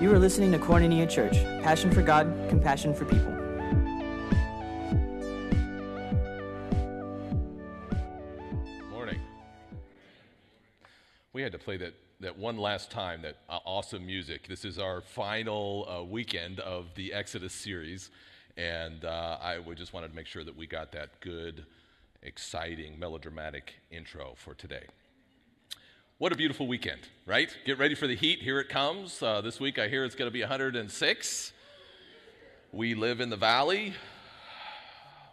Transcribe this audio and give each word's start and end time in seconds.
You 0.00 0.12
are 0.12 0.18
listening 0.20 0.52
to 0.52 0.58
Koinonia 0.60 1.10
Church, 1.10 1.32
passion 1.64 1.90
for 1.90 2.02
God, 2.02 2.32
compassion 2.48 2.94
for 2.94 3.04
people. 3.04 3.32
Morning. 8.92 9.20
We 11.32 11.42
had 11.42 11.50
to 11.50 11.58
play 11.58 11.78
that, 11.78 11.94
that 12.20 12.38
one 12.38 12.58
last 12.58 12.92
time, 12.92 13.22
that 13.22 13.38
uh, 13.50 13.58
awesome 13.64 14.06
music. 14.06 14.46
This 14.46 14.64
is 14.64 14.78
our 14.78 15.00
final 15.00 15.88
uh, 15.90 16.04
weekend 16.04 16.60
of 16.60 16.94
the 16.94 17.12
Exodus 17.12 17.52
series, 17.52 18.12
and 18.56 19.04
uh, 19.04 19.38
I 19.42 19.58
just 19.74 19.92
wanted 19.92 20.10
to 20.10 20.14
make 20.14 20.28
sure 20.28 20.44
that 20.44 20.56
we 20.56 20.68
got 20.68 20.92
that 20.92 21.18
good, 21.18 21.66
exciting, 22.22 23.00
melodramatic 23.00 23.74
intro 23.90 24.34
for 24.36 24.54
today. 24.54 24.84
What 26.20 26.32
a 26.32 26.36
beautiful 26.36 26.66
weekend, 26.66 26.98
right? 27.26 27.56
Get 27.64 27.78
ready 27.78 27.94
for 27.94 28.08
the 28.08 28.16
heat. 28.16 28.42
Here 28.42 28.58
it 28.58 28.68
comes. 28.68 29.22
Uh, 29.22 29.40
this 29.40 29.60
week 29.60 29.78
I 29.78 29.86
hear 29.86 30.04
it's 30.04 30.16
going 30.16 30.28
to 30.28 30.32
be 30.32 30.40
106. 30.40 31.52
We 32.72 32.94
live 32.96 33.20
in 33.20 33.30
the 33.30 33.36
valley. 33.36 33.94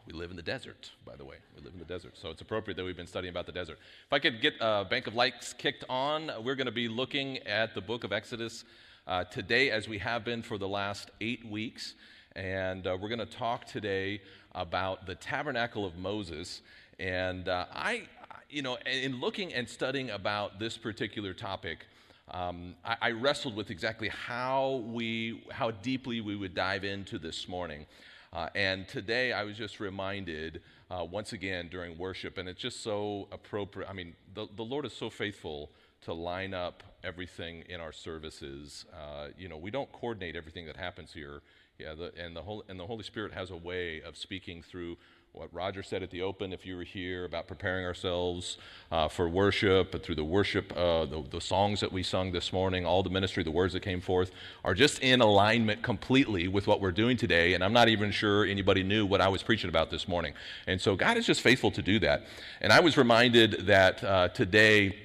We 0.05 0.13
live 0.13 0.29
in 0.29 0.35
the 0.35 0.43
desert, 0.43 0.91
by 1.03 1.16
the 1.16 1.26
way. 1.26 1.38
We 1.55 1.63
live 1.63 1.73
in 1.73 1.79
the 1.79 1.85
desert. 1.85 2.20
So 2.20 2.29
it's 2.29 2.41
appropriate 2.41 2.77
that 2.77 2.84
we've 2.84 2.95
been 2.95 3.07
studying 3.07 3.31
about 3.31 3.48
the 3.48 3.52
desert. 3.52 3.79
If 4.05 4.13
I 4.13 4.20
could 4.20 4.41
get 4.41 4.62
uh, 4.62 4.84
Bank 4.84 5.07
of 5.07 5.16
Lights 5.16 5.53
kicked 5.53 5.85
on, 5.90 6.31
we're 6.43 6.53
going 6.53 6.67
to 6.67 6.71
be 6.71 6.88
looking 6.88 7.40
at 7.48 7.73
the 7.73 7.81
book 7.81 8.04
of 8.04 8.13
Exodus 8.13 8.63
uh, 9.07 9.23
today, 9.23 9.71
as 9.71 9.90
we 9.90 9.98
have 9.98 10.23
been 10.23 10.43
for 10.43 10.59
the 10.59 10.67
last 10.67 11.09
eight 11.20 11.43
weeks. 11.49 11.95
And 12.35 12.85
uh, 12.85 12.95
we're 13.02 13.09
going 13.09 13.17
to 13.17 13.26
talk 13.26 13.65
today 13.65 14.21
about 14.54 15.07
the 15.07 15.15
tabernacle 15.15 15.84
of 15.84 15.98
Moses. 15.98 16.62
And 16.99 17.49
uh, 17.49 17.65
I, 17.73 18.04
you 18.55 18.62
know, 18.62 18.77
in 18.86 19.20
looking 19.20 19.54
and 19.54 19.68
studying 19.68 20.12
about 20.12 20.59
this 20.59 20.77
particular 20.77 21.34
topic, 21.34 21.86
um, 22.32 22.73
I, 22.86 22.96
I, 23.02 23.12
wrestled 23.12 23.54
with 23.54 23.70
exactly 23.70 24.07
how 24.07 24.82
we, 24.88 25.43
how 25.52 25.71
deeply 25.71 26.21
we 26.21 26.38
would 26.38 26.55
dive 26.55 26.85
into 26.85 27.20
this 27.20 27.49
morning. 27.49 27.85
Uh, 28.32 28.48
and 28.55 28.88
today 28.88 29.34
I 29.34 29.44
was 29.44 29.57
just 29.57 29.82
reminded 29.82 30.62
uh, 30.90 31.04
once 31.04 31.34
again 31.34 31.68
during 31.70 31.98
worship, 31.98 32.38
and 32.38 32.48
it's 32.48 32.62
just 32.62 32.82
so 32.82 33.27
appropriate. 33.34 33.90
I 33.90 33.94
mean, 33.94 34.16
the, 34.34 34.48
the 34.55 34.63
Lord 34.63 34.85
is 34.85 34.94
so 34.94 35.10
faithful 35.10 35.70
to 36.04 36.13
line 36.13 36.54
up 36.54 36.82
everything 37.04 37.66
in 37.68 37.82
our 37.82 37.91
services. 37.91 38.85
Uh, 38.94 39.27
you 39.38 39.49
know, 39.49 39.57
we 39.57 39.70
don't 39.70 39.91
coordinate 39.91 40.38
everything 40.38 40.66
that 40.68 40.77
happens 40.77 41.12
here. 41.12 41.41
Yeah, 41.77 41.94
the, 41.94 42.13
and, 42.18 42.34
the 42.34 42.62
and 42.70 42.79
the 42.79 42.85
Holy 42.85 43.04
Spirit 43.04 43.34
has 43.34 43.51
a 43.51 43.57
way 43.57 44.01
of 44.01 44.16
speaking 44.16 44.63
through 44.63 44.96
what 45.36 45.54
Roger 45.54 45.84
said 45.84 46.02
at 46.02 46.12
the 46.12 46.22
open, 46.22 46.54
if 46.54 46.66
you 46.66 46.78
were 46.78 46.84
here, 46.84 47.26
about 47.26 47.46
preparing 47.46 47.86
ourselves 47.86 48.58
uh, 48.90 49.10
for 49.10 49.28
worship, 49.28 50.02
through 50.02 50.16
the 50.16 50.24
worship, 50.24 50.72
uh, 50.78 51.05
the, 51.05 51.26
the, 51.30 51.41
songs 51.41 51.82
that 51.82 51.91
we 51.91 52.04
sung 52.04 52.32
this 52.32 52.54
morning, 52.54 52.86
all 52.86 53.04
the 53.04 53.10
ministry, 53.10 53.44
the 53.44 53.52
words 53.52 53.74
that 53.74 53.82
came 53.82 54.00
forth, 54.00 54.32
are 54.63 54.74
just 54.74 55.00
in 55.00 55.20
alignment 55.20 55.84
completely 55.84 56.48
with 56.48 56.68
what 56.68 56.80
we're 56.80 56.94
doing 56.94 57.18
today. 57.18 57.54
And 57.54 57.66
I'm 57.66 57.74
not 57.74 57.90
even 57.90 58.12
sure 58.12 58.46
anybody 58.46 58.82
knew 58.82 59.06
what 59.06 59.20
I 59.20 59.28
was 59.28 59.44
preaching 59.44 59.70
about 59.70 59.91
this 59.91 60.08
morning. 60.08 60.34
And 60.68 60.80
so 60.80 60.96
God 60.96 61.18
is 61.18 61.26
just 61.26 61.41
faithful 61.41 61.72
to 61.72 61.82
do 61.82 62.00
that. 62.00 62.24
And 62.62 62.72
I 62.72 62.80
was 62.80 62.96
reminded 62.96 63.68
that 63.68 64.03
uh, 64.06 64.30
today, 64.30 64.96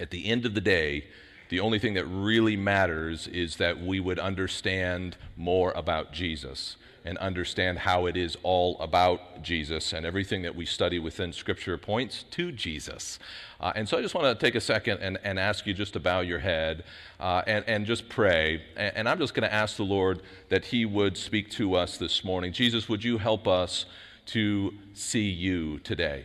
at 0.00 0.10
the 0.10 0.26
end 0.26 0.44
of 0.44 0.54
the 0.54 0.60
day, 0.60 1.04
the 1.50 1.60
only 1.60 1.78
thing 1.78 1.94
that 1.94 2.06
really 2.06 2.56
matters 2.56 3.28
is 3.28 3.58
that 3.58 3.80
we 3.80 4.00
would 4.00 4.18
understand 4.18 5.16
more 5.36 5.70
about 5.72 6.12
Jesus 6.12 6.76
and 7.04 7.18
understand 7.18 7.78
how 7.80 8.06
it 8.06 8.16
is 8.16 8.36
all 8.42 8.78
about 8.78 9.42
Jesus, 9.42 9.92
and 9.92 10.06
everything 10.06 10.42
that 10.42 10.54
we 10.54 10.64
study 10.64 10.98
within 10.98 11.32
Scripture 11.32 11.76
points 11.76 12.24
to 12.30 12.52
Jesus. 12.52 13.18
Uh, 13.60 13.72
and 13.74 13.88
so 13.88 13.98
I 13.98 14.02
just 14.02 14.14
want 14.14 14.38
to 14.38 14.46
take 14.46 14.54
a 14.54 14.60
second 14.60 14.98
and, 15.00 15.18
and 15.24 15.38
ask 15.38 15.66
you 15.66 15.74
just 15.74 15.92
to 15.94 16.00
bow 16.00 16.20
your 16.20 16.38
head 16.38 16.84
uh, 17.18 17.42
and, 17.46 17.64
and 17.66 17.86
just 17.86 18.08
pray. 18.08 18.62
And, 18.76 18.96
and 18.96 19.08
I'm 19.08 19.18
just 19.18 19.34
going 19.34 19.48
to 19.48 19.52
ask 19.52 19.76
the 19.76 19.84
Lord 19.84 20.22
that 20.48 20.66
He 20.66 20.84
would 20.84 21.16
speak 21.16 21.50
to 21.52 21.74
us 21.74 21.96
this 21.96 22.24
morning. 22.24 22.52
Jesus, 22.52 22.88
would 22.88 23.02
you 23.02 23.18
help 23.18 23.48
us 23.48 23.84
to 24.26 24.72
see 24.94 25.28
you 25.28 25.80
today? 25.80 26.24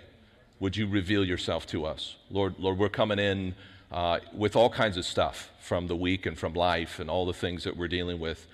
Would 0.59 0.77
you 0.77 0.87
reveal 0.87 1.25
yourself 1.25 1.65
to 1.67 1.85
us? 1.85 2.17
Lord, 2.29 2.55
Lord, 2.59 2.77
we're 2.77 2.89
coming 2.89 3.19
in. 3.19 3.55
Uh, 3.89 4.19
with 4.33 4.57
all 4.57 4.69
kinds 4.69 4.97
of 4.97 5.05
stuff 5.05 5.49
from 5.61 5.87
the 5.87 5.95
week 5.95 6.25
and 6.25 6.37
from 6.37 6.53
life 6.53 6.99
and 6.99 7.09
all 7.09 7.25
the 7.25 7.31
things 7.31 7.63
that 7.63 7.77
we're 7.77 7.87
dealing 7.87 8.19
with. 8.19 8.45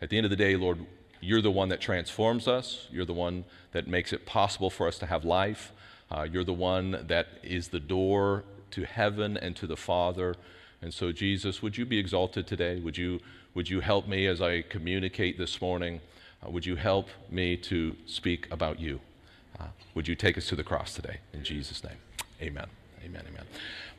At 0.00 0.10
the 0.10 0.16
end 0.16 0.26
of 0.26 0.30
the 0.30 0.36
day, 0.36 0.54
Lord, 0.54 0.78
you're 1.20 1.42
the 1.42 1.50
one 1.50 1.68
that 1.68 1.80
transforms 1.80 2.46
us. 2.48 2.86
You're 2.90 3.04
the 3.04 3.14
one 3.14 3.44
that 3.72 3.86
makes 3.86 4.12
it 4.12 4.26
possible 4.26 4.70
for 4.70 4.86
us 4.88 4.98
to 4.98 5.06
have 5.06 5.24
life. 5.24 5.72
Uh, 6.10 6.26
you're 6.30 6.44
the 6.44 6.52
one 6.52 7.04
that 7.06 7.26
is 7.42 7.68
the 7.68 7.80
door 7.80 8.44
to 8.70 8.84
heaven 8.84 9.36
and 9.36 9.56
to 9.56 9.66
the 9.66 9.76
Father. 9.76 10.34
And 10.82 10.92
so, 10.92 11.12
Jesus, 11.12 11.62
would 11.62 11.76
you 11.76 11.84
be 11.84 11.98
exalted 11.98 12.46
today? 12.46 12.80
Would 12.80 12.96
you, 12.96 13.20
would 13.54 13.68
you 13.68 13.80
help 13.80 14.06
me 14.06 14.26
as 14.26 14.40
I 14.40 14.62
communicate 14.62 15.38
this 15.38 15.60
morning? 15.60 16.00
Uh, 16.44 16.50
would 16.50 16.66
you 16.66 16.76
help 16.76 17.08
me 17.30 17.56
to 17.56 17.96
speak 18.06 18.46
about 18.50 18.78
you? 18.78 19.00
Uh, 19.58 19.68
would 19.94 20.06
you 20.06 20.14
take 20.14 20.36
us 20.36 20.46
to 20.48 20.56
the 20.56 20.64
cross 20.64 20.94
today? 20.94 21.18
In 21.32 21.42
Jesus' 21.42 21.82
name, 21.82 21.96
amen. 22.40 22.66
Amen, 23.04 23.22
amen. 23.28 23.44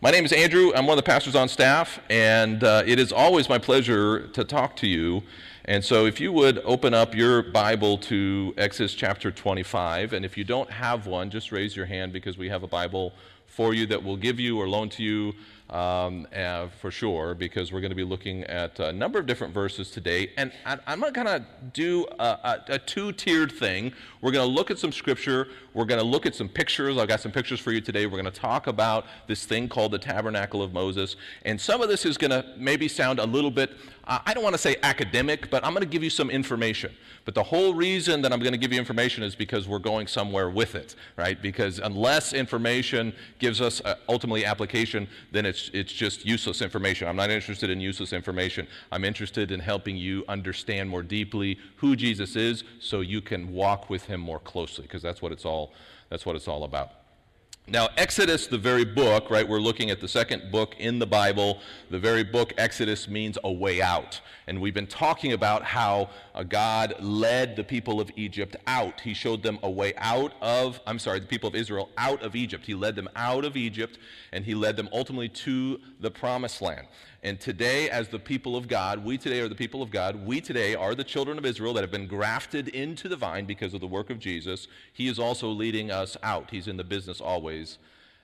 My 0.02 0.12
name 0.12 0.26
is 0.26 0.34
Andrew. 0.34 0.74
I'm 0.76 0.86
one 0.86 0.98
of 0.98 1.04
the 1.04 1.10
pastors 1.10 1.34
on 1.34 1.48
staff, 1.48 2.00
and 2.10 2.62
uh, 2.64 2.84
it 2.86 3.00
is 3.00 3.14
always 3.14 3.48
my 3.48 3.58
pleasure 3.58 4.28
to 4.28 4.44
talk 4.44 4.76
to 4.78 4.88
you 4.88 5.24
and 5.70 5.84
so, 5.84 6.06
if 6.06 6.22
you 6.22 6.32
would 6.32 6.60
open 6.64 6.94
up 6.94 7.14
your 7.14 7.44
Bible 7.44 7.98
to 7.98 8.54
Exodus 8.58 8.94
chapter 8.94 9.32
25, 9.32 10.14
and 10.14 10.24
if 10.24 10.38
you 10.38 10.46
don't 10.46 10.72
have 10.72 11.08
one, 11.08 11.30
just 11.30 11.52
raise 11.52 11.76
your 11.76 11.86
hand 11.86 12.14
because 12.14 12.38
we 12.38 12.48
have 12.48 12.64
a 12.64 12.68
Bible 12.68 13.12
for 13.48 13.74
you 13.74 13.86
that 13.88 14.02
we'll 14.02 14.16
give 14.16 14.40
you 14.40 14.58
or 14.58 14.70
loan 14.70 14.88
to 14.88 15.04
you 15.04 15.34
um, 15.70 16.28
uh, 16.36 16.68
for 16.80 16.92
sure, 16.92 17.34
because 17.34 17.72
we're 17.72 17.82
going 17.82 17.92
to 17.92 17.96
be 17.96 18.04
looking 18.04 18.44
at 18.46 18.80
a 18.80 18.94
number 18.94 19.20
of 19.20 19.26
different 19.26 19.54
verses 19.54 19.92
today. 19.92 20.32
And 20.38 20.52
I, 20.66 20.78
am 20.88 21.00
not 21.00 21.14
going 21.14 21.28
to 21.28 21.46
do 21.74 22.06
a, 22.20 22.24
a, 22.24 22.64
a 22.70 22.80
two 22.80 23.12
tiered 23.12 23.52
thing. 23.52 23.92
We're 24.22 24.32
going 24.32 24.48
to 24.48 24.54
look 24.54 24.72
at 24.72 24.80
some 24.80 24.92
scripture, 24.92 25.50
we're 25.74 25.86
going 25.86 26.00
to 26.00 26.06
look 26.06 26.26
at 26.26 26.36
some 26.36 26.50
pictures. 26.50 26.98
I've 26.98 27.08
got 27.08 27.20
some 27.20 27.32
pictures 27.32 27.60
for 27.60 27.72
you 27.72 27.82
today. 27.82 28.06
We're 28.06 28.22
going 28.22 28.26
to 28.26 28.32
talk 28.32 28.68
about 28.68 29.06
this 29.28 29.46
thing 29.46 29.68
called 29.68 29.92
the 29.92 30.00
Tabernacle 30.00 30.62
of 30.62 30.74
Moses. 30.74 31.16
And 31.46 31.60
some 31.60 31.82
of 31.82 31.90
this 31.90 32.06
is 32.06 32.18
going 32.18 32.32
to 32.32 32.46
maybe 32.58 32.88
sound 32.88 33.20
a 33.20 33.26
little 33.26 33.52
bit 33.52 33.72
uh, 34.08 34.20
I 34.26 34.34
don't 34.34 34.44
want 34.44 34.54
to 34.54 34.60
say 34.60 34.78
academic, 34.84 35.50
but 35.50 35.66
I'm 35.66 35.74
going 35.74 35.84
to 35.84 35.90
give 35.90 36.04
you 36.04 36.10
some 36.10 36.30
information. 36.30 36.96
But 37.28 37.36
the 37.36 37.44
whole 37.44 37.74
reason 37.74 38.22
that 38.22 38.32
I'm 38.32 38.40
going 38.40 38.54
to 38.54 38.58
give 38.58 38.72
you 38.72 38.80
information 38.80 39.22
is 39.22 39.36
because 39.36 39.68
we're 39.68 39.80
going 39.80 40.08
somewhere 40.08 40.50
with 40.50 40.76
it, 40.76 40.96
right? 41.18 41.40
Because 41.42 41.80
unless 41.80 42.32
information 42.32 43.12
gives 43.38 43.60
us 43.60 43.82
uh, 43.84 43.96
ultimately 44.08 44.46
application, 44.46 45.10
then 45.34 45.46
it's, 45.46 45.70
it's 45.74 45.92
just 45.92 46.26
useless 46.26 46.62
information. 46.62 47.06
I'm 47.06 47.18
not 47.18 47.30
interested 47.30 47.70
in 47.70 47.82
useless 47.82 48.14
information. 48.14 48.66
I'm 48.94 49.04
interested 49.04 49.52
in 49.52 49.60
helping 49.60 49.98
you 49.98 50.24
understand 50.30 50.90
more 50.90 51.04
deeply 51.04 51.60
who 51.76 51.98
Jesus 51.98 52.38
is 52.38 52.64
so 52.80 53.02
you 53.02 53.20
can 53.20 53.52
walk 53.52 53.90
with 53.90 54.06
him 54.06 54.22
more 54.22 54.40
closely, 54.40 54.84
because 54.84 55.02
that's 55.02 55.22
what 55.22 55.34
it's 55.34 55.44
all, 55.44 55.74
that's 56.10 56.26
what 56.26 56.38
it's 56.38 56.48
all 56.48 56.64
about. 56.64 56.92
Now, 57.70 57.90
Exodus, 57.98 58.48
the 58.48 58.58
very 58.58 58.86
book, 58.86 59.30
right, 59.30 59.46
we're 59.46 59.60
looking 59.60 59.90
at 59.90 60.00
the 60.00 60.08
second 60.08 60.54
book 60.54 60.74
in 60.80 61.00
the 61.00 61.06
Bible. 61.06 61.60
The 61.90 62.00
very 62.00 62.24
book, 62.24 62.54
Exodus, 62.58 63.10
means 63.10 63.38
a 63.44 63.52
way 63.52 63.82
out. 63.82 64.22
And 64.48 64.62
we've 64.62 64.74
been 64.74 64.88
talking 64.88 65.34
about 65.34 65.66
how 65.66 66.12
uh, 66.34 66.44
God 66.44 66.96
led 67.02 67.58
the 67.58 67.66
people 67.66 68.00
of 68.00 68.10
Egypt 68.16 68.56
out. 68.68 69.02
He 69.02 69.14
showed 69.14 69.44
them 69.44 69.60
a 69.64 69.70
way 69.70 69.94
out 69.98 70.32
of, 70.40 70.80
I'm 70.88 70.98
sorry, 70.98 71.20
the 71.20 71.26
people 71.26 71.50
of 71.50 71.56
Israel 71.56 71.90
out 71.98 72.24
of 72.24 72.38
Egypt. 72.38 72.66
He 72.66 72.74
led 72.74 72.96
them 72.96 73.10
out 73.18 73.44
of 73.44 73.58
Egypt, 73.58 74.00
and 74.32 74.46
He 74.46 74.56
led 74.56 74.78
them 74.78 74.88
ultimately 74.94 75.28
to 75.28 75.82
the 76.00 76.10
promised 76.10 76.62
land. 76.62 76.88
And 77.24 77.40
today, 77.40 77.90
as 77.90 78.10
the 78.10 78.20
people 78.20 78.56
of 78.56 78.68
God, 78.68 79.04
we 79.04 79.18
today 79.18 79.40
are 79.40 79.48
the 79.48 79.56
people 79.56 79.82
of 79.82 79.90
God. 79.90 80.26
We 80.26 80.40
today 80.40 80.76
are 80.76 80.94
the 80.94 81.04
children 81.04 81.38
of 81.38 81.46
Israel 81.46 81.74
that 81.74 81.82
have 81.82 81.92
been 81.92 82.06
grafted 82.06 82.68
into 82.68 83.10
the 83.10 83.16
vine 83.16 83.46
because 83.46 83.74
of 83.74 83.82
the 83.82 83.88
work 83.88 84.10
of 84.12 84.20
Jesus. 84.20 84.68
He 84.94 85.08
is 85.08 85.18
also 85.18 85.50
leading 85.50 85.90
us 85.90 86.16
out. 86.22 86.52
He's 86.52 86.68
in 86.68 86.78
the 86.78 86.84
business 86.84 87.20
always. 87.20 87.80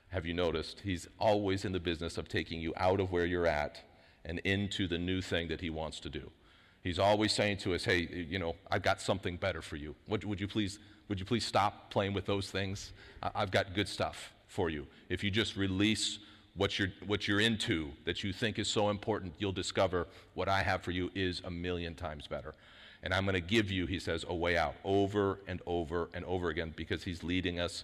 Have 0.09 0.27
you 0.27 0.35
noticed? 0.35 0.81
He's 0.83 1.07
always 1.19 1.65
in 1.65 1.71
the 1.71 1.79
business 1.79 2.19
of 2.19 2.29
taking 2.29 2.61
you 2.61 2.71
out 2.77 2.99
of 2.99 3.11
where 3.11 3.25
you're 3.25 3.47
at 3.47 3.79
and 4.25 4.39
into 4.39 4.87
the 4.87 4.99
new 4.99 5.21
thing 5.21 5.47
that 5.47 5.59
He 5.59 5.71
wants 5.71 5.99
to 6.01 6.09
do. 6.09 6.29
He's 6.83 6.99
always 6.99 7.31
saying 7.31 7.57
to 7.59 7.73
us, 7.73 7.85
hey, 7.85 8.07
you 8.29 8.37
know, 8.37 8.55
I've 8.69 8.83
got 8.83 9.01
something 9.01 9.37
better 9.37 9.61
for 9.61 9.75
you. 9.75 9.95
Would, 10.07 10.23
would, 10.23 10.39
you, 10.39 10.47
please, 10.47 10.79
would 11.07 11.19
you 11.19 11.25
please 11.25 11.45
stop 11.45 11.89
playing 11.89 12.13
with 12.13 12.25
those 12.25 12.51
things? 12.51 12.91
I've 13.33 13.51
got 13.51 13.73
good 13.73 13.87
stuff 13.87 14.33
for 14.47 14.69
you. 14.69 14.85
If 15.09 15.23
you 15.23 15.31
just 15.31 15.55
release 15.55 16.19
what 16.55 16.77
you're, 16.77 16.89
what 17.07 17.27
you're 17.27 17.39
into 17.39 17.91
that 18.05 18.23
you 18.23 18.31
think 18.31 18.59
is 18.59 18.67
so 18.67 18.89
important, 18.89 19.33
you'll 19.39 19.51
discover 19.51 20.07
what 20.33 20.47
I 20.47 20.61
have 20.61 20.83
for 20.83 20.91
you 20.91 21.09
is 21.15 21.41
a 21.45 21.51
million 21.51 21.95
times 21.95 22.27
better. 22.27 22.53
And 23.01 23.13
I'm 23.13 23.25
going 23.25 23.33
to 23.33 23.41
give 23.41 23.69
you, 23.69 23.85
he 23.85 23.99
says, 23.99 24.23
a 24.27 24.35
way 24.35 24.57
out 24.57 24.75
over 24.83 25.39
and 25.47 25.61
over 25.65 26.09
and 26.13 26.23
over 26.25 26.49
again 26.49 26.73
because 26.75 27.03
he's 27.03 27.23
leading 27.23 27.59
us 27.59 27.83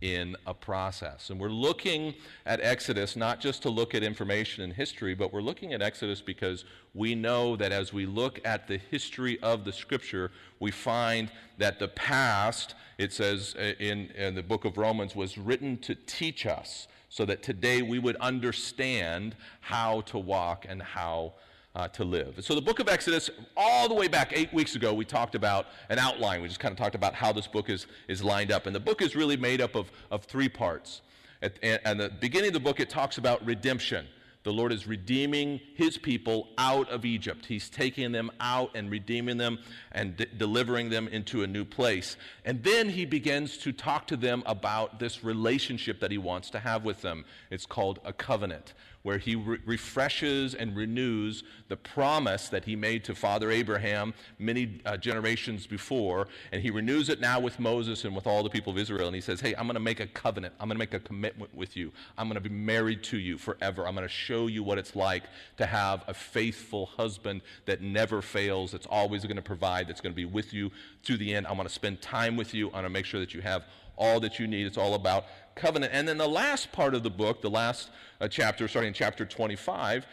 in 0.00 0.36
a 0.46 0.54
process. 0.54 1.30
And 1.30 1.38
we're 1.38 1.48
looking 1.48 2.14
at 2.46 2.60
Exodus 2.60 3.16
not 3.16 3.40
just 3.40 3.62
to 3.62 3.70
look 3.70 3.94
at 3.94 4.02
information 4.02 4.64
and 4.64 4.72
history, 4.72 5.14
but 5.14 5.32
we're 5.32 5.42
looking 5.42 5.74
at 5.74 5.82
Exodus 5.82 6.20
because 6.20 6.64
we 6.94 7.14
know 7.14 7.56
that 7.56 7.72
as 7.72 7.92
we 7.92 8.06
look 8.06 8.40
at 8.44 8.66
the 8.66 8.78
history 8.90 9.38
of 9.40 9.64
the 9.64 9.72
scripture, 9.72 10.30
we 10.58 10.70
find 10.70 11.30
that 11.58 11.78
the 11.78 11.88
past, 11.88 12.74
it 12.96 13.12
says 13.12 13.54
uh, 13.58 13.72
in, 13.78 14.10
in 14.16 14.34
the 14.34 14.42
book 14.42 14.64
of 14.64 14.78
Romans, 14.78 15.14
was 15.14 15.36
written 15.36 15.76
to 15.78 15.94
teach 15.94 16.46
us 16.46 16.86
so 17.10 17.26
that 17.26 17.42
today 17.42 17.82
we 17.82 17.98
would 17.98 18.16
understand 18.16 19.36
how 19.60 20.00
to 20.02 20.16
walk 20.16 20.64
and 20.68 20.80
how 20.80 21.34
uh, 21.74 21.86
to 21.88 22.04
live. 22.04 22.34
So, 22.40 22.54
the 22.54 22.62
book 22.62 22.78
of 22.80 22.88
Exodus, 22.88 23.30
all 23.56 23.88
the 23.88 23.94
way 23.94 24.08
back 24.08 24.32
eight 24.34 24.52
weeks 24.52 24.74
ago, 24.74 24.94
we 24.94 25.04
talked 25.04 25.34
about 25.34 25.66
an 25.88 25.98
outline. 25.98 26.40
We 26.40 26.48
just 26.48 26.58
kind 26.58 26.72
of 26.72 26.78
talked 26.78 26.94
about 26.94 27.14
how 27.14 27.32
this 27.32 27.46
book 27.46 27.68
is, 27.68 27.86
is 28.08 28.24
lined 28.24 28.50
up. 28.50 28.66
And 28.66 28.74
the 28.74 28.80
book 28.80 29.02
is 29.02 29.14
really 29.14 29.36
made 29.36 29.60
up 29.60 29.74
of, 29.74 29.90
of 30.10 30.24
three 30.24 30.48
parts. 30.48 31.02
At, 31.42 31.62
at 31.62 31.98
the 31.98 32.10
beginning 32.20 32.48
of 32.48 32.54
the 32.54 32.60
book, 32.60 32.80
it 32.80 32.90
talks 32.90 33.18
about 33.18 33.44
redemption. 33.46 34.06
The 34.42 34.52
Lord 34.52 34.72
is 34.72 34.86
redeeming 34.86 35.60
his 35.74 35.98
people 35.98 36.48
out 36.56 36.88
of 36.88 37.04
Egypt. 37.04 37.44
He's 37.44 37.68
taking 37.68 38.12
them 38.12 38.30
out 38.40 38.70
and 38.74 38.90
redeeming 38.90 39.36
them 39.36 39.58
and 39.92 40.16
de- 40.16 40.26
delivering 40.26 40.88
them 40.88 41.08
into 41.08 41.42
a 41.42 41.46
new 41.46 41.66
place. 41.66 42.16
And 42.46 42.62
then 42.62 42.88
he 42.88 43.04
begins 43.04 43.58
to 43.58 43.72
talk 43.72 44.06
to 44.06 44.16
them 44.16 44.42
about 44.46 44.98
this 44.98 45.22
relationship 45.22 46.00
that 46.00 46.10
he 46.10 46.16
wants 46.16 46.48
to 46.50 46.58
have 46.58 46.84
with 46.84 47.02
them. 47.02 47.26
It's 47.50 47.66
called 47.66 48.00
a 48.02 48.14
covenant 48.14 48.72
where 49.02 49.18
he 49.18 49.34
re- 49.34 49.58
refreshes 49.64 50.54
and 50.54 50.76
renews 50.76 51.42
the 51.68 51.76
promise 51.76 52.48
that 52.48 52.64
he 52.64 52.76
made 52.76 53.04
to 53.04 53.14
Father 53.14 53.50
Abraham 53.50 54.12
many 54.38 54.80
uh, 54.84 54.96
generations 54.96 55.66
before. 55.66 56.28
And 56.52 56.62
he 56.62 56.70
renews 56.70 57.08
it 57.08 57.20
now 57.20 57.40
with 57.40 57.58
Moses 57.58 58.04
and 58.04 58.14
with 58.14 58.26
all 58.26 58.42
the 58.42 58.50
people 58.50 58.72
of 58.72 58.78
Israel. 58.78 59.06
And 59.06 59.14
he 59.14 59.20
says, 59.20 59.40
Hey, 59.40 59.54
I'm 59.56 59.66
going 59.66 59.74
to 59.74 59.80
make 59.80 60.00
a 60.00 60.06
covenant. 60.06 60.54
I'm 60.60 60.68
going 60.68 60.76
to 60.76 60.78
make 60.78 60.94
a 60.94 61.00
commitment 61.00 61.54
with 61.54 61.76
you. 61.76 61.92
I'm 62.18 62.28
going 62.28 62.42
to 62.42 62.48
be 62.48 62.54
married 62.54 63.02
to 63.04 63.18
you 63.18 63.38
forever. 63.38 63.86
I'm 63.86 63.94
going 63.94 64.06
to 64.06 64.12
show 64.12 64.46
you 64.46 64.62
what 64.62 64.78
it's 64.78 64.94
like 64.94 65.24
to 65.56 65.66
have 65.66 66.04
a 66.06 66.14
faithful 66.14 66.86
husband 66.86 67.40
that 67.66 67.80
never 67.80 68.20
fails, 68.20 68.72
that's 68.72 68.86
always 68.86 69.22
going 69.22 69.36
to 69.36 69.42
provide, 69.42 69.88
that's 69.88 70.00
going 70.00 70.12
to 70.12 70.16
be 70.16 70.24
with 70.26 70.52
you 70.52 70.70
to 71.04 71.16
the 71.16 71.34
end. 71.34 71.46
I'm 71.46 71.56
going 71.56 71.66
to 71.66 71.72
spend 71.74 72.02
time 72.02 72.36
with 72.36 72.52
you. 72.54 72.66
I'm 72.68 72.72
going 72.72 72.84
to 72.84 72.90
make 72.90 73.06
sure 73.06 73.20
that 73.20 73.32
you 73.32 73.40
have 73.40 73.64
all 74.00 74.18
that 74.20 74.40
you 74.40 74.48
need. 74.48 74.66
It's 74.66 74.78
all 74.78 74.94
about 74.94 75.26
covenant. 75.54 75.92
And 75.94 76.08
then 76.08 76.18
the 76.18 76.26
last 76.26 76.72
part 76.72 76.94
of 76.94 77.02
the 77.04 77.10
book, 77.10 77.42
the 77.42 77.50
last 77.50 77.90
uh, 78.20 78.26
chapter, 78.26 78.66
starting 78.66 78.88
in 78.88 78.94
chapter 78.94 79.24
25, 79.24 80.06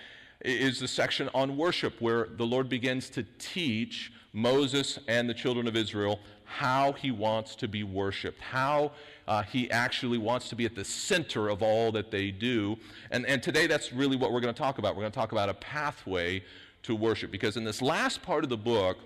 is 0.46 0.80
the 0.80 0.88
section 0.88 1.30
on 1.34 1.58
worship 1.58 2.00
where 2.00 2.28
the 2.38 2.46
Lord 2.46 2.70
begins 2.70 3.10
to 3.12 3.24
teach 3.40 4.12
Moses 4.34 5.00
and 5.08 5.28
the 5.28 5.34
children 5.34 5.68
of 5.68 5.76
Israel 5.76 6.20
how 6.44 6.94
he 6.94 7.12
wants 7.12 7.56
to 7.56 7.68
be 7.68 7.84
worshiped, 7.84 8.40
how 8.40 8.92
uh, 9.28 9.44
he 9.44 9.70
actually 9.72 10.18
wants 10.18 10.48
to 10.50 10.56
be 10.56 10.66
at 10.66 10.76
the 10.76 10.86
center 10.86 11.50
of 11.50 11.62
all 11.62 11.92
that 11.92 12.12
they 12.12 12.32
do. 12.32 12.78
And, 13.12 13.26
and 13.26 13.42
today 13.42 13.68
that's 13.68 13.92
really 13.92 14.16
what 14.16 14.32
we're 14.32 14.40
going 14.40 14.54
to 14.54 14.58
talk 14.58 14.78
about. 14.78 14.96
We're 14.96 15.04
going 15.04 15.12
to 15.12 15.20
talk 15.20 15.32
about 15.32 15.50
a 15.50 15.56
pathway 15.56 16.44
to 16.84 16.96
worship 16.96 17.32
because 17.32 17.58
in 17.58 17.64
this 17.64 17.82
last 17.82 18.22
part 18.22 18.44
of 18.44 18.50
the 18.50 18.58
book, 18.58 18.98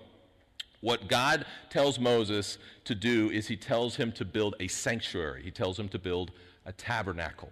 what 0.82 1.08
God 1.08 1.46
tells 1.70 1.98
Moses 1.98 2.58
to 2.84 2.94
do 2.94 3.30
is 3.30 3.48
he 3.48 3.56
tells 3.56 3.96
him 3.96 4.12
to 4.12 4.24
build 4.24 4.56
a 4.60 4.68
sanctuary, 4.68 5.42
he 5.42 5.50
tells 5.50 5.78
him 5.78 5.88
to 5.88 5.98
build 5.98 6.32
a 6.66 6.72
tabernacle. 6.72 7.50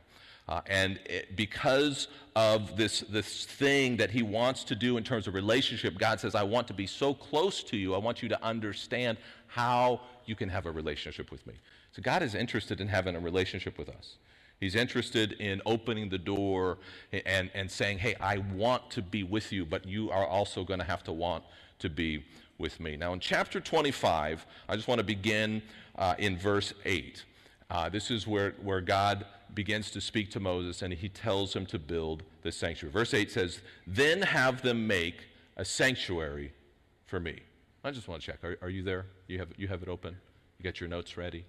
Uh, 0.49 0.61
and 0.67 0.99
it, 1.07 1.37
because 1.37 2.09
of 2.35 2.77
this, 2.77 3.01
this 3.09 3.45
thing 3.47 3.97
that 3.97 4.11
he 4.11 4.23
wants 4.23 4.65
to 4.65 4.75
do 4.75 4.97
in 4.97 5.05
terms 5.05 5.29
of 5.29 5.35
relationship, 5.35 5.97
God 5.97 6.19
says, 6.19 6.35
I 6.35 6.43
want 6.43 6.67
to 6.67 6.75
be 6.75 6.89
so 6.89 7.15
close 7.15 7.63
to 7.65 7.77
you. 7.77 7.95
I 7.95 7.99
want 7.99 8.21
you 8.21 8.29
to 8.31 8.45
understand 8.45 9.17
how 9.47 10.01
you 10.27 10.35
can 10.35 10.49
have 10.49 10.67
a 10.67 10.73
relationship 10.73 11.31
with 11.31 11.47
me. 11.47 11.55
So 11.93 12.03
God 12.03 12.25
is 12.25 12.35
interested 12.35 12.81
in 12.81 12.89
having 12.89 13.15
a 13.15 13.21
relationship 13.21 13.79
with 13.79 13.89
us. 13.89 14.17
He's 14.59 14.75
interested 14.75 15.33
in 15.33 15.63
opening 15.65 16.09
the 16.09 16.19
door 16.19 16.79
and, 17.13 17.49
and 17.55 17.71
saying, 17.71 17.99
Hey, 17.99 18.15
I 18.21 18.39
want 18.39 18.91
to 18.91 19.03
be 19.03 19.23
with 19.23 19.53
you, 19.53 19.65
but 19.65 19.87
you 19.87 20.11
are 20.11 20.27
also 20.27 20.65
going 20.65 20.81
to 20.81 20.85
have 20.85 21.03
to 21.05 21.13
want 21.13 21.45
to 21.79 21.89
be 21.89 22.25
with 22.61 22.79
me. 22.79 22.97
Now, 22.97 23.13
in 23.13 23.19
chapter 23.19 23.59
25, 23.59 24.47
I 24.69 24.77
just 24.77 24.87
want 24.87 24.99
to 24.99 25.05
begin 25.05 25.63
uh, 25.97 26.15
in 26.19 26.37
verse 26.39 26.73
8. 26.85 27.25
Uh, 27.71 27.89
this 27.89 28.11
is 28.11 28.27
where, 28.27 28.55
where 28.63 28.81
God 28.81 29.25
begins 29.55 29.91
to 29.93 30.01
speak 30.01 30.31
to 30.33 30.41
Moses 30.41 30.83
and 30.83 30.93
he 30.93 31.09
tells 31.09 31.55
him 31.55 31.67
to 31.67 31.79
build 31.79 32.23
the 32.43 32.53
sanctuary. 32.53 32.93
Verse 32.93 33.15
8 33.15 33.31
says, 33.31 33.61
Then 33.87 34.23
have 34.23 34.63
them 34.63 34.87
make 34.87 35.17
a 35.57 35.65
sanctuary 35.65 36.53
for 37.07 37.19
me. 37.19 37.41
I 37.83 37.91
just 37.91 38.07
want 38.07 38.21
to 38.21 38.27
check. 38.27 38.45
Are, 38.45 38.57
are 38.63 38.71
you 38.71 38.83
there? 38.83 39.07
You 39.27 39.39
have, 39.39 39.49
you 39.57 39.67
have 39.69 39.83
it 39.83 39.89
open? 39.89 40.17
You 40.59 40.65
got 40.65 40.81
your 40.81 40.89
notes 40.89 41.17
ready? 41.17 41.45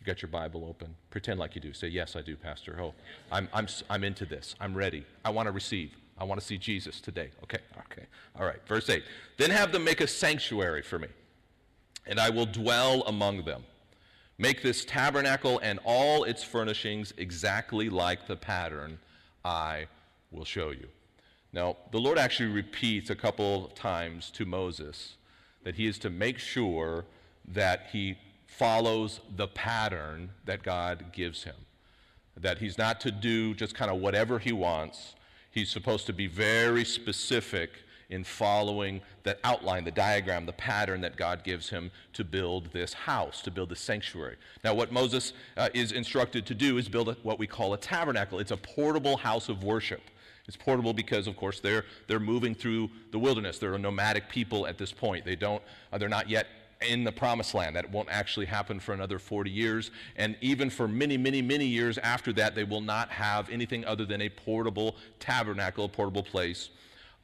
You 0.00 0.06
got 0.06 0.22
your 0.22 0.30
Bible 0.30 0.64
open? 0.68 0.94
Pretend 1.10 1.40
like 1.40 1.54
you 1.54 1.60
do. 1.60 1.72
Say, 1.72 1.88
Yes, 1.88 2.16
I 2.16 2.22
do, 2.22 2.36
Pastor. 2.36 2.78
Oh, 2.80 2.94
I'm, 3.32 3.48
I'm, 3.52 3.66
I'm 3.90 4.04
into 4.04 4.24
this. 4.24 4.54
I'm 4.60 4.74
ready. 4.74 5.04
I 5.24 5.30
want 5.30 5.46
to 5.46 5.52
receive. 5.52 5.92
I 6.18 6.24
want 6.24 6.40
to 6.40 6.46
see 6.46 6.58
Jesus 6.58 7.00
today. 7.00 7.30
Okay, 7.42 7.58
okay. 7.92 8.06
All 8.38 8.46
right, 8.46 8.60
verse 8.66 8.88
8. 8.88 9.02
Then 9.36 9.50
have 9.50 9.72
them 9.72 9.84
make 9.84 10.00
a 10.00 10.06
sanctuary 10.06 10.82
for 10.82 10.98
me, 10.98 11.08
and 12.06 12.18
I 12.18 12.30
will 12.30 12.46
dwell 12.46 13.02
among 13.02 13.44
them. 13.44 13.64
Make 14.38 14.62
this 14.62 14.84
tabernacle 14.84 15.58
and 15.62 15.78
all 15.84 16.24
its 16.24 16.42
furnishings 16.42 17.12
exactly 17.16 17.88
like 17.88 18.26
the 18.26 18.36
pattern 18.36 18.98
I 19.44 19.86
will 20.30 20.44
show 20.44 20.70
you. 20.70 20.88
Now, 21.52 21.76
the 21.90 21.98
Lord 21.98 22.18
actually 22.18 22.50
repeats 22.50 23.08
a 23.08 23.14
couple 23.14 23.66
of 23.66 23.74
times 23.74 24.30
to 24.32 24.44
Moses 24.44 25.16
that 25.64 25.76
he 25.76 25.86
is 25.86 25.98
to 26.00 26.10
make 26.10 26.38
sure 26.38 27.06
that 27.48 27.88
he 27.92 28.16
follows 28.46 29.20
the 29.36 29.48
pattern 29.48 30.30
that 30.44 30.62
God 30.62 31.06
gives 31.12 31.44
him. 31.44 31.54
That 32.36 32.58
he's 32.58 32.76
not 32.76 33.00
to 33.00 33.10
do 33.10 33.54
just 33.54 33.74
kind 33.74 33.90
of 33.90 33.98
whatever 33.98 34.38
he 34.38 34.52
wants, 34.52 35.14
He's 35.56 35.70
supposed 35.70 36.04
to 36.04 36.12
be 36.12 36.26
very 36.26 36.84
specific 36.84 37.70
in 38.10 38.24
following 38.24 39.00
the 39.22 39.38
outline, 39.42 39.84
the 39.84 39.90
diagram, 39.90 40.44
the 40.44 40.52
pattern 40.52 41.00
that 41.00 41.16
God 41.16 41.44
gives 41.44 41.70
him 41.70 41.90
to 42.12 42.24
build 42.24 42.70
this 42.74 42.92
house, 42.92 43.40
to 43.40 43.50
build 43.50 43.70
the 43.70 43.76
sanctuary. 43.76 44.36
Now, 44.62 44.74
what 44.74 44.92
Moses 44.92 45.32
uh, 45.56 45.70
is 45.72 45.92
instructed 45.92 46.44
to 46.44 46.54
do 46.54 46.76
is 46.76 46.90
build 46.90 47.08
a, 47.08 47.16
what 47.22 47.38
we 47.38 47.46
call 47.46 47.72
a 47.72 47.78
tabernacle. 47.78 48.38
It's 48.38 48.50
a 48.50 48.58
portable 48.58 49.16
house 49.16 49.48
of 49.48 49.64
worship. 49.64 50.02
It's 50.46 50.58
portable 50.58 50.92
because, 50.92 51.26
of 51.26 51.38
course, 51.38 51.58
they're, 51.58 51.86
they're 52.06 52.20
moving 52.20 52.54
through 52.54 52.90
the 53.10 53.18
wilderness. 53.18 53.58
They're 53.58 53.72
a 53.72 53.78
nomadic 53.78 54.28
people 54.28 54.66
at 54.66 54.76
this 54.76 54.92
point. 54.92 55.24
They 55.24 55.36
don't, 55.36 55.62
uh, 55.90 55.96
they're 55.96 56.10
not 56.10 56.28
yet 56.28 56.48
in 56.80 57.04
the 57.04 57.12
promised 57.12 57.54
land. 57.54 57.76
That 57.76 57.90
won't 57.90 58.08
actually 58.10 58.46
happen 58.46 58.80
for 58.80 58.92
another 58.92 59.18
40 59.18 59.50
years. 59.50 59.90
And 60.16 60.36
even 60.40 60.70
for 60.70 60.86
many, 60.86 61.16
many, 61.16 61.42
many 61.42 61.66
years 61.66 61.98
after 61.98 62.32
that, 62.34 62.54
they 62.54 62.64
will 62.64 62.80
not 62.80 63.08
have 63.10 63.48
anything 63.50 63.84
other 63.84 64.04
than 64.04 64.20
a 64.22 64.28
portable 64.28 64.96
tabernacle, 65.18 65.84
a 65.84 65.88
portable 65.88 66.22
place 66.22 66.70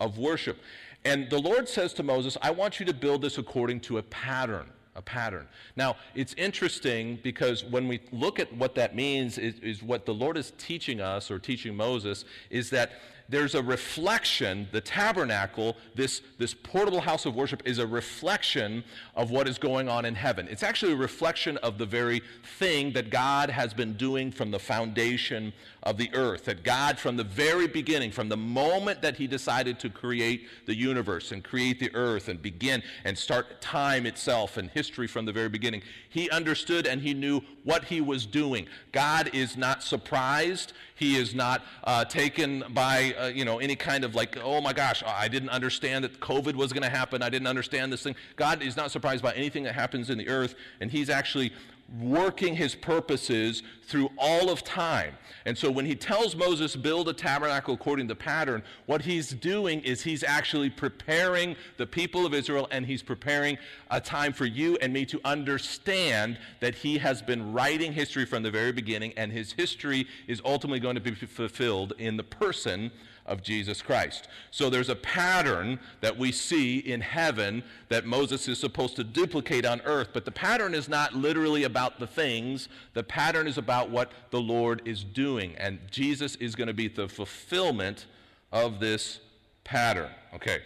of 0.01 0.19
worship. 0.19 0.59
And 1.05 1.29
the 1.31 1.39
Lord 1.39 1.69
says 1.69 1.93
to 1.95 2.03
Moses, 2.03 2.37
I 2.43 2.51
want 2.51 2.81
you 2.81 2.87
to 2.87 2.95
build 2.95 3.23
this 3.23 3.39
according 3.39 3.81
to 3.81 3.99
a 3.99 4.03
pattern. 4.03 4.69
A 4.95 5.01
pattern. 5.01 5.49
Now, 5.75 5.97
it's 6.15 6.35
interesting 6.35 7.19
because 7.23 7.65
when 7.65 7.89
we 7.89 8.01
look 8.13 8.39
at 8.39 8.55
what 8.55 8.75
that 8.75 8.95
means, 8.95 9.39
is, 9.39 9.55
is 9.61 9.83
what 9.83 10.05
the 10.05 10.13
Lord 10.13 10.37
is 10.37 10.53
teaching 10.59 11.01
us 11.01 11.31
or 11.31 11.39
teaching 11.39 11.75
Moses 11.75 12.27
is 12.51 12.69
that 12.71 12.93
there's 13.29 13.55
a 13.55 13.63
reflection, 13.63 14.69
the 14.73 14.81
tabernacle, 14.81 15.77
this, 15.95 16.23
this 16.39 16.55
portable 16.55 17.01
house 17.01 17.27
of 17.27 17.35
worship, 17.35 17.63
is 17.65 17.79
a 17.79 17.87
reflection 17.87 18.85
of 19.17 19.31
what 19.31 19.49
is 19.49 19.59
going 19.59 19.89
on 19.89 20.05
in 20.05 20.15
heaven. 20.15 20.49
It's 20.51 20.63
actually 20.63 20.93
a 20.93 20.97
reflection 20.97 21.57
of 21.59 21.79
the 21.79 21.87
very 21.87 22.23
thing 22.59 22.93
that 22.93 23.11
God 23.11 23.51
has 23.51 23.73
been 23.75 23.95
doing 23.95 24.31
from 24.31 24.51
the 24.51 24.59
foundation 24.59 25.53
of 25.83 25.97
the 25.97 26.11
earth. 26.15 26.45
That 26.45 26.63
God, 26.63 26.99
from 26.99 27.17
the 27.17 27.25
very 27.25 27.67
beginning, 27.67 28.13
from 28.13 28.29
the 28.29 28.37
moment 28.37 29.03
that 29.03 29.17
He 29.17 29.27
decided 29.27 29.79
to 29.81 29.91
create 29.91 30.49
the 30.67 30.75
universe 30.75 31.33
and 31.33 31.43
create 31.43 31.81
the 31.81 31.95
earth 31.95 32.29
and 32.29 32.41
begin 32.41 32.83
and 33.05 33.17
start 33.17 33.61
time 33.61 34.07
itself 34.07 34.57
and 34.57 34.71
history 34.71 35.07
from 35.07 35.25
the 35.25 35.33
very 35.33 35.49
beginning, 35.49 35.83
He 36.09 36.31
understood 36.31 36.87
and 36.87 37.01
He 37.01 37.15
knew 37.15 37.41
what 37.65 37.85
He 37.85 38.01
was 38.01 38.27
doing. 38.27 38.67
God 38.93 39.31
is 39.33 39.57
not 39.57 39.83
surprised. 39.83 40.73
He 41.03 41.17
is 41.17 41.35
not 41.35 41.63
uh, 41.83 42.05
taken 42.05 42.63
by, 42.71 43.13
uh, 43.19 43.27
you 43.27 43.45
know, 43.45 43.59
any 43.59 43.75
kind 43.75 44.05
of 44.05 44.15
like, 44.15 44.39
oh 44.41 44.61
my 44.61 44.73
gosh, 44.73 45.03
I 45.05 45.27
didn't 45.27 45.49
understand 45.49 46.05
that 46.05 46.21
COVID 46.21 46.55
was 46.55 46.73
going 46.73 46.85
to 46.85 46.89
happen. 46.89 47.23
I 47.23 47.29
didn't 47.29 47.49
understand 47.49 47.93
this 47.93 48.05
thing. 48.05 48.15
God 48.37 48.63
is 48.63 48.77
not 48.77 48.93
surprised 48.93 49.21
by 49.21 49.33
anything 49.33 49.65
that 49.65 49.75
happens 49.75 50.11
in 50.11 50.19
the 50.19 50.29
earth, 50.29 50.55
and 50.81 50.93
He's 50.93 51.11
actually 51.11 51.53
working 52.01 52.57
his 52.57 52.75
purposes 52.75 53.63
through 53.87 54.11
all 54.17 54.49
of 54.49 54.65
time. 54.65 55.15
And 55.45 55.57
so 55.59 55.71
when 55.71 55.85
he 55.85 55.95
tells 55.95 56.35
Moses, 56.35 56.77
build 56.77 57.09
a 57.09 57.13
tabernacle 57.13 57.75
according 57.75 58.09
to 58.09 58.15
pattern, 58.15 58.63
what 58.87 59.03
he's 59.03 59.31
doing 59.31 59.81
is 59.81 60.03
he's 60.03 60.23
actually 60.23 60.71
preparing 60.71 61.57
the 61.77 61.87
people 61.87 62.25
of 62.25 62.33
Israel 62.33 62.69
and 62.71 62.87
he's 62.87 63.03
preparing 63.03 63.59
a 63.91 64.01
time 64.01 64.33
for 64.33 64.47
you 64.47 64.79
and 64.81 64.93
me 64.93 65.05
to 65.07 65.21
understand 65.25 66.39
that 66.61 66.75
he 66.75 66.97
has 66.99 67.21
been 67.21 67.53
writing 67.53 67.93
history 67.93 68.25
from 68.25 68.43
the 68.43 68.51
very 68.51 68.73
beginning 68.73 69.13
and 69.17 69.31
his 69.33 69.53
history 69.53 70.07
is 70.27 70.41
ultimately 70.45 70.81
going 70.81 70.95
to 70.95 71.01
be 71.01 71.15
fulfilled 71.15 71.93
in 71.99 72.17
the 72.17 72.25
person 72.25 72.91
of 73.27 73.43
Jesus 73.43 73.81
Christ. 73.81 74.29
So 74.51 74.69
there's 74.69 74.89
a 74.89 74.97
pattern 74.97 75.79
that 76.01 76.17
we 76.19 76.33
see 76.33 76.79
in 76.79 77.01
heaven 77.01 77.63
that 77.89 78.05
Moses 78.05 78.49
is 78.49 78.59
supposed 78.59 78.97
to 78.97 79.05
duplicate 79.05 79.65
on 79.65 79.81
earth, 79.83 80.09
but 80.13 80.25
the 80.25 80.33
pattern 80.33 80.75
is 80.75 80.89
not 80.89 81.15
literally 81.15 81.65
about 81.65 81.99
the 81.99 82.07
things, 82.07 82.69
the 82.95 83.03
pattern 83.03 83.47
is 83.47 83.59
about 83.59 83.91
what 83.91 84.13
the 84.31 84.41
Lord 84.41 84.83
is 84.85 85.05
doing, 85.05 85.55
and 85.57 85.79
Jesus 85.91 86.35
is 86.37 86.55
going 86.55 86.69
to 86.69 86.75
be 86.75 86.89
the 86.89 87.09
fulfillment 87.09 88.07
of 88.51 88.81
this 88.81 89.21
pattern. 89.65 90.11
Okay, 90.35 90.61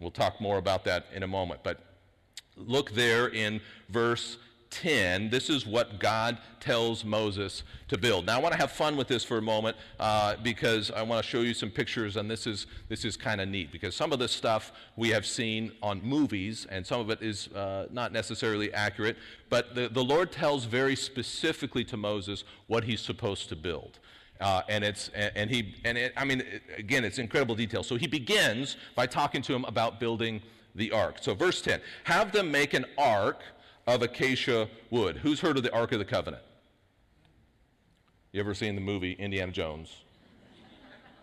we'll 0.00 0.10
talk 0.10 0.40
more 0.40 0.58
about 0.58 0.84
that 0.84 1.06
in 1.14 1.22
a 1.22 1.28
moment, 1.28 1.60
but 1.62 1.80
look 2.56 2.92
there 2.92 3.28
in 3.28 3.60
verse 3.88 4.38
10, 4.70 5.30
this 5.30 5.50
is 5.50 5.66
what 5.66 5.98
God 5.98 6.38
tells 6.60 7.04
Moses 7.04 7.64
to 7.88 7.98
build. 7.98 8.26
Now, 8.26 8.36
I 8.36 8.40
want 8.40 8.52
to 8.52 8.60
have 8.60 8.70
fun 8.70 8.96
with 8.96 9.08
this 9.08 9.24
for 9.24 9.38
a 9.38 9.42
moment 9.42 9.76
uh, 9.98 10.36
because 10.42 10.90
I 10.90 11.02
want 11.02 11.24
to 11.24 11.28
show 11.28 11.40
you 11.40 11.54
some 11.54 11.70
pictures, 11.70 12.16
and 12.16 12.30
this 12.30 12.46
is, 12.46 12.66
this 12.88 13.04
is 13.04 13.16
kind 13.16 13.40
of 13.40 13.48
neat 13.48 13.72
because 13.72 13.96
some 13.96 14.12
of 14.12 14.18
this 14.18 14.32
stuff 14.32 14.72
we 14.96 15.08
have 15.10 15.26
seen 15.26 15.72
on 15.82 16.00
movies, 16.02 16.66
and 16.70 16.86
some 16.86 17.00
of 17.00 17.10
it 17.10 17.20
is 17.20 17.48
uh, 17.48 17.86
not 17.90 18.12
necessarily 18.12 18.72
accurate, 18.72 19.16
but 19.48 19.74
the, 19.74 19.88
the 19.88 20.04
Lord 20.04 20.30
tells 20.30 20.64
very 20.64 20.96
specifically 20.96 21.84
to 21.84 21.96
Moses 21.96 22.44
what 22.68 22.84
he's 22.84 23.00
supposed 23.00 23.48
to 23.48 23.56
build. 23.56 23.98
Uh, 24.40 24.62
and 24.68 24.82
it's 24.82 25.08
and, 25.08 25.32
and 25.36 25.50
he 25.50 25.74
and 25.84 25.98
it, 25.98 26.14
I 26.16 26.24
mean 26.24 26.42
again 26.78 27.04
it's 27.04 27.18
incredible 27.18 27.54
detail. 27.54 27.82
So 27.82 27.96
he 27.96 28.06
begins 28.06 28.78
by 28.94 29.06
talking 29.06 29.42
to 29.42 29.54
him 29.54 29.66
about 29.66 30.00
building 30.00 30.40
the 30.74 30.92
ark. 30.92 31.16
So 31.20 31.34
verse 31.34 31.60
10, 31.60 31.80
have 32.04 32.32
them 32.32 32.50
make 32.50 32.72
an 32.72 32.86
ark 32.96 33.42
of 33.94 34.02
acacia 34.02 34.68
wood. 34.90 35.16
Who's 35.18 35.40
heard 35.40 35.56
of 35.56 35.62
the 35.62 35.72
Ark 35.72 35.92
of 35.92 35.98
the 35.98 36.04
Covenant? 36.04 36.42
You 38.32 38.40
ever 38.40 38.54
seen 38.54 38.74
the 38.74 38.80
movie 38.80 39.12
Indiana 39.12 39.52
Jones? 39.52 40.02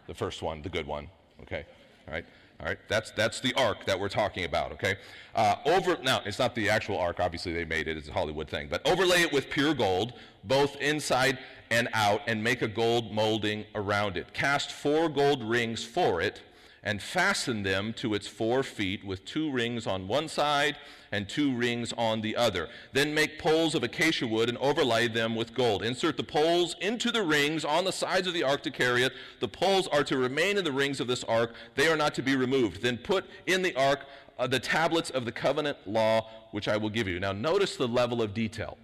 The 0.08 0.14
first 0.14 0.42
one, 0.42 0.62
the 0.62 0.70
good 0.70 0.86
one. 0.88 1.10
Okay, 1.42 1.66
all 2.08 2.14
right. 2.14 2.26
All 2.60 2.66
right, 2.66 2.80
that's, 2.88 3.12
that's 3.12 3.40
the 3.40 3.54
ark 3.54 3.86
that 3.86 4.00
we're 4.00 4.10
talking 4.10 4.44
about, 4.44 4.72
okay? 4.72 4.96
Uh, 5.36 5.58
over, 5.66 5.96
now, 6.02 6.22
it's 6.26 6.40
not 6.40 6.56
the 6.56 6.72
actual 6.72 6.98
ark, 6.98 7.20
obviously 7.20 7.54
they 7.54 7.66
made 7.66 7.88
it, 7.88 7.98
it's 7.98 8.10
a 8.10 8.12
Hollywood 8.12 8.50
thing, 8.50 8.68
but 8.68 8.84
overlay 8.88 9.22
it 9.22 9.32
with 9.32 9.52
pure 9.52 9.76
gold, 9.76 10.14
both 10.44 10.76
inside 10.78 11.38
and 11.70 11.88
out, 11.94 12.22
and 12.26 12.44
make 12.44 12.64
a 12.64 12.68
gold 12.68 13.12
molding 13.12 13.64
around 13.76 14.18
it. 14.18 14.34
Cast 14.34 14.72
four 14.72 15.08
gold 15.08 15.44
rings 15.44 15.84
for 15.84 16.20
it, 16.20 16.42
and 16.84 17.02
fasten 17.02 17.64
them 17.64 17.94
to 17.94 18.14
its 18.14 18.28
four 18.28 18.64
feet 18.64 19.04
with 19.04 19.26
two 19.26 19.52
rings 19.52 19.88
on 19.88 20.08
one 20.08 20.28
side 20.28 20.78
and 21.12 21.28
two 21.28 21.56
rings 21.56 21.94
on 21.98 22.22
the 22.22 22.36
other. 22.36 22.70
Then 22.94 23.14
make 23.14 23.40
poles 23.40 23.76
of 23.76 23.84
acacia 23.84 24.28
wood 24.28 24.50
and 24.50 24.58
overlay 24.58 25.08
them 25.08 25.36
with 25.36 25.54
gold. 25.54 25.84
Insert 25.84 26.18
the 26.18 26.24
poles 26.24 26.76
into 26.82 27.12
the 27.12 27.24
rings 27.24 27.66
on 27.66 27.86
the 27.86 27.92
sides 27.92 28.28
of 28.28 28.34
the 28.34 28.44
ark 28.44 28.64
to 28.64 28.72
carry 28.72 29.04
it. 29.04 29.14
The 29.40 29.48
poles 29.48 29.88
are 29.88 30.04
to 30.04 30.18
remain 30.18 30.58
in 30.58 30.64
the 30.64 30.72
rings 30.72 31.00
of 31.00 31.08
this 31.08 31.24
ark, 31.26 31.54
they 31.76 31.88
are 31.88 31.98
not 31.98 32.14
to 32.16 32.22
be 32.22 32.36
removed. 32.36 32.82
Then 32.82 32.98
put 32.98 33.26
in 33.46 33.62
the 33.62 33.76
ark 33.76 34.06
uh, 34.40 34.48
the 34.48 34.60
tablets 34.60 35.10
of 35.10 35.26
the 35.26 35.32
covenant 35.32 35.78
law 35.86 36.30
which 36.52 36.68
I 36.68 36.78
will 36.78 36.90
give 36.90 37.08
you. 37.08 37.20
Now, 37.20 37.32
notice 37.32 37.76
the 37.76 37.88
level 37.88 38.22
of 38.22 38.34
detail. 38.34 38.78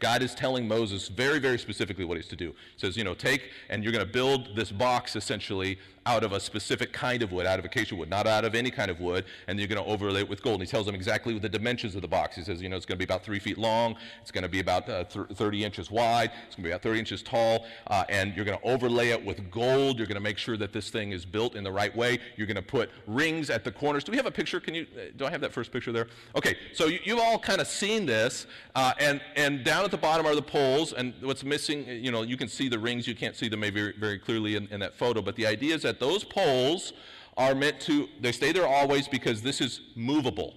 God 0.00 0.22
is 0.22 0.34
telling 0.34 0.66
Moses 0.66 1.08
very, 1.08 1.38
very 1.38 1.58
specifically 1.58 2.04
what 2.04 2.16
he's 2.16 2.26
to 2.28 2.36
do. 2.36 2.48
He 2.48 2.78
says, 2.78 2.96
you 2.96 3.04
know, 3.04 3.14
take 3.14 3.50
and 3.70 3.82
you're 3.82 3.92
going 3.92 4.04
to 4.04 4.12
build 4.12 4.54
this 4.56 4.70
box 4.70 5.16
essentially 5.16 5.78
out 6.08 6.24
of 6.24 6.32
a 6.32 6.40
specific 6.40 6.90
kind 6.90 7.22
of 7.22 7.32
wood, 7.32 7.44
out 7.44 7.58
of 7.58 7.66
acacia 7.66 7.94
wood, 7.94 8.08
not 8.08 8.26
out 8.26 8.42
of 8.42 8.54
any 8.54 8.70
kind 8.70 8.90
of 8.90 8.98
wood, 8.98 9.26
and 9.46 9.58
you're 9.58 9.68
going 9.68 9.82
to 9.82 9.88
overlay 9.88 10.20
it 10.20 10.28
with 10.28 10.42
gold. 10.42 10.54
And 10.60 10.66
he 10.66 10.70
tells 10.70 10.86
them 10.86 10.94
exactly 10.94 11.38
the 11.38 11.50
dimensions 11.50 11.94
of 11.94 12.00
the 12.00 12.08
box. 12.08 12.34
He 12.34 12.42
says, 12.42 12.62
you 12.62 12.70
know, 12.70 12.76
it's 12.76 12.86
going 12.86 12.98
to 12.98 12.98
be 12.98 13.04
about 13.04 13.22
three 13.22 13.38
feet 13.38 13.58
long, 13.58 13.94
it's 14.22 14.30
going 14.30 14.42
to 14.42 14.48
be 14.48 14.60
about 14.60 14.88
uh, 14.88 15.04
30 15.04 15.64
inches 15.64 15.90
wide, 15.90 16.30
it's 16.46 16.56
going 16.56 16.62
to 16.64 16.68
be 16.68 16.70
about 16.70 16.82
30 16.82 16.98
inches 16.98 17.22
tall, 17.22 17.66
uh, 17.88 18.04
and 18.08 18.34
you're 18.34 18.46
going 18.46 18.58
to 18.58 18.64
overlay 18.64 19.10
it 19.10 19.22
with 19.22 19.50
gold. 19.50 19.98
You're 19.98 20.06
going 20.06 20.14
to 20.14 20.22
make 20.22 20.38
sure 20.38 20.56
that 20.56 20.72
this 20.72 20.88
thing 20.88 21.12
is 21.12 21.26
built 21.26 21.54
in 21.54 21.62
the 21.62 21.72
right 21.72 21.94
way. 21.94 22.18
You're 22.36 22.46
going 22.46 22.56
to 22.56 22.62
put 22.62 22.88
rings 23.06 23.50
at 23.50 23.62
the 23.62 23.70
corners. 23.70 24.02
Do 24.02 24.10
we 24.10 24.16
have 24.16 24.26
a 24.26 24.30
picture? 24.30 24.60
Can 24.60 24.74
you? 24.74 24.86
Uh, 24.96 25.10
do 25.14 25.26
I 25.26 25.30
have 25.30 25.42
that 25.42 25.52
first 25.52 25.70
picture 25.72 25.92
there? 25.92 26.06
Okay, 26.34 26.56
so 26.72 26.86
you, 26.86 27.16
have 27.16 27.18
all 27.18 27.38
kind 27.38 27.60
of 27.60 27.66
seen 27.66 28.06
this, 28.06 28.46
uh, 28.74 28.94
and 28.98 29.20
and 29.36 29.62
down 29.62 29.84
at 29.84 29.90
the 29.90 29.98
bottom 29.98 30.24
are 30.24 30.34
the 30.34 30.40
poles, 30.40 30.94
and 30.94 31.12
what's 31.20 31.44
missing, 31.44 31.86
you 31.86 32.10
know, 32.10 32.22
you 32.22 32.38
can 32.38 32.48
see 32.48 32.70
the 32.70 32.78
rings. 32.78 33.06
You 33.06 33.14
can't 33.14 33.36
see 33.36 33.48
them 33.48 33.60
maybe 33.60 33.80
very, 33.80 33.94
very 33.98 34.18
clearly 34.18 34.56
in, 34.56 34.68
in 34.68 34.80
that 34.80 34.94
photo, 34.94 35.20
but 35.20 35.36
the 35.36 35.46
idea 35.46 35.74
is 35.74 35.82
that 35.82 35.97
those 36.00 36.24
poles 36.24 36.92
are 37.36 37.54
meant 37.54 37.80
to, 37.80 38.08
they 38.20 38.32
stay 38.32 38.52
there 38.52 38.66
always 38.66 39.06
because 39.08 39.42
this 39.42 39.60
is 39.60 39.80
movable. 39.94 40.54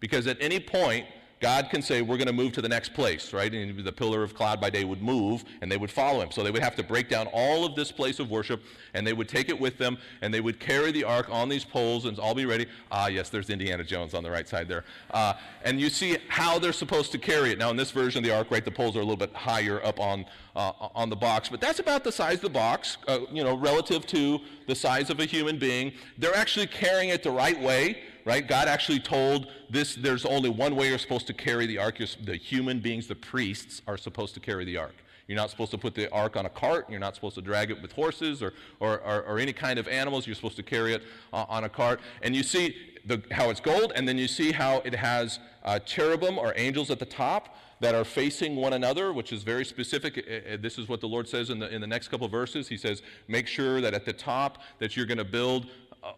Because 0.00 0.26
at 0.26 0.36
any 0.40 0.60
point, 0.60 1.06
God 1.40 1.68
can 1.68 1.82
say, 1.82 2.00
We're 2.00 2.16
going 2.16 2.28
to 2.28 2.32
move 2.32 2.52
to 2.52 2.62
the 2.62 2.68
next 2.68 2.94
place, 2.94 3.32
right? 3.32 3.52
And 3.52 3.78
the 3.84 3.92
pillar 3.92 4.22
of 4.22 4.34
cloud 4.34 4.60
by 4.60 4.70
day 4.70 4.84
would 4.84 5.02
move 5.02 5.44
and 5.60 5.70
they 5.70 5.76
would 5.76 5.90
follow 5.90 6.20
him. 6.20 6.30
So 6.30 6.42
they 6.42 6.50
would 6.50 6.62
have 6.62 6.76
to 6.76 6.82
break 6.82 7.10
down 7.10 7.28
all 7.32 7.66
of 7.66 7.74
this 7.74 7.92
place 7.92 8.18
of 8.18 8.30
worship 8.30 8.62
and 8.94 9.06
they 9.06 9.12
would 9.12 9.28
take 9.28 9.50
it 9.50 9.60
with 9.60 9.76
them 9.76 9.98
and 10.22 10.32
they 10.32 10.40
would 10.40 10.58
carry 10.58 10.92
the 10.92 11.04
ark 11.04 11.28
on 11.30 11.48
these 11.50 11.64
poles 11.64 12.06
and 12.06 12.18
all 12.18 12.34
be 12.34 12.46
ready. 12.46 12.66
Ah, 12.90 13.08
yes, 13.08 13.28
there's 13.28 13.50
Indiana 13.50 13.84
Jones 13.84 14.14
on 14.14 14.22
the 14.22 14.30
right 14.30 14.48
side 14.48 14.66
there. 14.66 14.84
Uh, 15.10 15.34
and 15.62 15.78
you 15.78 15.90
see 15.90 16.16
how 16.28 16.58
they're 16.58 16.72
supposed 16.72 17.12
to 17.12 17.18
carry 17.18 17.50
it. 17.50 17.58
Now, 17.58 17.70
in 17.70 17.76
this 17.76 17.90
version 17.90 18.24
of 18.24 18.24
the 18.24 18.34
ark, 18.34 18.50
right, 18.50 18.64
the 18.64 18.70
poles 18.70 18.96
are 18.96 19.00
a 19.00 19.02
little 19.02 19.16
bit 19.16 19.34
higher 19.34 19.84
up 19.84 20.00
on, 20.00 20.24
uh, 20.54 20.72
on 20.94 21.10
the 21.10 21.16
box, 21.16 21.50
but 21.50 21.60
that's 21.60 21.80
about 21.80 22.02
the 22.02 22.12
size 22.12 22.36
of 22.36 22.42
the 22.42 22.48
box, 22.50 22.96
uh, 23.08 23.20
you 23.30 23.44
know, 23.44 23.56
relative 23.56 24.06
to 24.06 24.40
the 24.66 24.74
size 24.74 25.10
of 25.10 25.20
a 25.20 25.26
human 25.26 25.58
being. 25.58 25.92
They're 26.16 26.36
actually 26.36 26.68
carrying 26.68 27.10
it 27.10 27.22
the 27.22 27.30
right 27.30 27.60
way 27.60 27.98
right? 28.26 28.46
God 28.46 28.68
actually 28.68 28.98
told 28.98 29.46
this 29.70 29.94
there's 29.94 30.26
only 30.26 30.50
one 30.50 30.76
way 30.76 30.88
you're 30.88 30.98
supposed 30.98 31.28
to 31.28 31.32
carry 31.32 31.64
the 31.64 31.78
ark. 31.78 31.98
the 32.24 32.36
human 32.36 32.80
beings, 32.80 33.06
the 33.06 33.14
priests, 33.14 33.80
are 33.86 33.96
supposed 33.96 34.34
to 34.34 34.40
carry 34.40 34.66
the 34.66 34.76
ark. 34.76 34.96
You're 35.28 35.36
not 35.36 35.50
supposed 35.50 35.70
to 35.70 35.78
put 35.78 35.94
the 35.94 36.10
ark 36.12 36.36
on 36.36 36.44
a 36.44 36.50
cart. 36.50 36.90
You're 36.90 37.00
not 37.00 37.14
supposed 37.14 37.36
to 37.36 37.42
drag 37.42 37.70
it 37.70 37.80
with 37.80 37.92
horses 37.92 38.42
or, 38.42 38.52
or, 38.80 39.00
or, 39.00 39.22
or 39.22 39.38
any 39.38 39.52
kind 39.52 39.78
of 39.78 39.88
animals. 39.88 40.26
You're 40.26 40.36
supposed 40.36 40.56
to 40.56 40.62
carry 40.62 40.92
it 40.92 41.02
uh, 41.32 41.46
on 41.48 41.64
a 41.64 41.68
cart. 41.68 42.00
And 42.22 42.34
you 42.34 42.42
see 42.42 42.76
the, 43.04 43.22
how 43.30 43.50
it's 43.50 43.60
gold, 43.60 43.92
and 43.94 44.06
then 44.06 44.18
you 44.18 44.28
see 44.28 44.52
how 44.52 44.82
it 44.84 44.94
has 44.94 45.38
uh, 45.64 45.78
cherubim 45.80 46.38
or 46.38 46.52
angels 46.56 46.90
at 46.90 46.98
the 46.98 47.06
top 47.06 47.56
that 47.80 47.94
are 47.94 48.04
facing 48.04 48.56
one 48.56 48.72
another, 48.72 49.12
which 49.12 49.32
is 49.32 49.42
very 49.42 49.64
specific. 49.64 50.14
This 50.62 50.78
is 50.78 50.88
what 50.88 51.00
the 51.00 51.06
Lord 51.06 51.28
says 51.28 51.50
in 51.50 51.58
the, 51.58 51.72
in 51.72 51.80
the 51.80 51.86
next 51.86 52.08
couple 52.08 52.26
verses. 52.28 52.68
He 52.68 52.76
says, 52.76 53.02
Make 53.28 53.46
sure 53.46 53.80
that 53.80 53.94
at 53.94 54.04
the 54.04 54.12
top 54.12 54.58
that 54.78 54.96
you're 54.96 55.06
going 55.06 55.18
to 55.18 55.24
build 55.24 55.66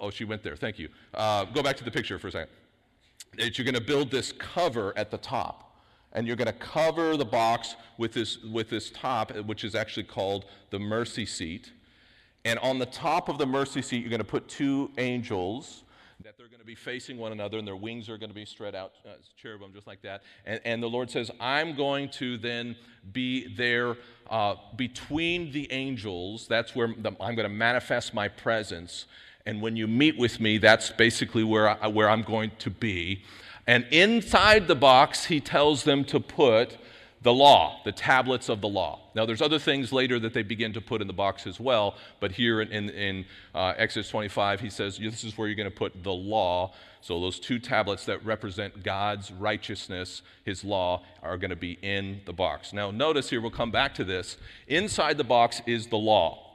oh, 0.00 0.10
she 0.10 0.24
went 0.24 0.42
there. 0.42 0.56
Thank 0.56 0.78
you. 0.78 0.88
Uh, 1.14 1.44
go 1.44 1.62
back 1.62 1.76
to 1.78 1.84
the 1.84 1.90
picture 1.90 2.18
for 2.18 2.28
a 2.28 2.32
second. 2.32 2.50
That 3.36 3.58
you're 3.58 3.64
going 3.64 3.74
to 3.74 3.80
build 3.80 4.10
this 4.10 4.32
cover 4.32 4.92
at 4.96 5.10
the 5.10 5.18
top. 5.18 5.64
And 6.12 6.26
you're 6.26 6.36
going 6.36 6.46
to 6.46 6.52
cover 6.54 7.16
the 7.16 7.24
box 7.24 7.76
with 7.98 8.14
this, 8.14 8.42
with 8.42 8.70
this 8.70 8.90
top, 8.90 9.36
which 9.44 9.62
is 9.62 9.74
actually 9.74 10.04
called 10.04 10.46
the 10.70 10.78
mercy 10.78 11.26
seat. 11.26 11.72
And 12.44 12.58
on 12.60 12.78
the 12.78 12.86
top 12.86 13.28
of 13.28 13.36
the 13.36 13.46
mercy 13.46 13.82
seat, 13.82 14.00
you're 14.00 14.10
going 14.10 14.18
to 14.18 14.24
put 14.24 14.48
two 14.48 14.90
angels 14.96 15.84
that 16.24 16.36
they're 16.36 16.48
going 16.48 16.58
to 16.58 16.66
be 16.66 16.74
facing 16.74 17.16
one 17.16 17.30
another 17.30 17.58
and 17.58 17.66
their 17.66 17.76
wings 17.76 18.08
are 18.08 18.18
going 18.18 18.30
to 18.30 18.34
be 18.34 18.44
spread 18.44 18.74
out, 18.74 18.92
uh, 19.06 19.10
cherubim, 19.36 19.72
just 19.72 19.86
like 19.86 20.02
that. 20.02 20.22
And, 20.44 20.60
and, 20.64 20.82
the 20.82 20.88
Lord 20.88 21.10
says, 21.10 21.30
I'm 21.38 21.76
going 21.76 22.08
to 22.10 22.36
then 22.36 22.74
be 23.12 23.54
there 23.54 23.96
uh, 24.28 24.56
between 24.76 25.52
the 25.52 25.70
angels. 25.70 26.48
That's 26.48 26.74
where 26.74 26.88
the, 26.88 27.10
I'm 27.20 27.36
going 27.36 27.48
to 27.48 27.54
manifest 27.54 28.14
my 28.14 28.26
presence. 28.26 29.06
And 29.48 29.62
when 29.62 29.76
you 29.76 29.86
meet 29.86 30.18
with 30.18 30.40
me, 30.40 30.58
that's 30.58 30.90
basically 30.90 31.42
where, 31.42 31.82
I, 31.82 31.86
where 31.86 32.10
I'm 32.10 32.20
going 32.20 32.50
to 32.58 32.68
be. 32.68 33.22
And 33.66 33.86
inside 33.90 34.68
the 34.68 34.74
box, 34.74 35.24
he 35.24 35.40
tells 35.40 35.84
them 35.84 36.04
to 36.04 36.20
put 36.20 36.76
the 37.22 37.32
law, 37.32 37.80
the 37.82 37.92
tablets 37.92 38.50
of 38.50 38.60
the 38.60 38.68
law. 38.68 39.00
Now, 39.14 39.24
there's 39.24 39.40
other 39.40 39.58
things 39.58 39.90
later 39.90 40.18
that 40.18 40.34
they 40.34 40.42
begin 40.42 40.74
to 40.74 40.82
put 40.82 41.00
in 41.00 41.06
the 41.06 41.14
box 41.14 41.46
as 41.46 41.58
well, 41.58 41.94
but 42.20 42.32
here 42.32 42.60
in, 42.60 42.68
in, 42.68 42.90
in 42.90 43.24
uh, 43.54 43.72
Exodus 43.78 44.10
25, 44.10 44.60
he 44.60 44.68
says, 44.68 44.98
This 44.98 45.24
is 45.24 45.38
where 45.38 45.48
you're 45.48 45.56
going 45.56 45.70
to 45.70 45.74
put 45.74 46.04
the 46.04 46.12
law. 46.12 46.74
So, 47.00 47.18
those 47.18 47.40
two 47.40 47.58
tablets 47.58 48.04
that 48.04 48.22
represent 48.26 48.82
God's 48.82 49.32
righteousness, 49.32 50.20
his 50.44 50.62
law, 50.62 51.04
are 51.22 51.38
going 51.38 51.50
to 51.50 51.56
be 51.56 51.78
in 51.80 52.20
the 52.26 52.34
box. 52.34 52.74
Now, 52.74 52.90
notice 52.90 53.30
here, 53.30 53.40
we'll 53.40 53.50
come 53.50 53.70
back 53.70 53.94
to 53.94 54.04
this. 54.04 54.36
Inside 54.66 55.16
the 55.16 55.24
box 55.24 55.62
is 55.66 55.86
the 55.86 55.96
law 55.96 56.47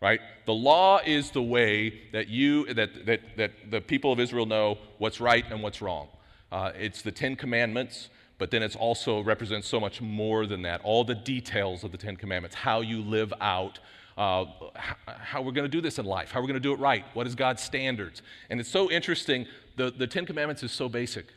right? 0.00 0.20
The 0.46 0.54
law 0.54 1.00
is 1.04 1.30
the 1.30 1.42
way 1.42 2.00
that 2.12 2.28
you 2.28 2.72
that 2.74 3.06
that 3.06 3.20
that 3.36 3.52
the 3.70 3.80
people 3.80 4.12
of 4.12 4.20
Israel 4.20 4.46
know 4.46 4.78
what's 4.98 5.20
right 5.20 5.44
and 5.50 5.62
what's 5.62 5.82
wrong. 5.82 6.08
Uh, 6.50 6.72
it's 6.74 7.02
the 7.02 7.12
Ten 7.12 7.36
Commandments, 7.36 8.08
but 8.38 8.50
then 8.50 8.62
it 8.62 8.74
also 8.76 9.20
represents 9.20 9.68
so 9.68 9.78
much 9.78 10.00
more 10.00 10.46
than 10.46 10.62
that. 10.62 10.80
All 10.82 11.04
the 11.04 11.14
details 11.14 11.84
of 11.84 11.92
the 11.92 11.98
Ten 11.98 12.16
Commandments, 12.16 12.56
how 12.56 12.80
you 12.80 13.02
live 13.02 13.32
out. 13.40 13.78
Uh, 14.18 14.44
how 15.06 15.40
we're 15.40 15.52
going 15.52 15.64
to 15.64 15.68
do 15.68 15.80
this 15.80 15.98
in 15.98 16.04
life, 16.04 16.30
how 16.30 16.40
we're 16.40 16.46
going 16.46 16.52
to 16.52 16.60
do 16.60 16.74
it 16.74 16.78
right, 16.78 17.04
what 17.14 17.26
is 17.26 17.34
God's 17.34 17.62
standards. 17.62 18.20
And 18.50 18.60
it's 18.60 18.68
so 18.68 18.90
interesting. 18.90 19.46
The, 19.76 19.90
the 19.90 20.06
Ten 20.06 20.26
Commandments 20.26 20.62
is 20.62 20.72
so 20.72 20.90
basic, 20.90 21.28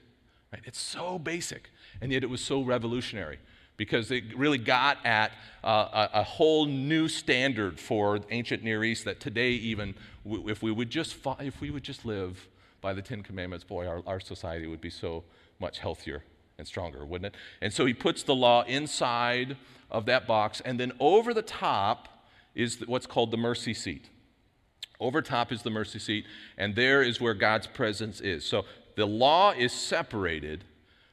right? 0.52 0.62
It's 0.66 0.82
so 0.82 1.18
basic, 1.18 1.70
and 2.02 2.12
yet 2.12 2.24
it 2.24 2.30
was 2.30 2.42
so 2.44 2.62
revolutionary 2.62 3.40
because 3.78 4.12
it 4.12 4.38
really 4.38 4.58
got 4.58 5.04
at 5.06 5.32
uh, 5.64 6.08
a, 6.14 6.20
a, 6.20 6.24
whole 6.24 6.66
new 6.66 7.08
standard 7.08 7.80
for 7.80 8.20
ancient 8.30 8.64
Near 8.64 8.84
East 8.84 9.06
that 9.06 9.20
today 9.20 9.52
even 9.52 9.96
if 10.26 10.62
we 10.62 10.72
would 10.72 10.90
just 10.90 11.16
if 11.40 11.60
we 11.62 11.72
would 11.72 11.84
just 11.84 12.06
live 12.06 12.48
by 12.82 12.94
the 12.94 13.02
Ten 13.02 13.24
Commandments, 13.24 13.64
boy, 13.64 13.88
our, 13.88 14.04
our 14.06 14.20
society 14.20 14.68
would 14.68 14.82
be 14.82 14.90
so 14.90 15.24
much 15.60 15.80
healthier 15.80 16.24
and 16.58 16.68
stronger, 16.68 17.06
wouldn't 17.06 17.34
it? 17.34 17.40
And 17.62 17.74
so 17.74 17.86
he 17.86 17.94
puts 17.94 18.24
the 18.24 18.36
law 18.36 18.64
inside 18.64 19.58
of 19.90 20.06
that 20.06 20.28
box, 20.28 20.62
and 20.64 20.80
then 20.80 20.92
over 21.00 21.34
the 21.34 21.42
top 21.42 22.28
is 22.54 22.84
what's 22.86 23.08
called 23.08 23.32
the 23.32 23.38
mercy 23.38 23.74
seat. 23.74 24.10
Over 25.00 25.22
top 25.22 25.52
is 25.52 25.64
the 25.64 25.70
mercy 25.70 26.00
seat, 26.00 26.26
and 26.58 26.76
there 26.76 27.02
is 27.02 27.20
where 27.20 27.34
God's 27.34 27.68
presence 27.68 28.22
is. 28.22 28.46
So 28.46 28.66
the 28.96 29.08
law 29.08 29.52
is 29.52 29.72
separated 29.72 30.66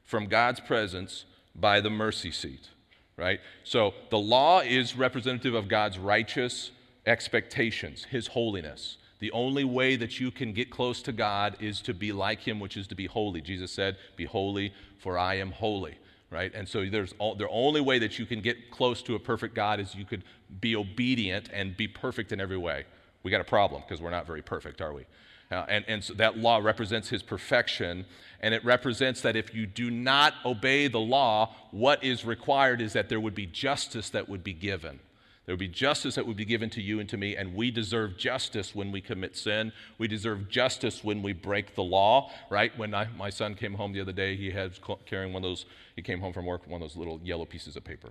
from 0.04 0.26
God's 0.26 0.60
presence 0.60 1.24
by 1.54 1.80
the 1.80 1.90
mercy 1.90 2.30
seat, 2.30 2.68
right? 3.16 3.40
So 3.64 3.94
the 4.10 4.18
law 4.18 4.60
is 4.60 4.96
representative 4.96 5.54
of 5.54 5.68
God's 5.68 5.98
righteous 5.98 6.70
expectations, 7.06 8.04
His 8.04 8.28
holiness. 8.28 8.96
The 9.18 9.30
only 9.32 9.64
way 9.64 9.96
that 9.96 10.18
you 10.18 10.30
can 10.30 10.52
get 10.52 10.70
close 10.70 11.02
to 11.02 11.12
God 11.12 11.56
is 11.60 11.80
to 11.82 11.94
be 11.94 12.12
like 12.12 12.40
Him, 12.40 12.58
which 12.58 12.76
is 12.76 12.86
to 12.88 12.94
be 12.94 13.06
holy. 13.06 13.40
Jesus 13.40 13.70
said, 13.70 13.96
Be 14.16 14.24
holy, 14.24 14.72
for 14.98 15.18
I 15.18 15.34
am 15.34 15.52
holy, 15.52 15.98
right? 16.30 16.52
And 16.54 16.66
so 16.66 16.86
there's 16.86 17.14
all, 17.18 17.34
the 17.34 17.48
only 17.48 17.82
way 17.82 17.98
that 17.98 18.18
you 18.18 18.24
can 18.24 18.40
get 18.40 18.70
close 18.70 19.02
to 19.02 19.14
a 19.14 19.18
perfect 19.18 19.54
God 19.54 19.78
is 19.78 19.94
you 19.94 20.06
could 20.06 20.24
be 20.60 20.74
obedient 20.74 21.50
and 21.52 21.76
be 21.76 21.86
perfect 21.86 22.32
in 22.32 22.40
every 22.40 22.56
way. 22.56 22.84
We 23.22 23.30
got 23.30 23.42
a 23.42 23.44
problem 23.44 23.82
because 23.86 24.00
we're 24.00 24.10
not 24.10 24.26
very 24.26 24.42
perfect, 24.42 24.80
are 24.80 24.94
we? 24.94 25.04
Uh, 25.50 25.64
and, 25.68 25.84
and 25.88 26.04
so 26.04 26.14
that 26.14 26.38
law 26.38 26.58
represents 26.58 27.08
his 27.08 27.22
perfection, 27.22 28.06
and 28.40 28.54
it 28.54 28.64
represents 28.64 29.20
that 29.22 29.34
if 29.34 29.52
you 29.52 29.66
do 29.66 29.90
not 29.90 30.34
obey 30.44 30.86
the 30.86 31.00
law, 31.00 31.54
what 31.72 32.02
is 32.04 32.24
required 32.24 32.80
is 32.80 32.92
that 32.92 33.08
there 33.08 33.18
would 33.18 33.34
be 33.34 33.46
justice 33.46 34.10
that 34.10 34.28
would 34.28 34.44
be 34.44 34.52
given. 34.52 35.00
There 35.46 35.54
would 35.54 35.58
be 35.60 35.66
justice 35.66 36.14
that 36.14 36.26
would 36.26 36.36
be 36.36 36.44
given 36.44 36.70
to 36.70 36.80
you 36.80 37.00
and 37.00 37.08
to 37.08 37.16
me, 37.16 37.34
and 37.34 37.56
we 37.56 37.72
deserve 37.72 38.16
justice 38.16 38.76
when 38.76 38.92
we 38.92 39.00
commit 39.00 39.36
sin. 39.36 39.72
We 39.98 40.06
deserve 40.06 40.48
justice 40.48 41.02
when 41.02 41.20
we 41.20 41.32
break 41.32 41.74
the 41.74 41.82
law, 41.82 42.30
right? 42.48 42.76
When 42.78 42.94
I, 42.94 43.08
my 43.16 43.30
son 43.30 43.56
came 43.56 43.74
home 43.74 43.92
the 43.92 44.00
other 44.00 44.12
day, 44.12 44.36
he 44.36 44.52
had 44.52 44.78
carrying 45.06 45.32
one 45.32 45.42
of 45.42 45.50
those, 45.50 45.66
he 45.96 46.02
came 46.02 46.20
home 46.20 46.32
from 46.32 46.46
work, 46.46 46.68
one 46.68 46.80
of 46.80 46.88
those 46.88 46.96
little 46.96 47.20
yellow 47.24 47.44
pieces 47.44 47.74
of 47.74 47.82
paper. 47.82 48.10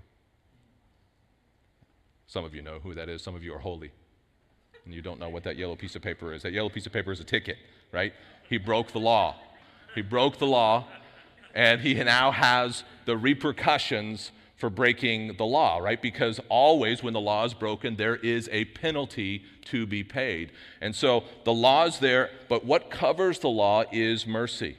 Some 2.27 2.43
of 2.43 2.53
you 2.53 2.61
know 2.61 2.79
who 2.79 2.93
that 2.95 3.07
is, 3.07 3.21
some 3.21 3.35
of 3.35 3.43
you 3.43 3.53
are 3.53 3.59
holy 3.59 3.91
and 4.89 4.95
you 4.95 5.03
don't 5.03 5.19
know 5.19 5.29
what 5.29 5.43
that 5.43 5.55
yellow 5.55 5.75
piece 5.75 5.95
of 5.95 6.01
paper 6.01 6.33
is. 6.33 6.41
That 6.41 6.51
yellow 6.51 6.69
piece 6.69 6.87
of 6.87 6.91
paper 6.91 7.11
is 7.11 7.19
a 7.19 7.23
ticket, 7.23 7.57
right? 7.91 8.11
He 8.49 8.57
broke 8.57 8.91
the 8.91 8.99
law. 8.99 9.35
He 9.93 10.01
broke 10.01 10.39
the 10.39 10.47
law, 10.47 10.87
and 11.53 11.79
he 11.79 11.93
now 11.93 12.31
has 12.31 12.83
the 13.05 13.15
repercussions 13.15 14.31
for 14.57 14.71
breaking 14.71 15.37
the 15.37 15.45
law, 15.45 15.77
right? 15.77 16.01
Because 16.01 16.39
always 16.49 17.03
when 17.03 17.13
the 17.13 17.19
law 17.19 17.45
is 17.45 17.53
broken, 17.53 17.97
there 17.97 18.15
is 18.15 18.49
a 18.51 18.65
penalty 18.65 19.43
to 19.65 19.85
be 19.85 20.03
paid. 20.03 20.53
And 20.81 20.95
so 20.95 21.23
the 21.43 21.53
law 21.53 21.85
is 21.85 21.99
there, 21.99 22.31
but 22.49 22.65
what 22.65 22.89
covers 22.89 23.37
the 23.37 23.49
law 23.49 23.83
is 23.91 24.25
mercy. 24.25 24.75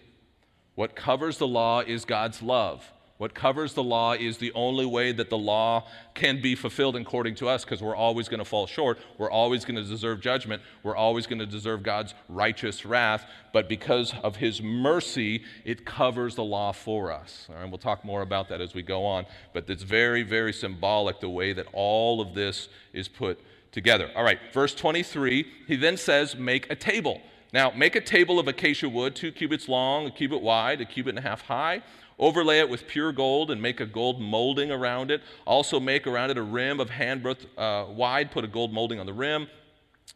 What 0.75 0.97
covers 0.97 1.39
the 1.39 1.47
law 1.47 1.83
is 1.83 2.05
God's 2.05 2.43
love. 2.43 2.93
What 3.21 3.35
covers 3.35 3.75
the 3.75 3.83
law 3.83 4.15
is 4.15 4.39
the 4.39 4.51
only 4.55 4.87
way 4.87 5.13
that 5.13 5.29
the 5.29 5.37
law 5.37 5.87
can 6.15 6.41
be 6.41 6.55
fulfilled 6.55 6.97
according 6.97 7.35
to 7.35 7.51
us 7.51 7.67
because 7.67 7.83
we're 7.83 7.95
always 7.95 8.31
going 8.31 8.39
to 8.39 8.47
fall 8.47 8.67
short. 8.67 8.99
We're 9.19 9.31
always 9.31 9.67
going 9.67 9.77
to 9.77 9.85
deserve 9.85 10.23
judgment. 10.23 10.63
We're 10.83 10.97
always 10.97 11.27
going 11.27 11.41
to 11.41 11.45
deserve 11.45 11.83
God's 11.83 12.15
righteous 12.31 12.87
wrath. 12.87 13.27
But 13.53 13.69
because 13.69 14.15
of 14.23 14.37
his 14.37 14.63
mercy, 14.63 15.45
it 15.67 15.85
covers 15.85 16.35
the 16.35 16.45
law 16.45 16.73
for 16.73 17.13
us. 17.13 17.47
All 17.51 17.57
right, 17.57 17.69
we'll 17.69 17.77
talk 17.77 18.07
more 18.07 18.23
about 18.23 18.49
that 18.49 18.63
as 18.63 18.73
we 18.73 18.81
go 18.81 19.05
on. 19.05 19.27
But 19.53 19.69
it's 19.69 19.83
very, 19.83 20.23
very 20.23 20.55
symbolic 20.55 21.21
the 21.21 21.29
way 21.29 21.53
that 21.53 21.67
all 21.75 22.23
of 22.23 22.33
this 22.33 22.71
is 22.95 23.07
put 23.07 23.39
together. 23.71 24.11
All 24.17 24.25
right, 24.25 24.39
verse 24.55 24.75
23, 24.75 25.47
he 25.67 25.77
then 25.77 25.99
says, 25.99 26.37
Make 26.37 26.73
a 26.73 26.75
table. 26.75 27.21
Now, 27.53 27.71
make 27.73 27.97
a 27.97 28.01
table 28.01 28.39
of 28.39 28.49
acacia 28.49 28.89
wood, 28.89 29.15
two 29.15 29.31
cubits 29.31 29.69
long, 29.69 30.07
a 30.07 30.11
cubit 30.11 30.41
wide, 30.41 30.81
a 30.81 30.87
cubit 30.87 31.17
and 31.17 31.19
a 31.19 31.29
half 31.29 31.43
high 31.43 31.83
Overlay 32.21 32.59
it 32.59 32.69
with 32.69 32.87
pure 32.87 33.13
gold 33.13 33.51
and 33.51 33.61
make 33.61 33.81
a 33.81 33.87
gold 33.87 34.21
molding 34.21 34.71
around 34.71 35.11
it. 35.11 35.23
Also, 35.47 35.81
make 35.81 36.07
around 36.07 36.31
it 36.31 36.37
a 36.37 36.43
rim 36.43 36.79
of 36.79 36.91
handbreadth 36.91 37.47
uh, 37.57 37.91
wide. 37.91 38.31
Put 38.31 38.45
a 38.45 38.47
gold 38.47 38.75
molding 38.75 39.01
on 39.01 39.07
the 39.07 39.13
rim. 39.15 39.49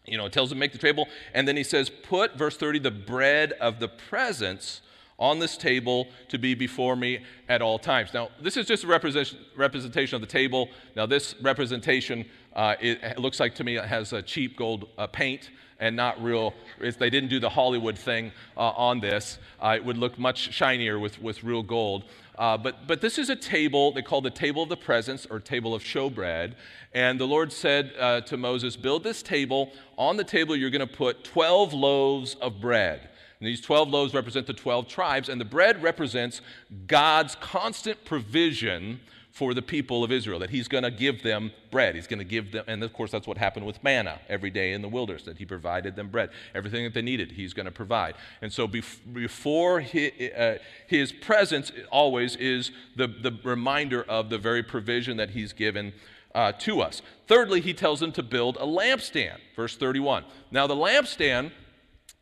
You 0.05 0.19
know, 0.19 0.27
it 0.27 0.33
tells 0.33 0.53
him 0.53 0.59
make 0.59 0.73
the 0.73 0.79
table. 0.79 1.09
And 1.33 1.49
then 1.49 1.57
he 1.57 1.65
says, 1.65 1.89
Put, 1.89 2.37
verse 2.37 2.59
30, 2.59 2.81
the 2.81 2.91
bread 2.91 3.53
of 3.53 3.81
the 3.81 3.89
presence 3.89 4.83
on 5.19 5.39
this 5.39 5.57
table 5.57 6.09
to 6.29 6.39
be 6.39 6.55
before 6.55 6.95
me 6.95 7.25
at 7.49 7.63
all 7.63 7.79
times. 7.79 8.13
Now, 8.13 8.29
this 8.39 8.59
is 8.59 8.67
just 8.67 8.85
a 8.85 8.87
representation 8.87 10.15
of 10.15 10.21
the 10.21 10.27
table. 10.27 10.69
Now, 10.95 11.07
this 11.07 11.35
representation, 11.41 12.27
uh, 12.55 12.75
it, 12.81 13.03
it, 13.03 13.19
looks 13.19 13.41
like 13.41 13.55
to 13.55 13.65
me 13.65 13.77
it 13.77 13.85
has 13.85 14.13
a 14.13 14.21
cheap 14.21 14.59
gold 14.59 14.89
uh, 14.99 15.07
paint 15.07 15.51
and 15.81 15.97
not 15.97 16.23
real. 16.23 16.55
If 16.81 16.99
they 16.99 17.11
didn't 17.11 17.31
do 17.31 17.41
the 17.41 17.51
Hollywood 17.51 17.99
thing 17.99 18.33
uh, 18.57 18.71
on 18.71 19.01
this. 19.01 19.39
Uh, 19.61 19.75
it 19.77 19.85
would 19.85 19.99
look 19.99 20.19
much 20.19 20.53
shinier 20.53 20.99
with, 20.99 21.21
with 21.21 21.43
real 21.45 21.63
gold. 21.63 22.05
Uh, 22.37 22.57
but, 22.57 22.87
but 22.87 23.01
this 23.01 23.19
is 23.19 23.31
a 23.31 23.37
table 23.37 23.93
they 23.93 24.03
call 24.03 24.21
the 24.21 24.31
table 24.31 24.63
of 24.63 24.69
the 24.69 24.77
presence 24.77 25.27
or 25.27 25.39
table 25.39 25.75
of 25.75 25.83
showbread. 25.83 26.55
And 26.93 27.19
the 27.19 27.27
Lord 27.27 27.53
said 27.53 27.93
uh, 27.99 28.21
to 28.23 28.37
Moses, 28.37 28.77
Build 28.77 29.05
this 29.05 29.23
table. 29.23 29.73
On 29.97 30.17
the 30.17 30.25
table, 30.25 30.57
you're 30.57 30.71
going 30.71 30.87
to 30.87 30.87
put 30.87 31.25
12 31.25 31.73
loaves 31.73 32.35
of 32.37 32.61
bread. 32.61 33.09
And 33.41 33.49
these 33.49 33.61
12 33.61 33.89
loaves 33.89 34.15
represent 34.15 34.47
the 34.47 34.55
12 34.55 34.89
tribes, 34.89 35.29
and 35.29 35.41
the 35.41 35.45
bread 35.45 35.83
represents 35.83 36.41
God's 36.87 37.35
constant 37.37 38.05
provision 38.05 39.01
for 39.35 39.53
the 39.53 39.61
people 39.61 40.05
of 40.05 40.13
Israel, 40.13 40.39
that 40.39 40.51
he's 40.51 40.69
going 40.69 40.85
to 40.85 40.93
give 40.93 41.25
them 41.25 41.51
bread. 41.73 41.97
He's 41.97 42.07
going 42.07 42.21
to 42.21 42.25
give 42.25 42.53
them, 42.53 42.65
and 42.69 42.85
of 42.85 42.93
course, 42.93 43.11
that's 43.11 43.27
what 43.27 43.37
happened 43.37 43.67
with 43.67 43.83
manna 43.83 44.21
every 44.29 44.49
day 44.49 44.73
in 44.73 44.81
the 44.81 44.89
wilderness, 44.89 45.25
that 45.25 45.39
he 45.39 45.45
provided 45.45 45.97
them 45.97 46.09
bread. 46.09 46.31
Everything 46.55 46.85
that 46.85 46.95
they 46.95 47.03
needed, 47.03 47.33
he's 47.33 47.53
going 47.53 47.67
to 47.67 47.73
provide. 47.73 48.15
And 48.43 48.53
so 48.53 48.69
before 48.69 49.81
his, 49.81 50.13
uh, 50.33 50.59
his 50.87 51.11
presence 51.11 51.73
always 51.91 52.37
is 52.37 52.71
the, 52.95 53.09
the 53.09 53.37
reminder 53.43 54.05
of 54.05 54.31
the 54.31 54.39
very 54.39 54.63
provision 54.63 55.17
that 55.17 55.31
he's 55.31 55.53
given 55.53 55.95
uh, 56.33 56.53
to 56.53 56.81
us. 56.81 57.03
Thirdly, 57.27 57.61
he 57.61 57.75
tells 57.75 57.99
them 57.99 58.13
to 58.13 58.23
build 58.23 58.57
a 58.59 58.67
lampstand, 58.67 59.39
verse 59.57 59.77
31. 59.77 60.25
Now, 60.53 60.69
the 60.69 60.77
lampstand 60.77 61.51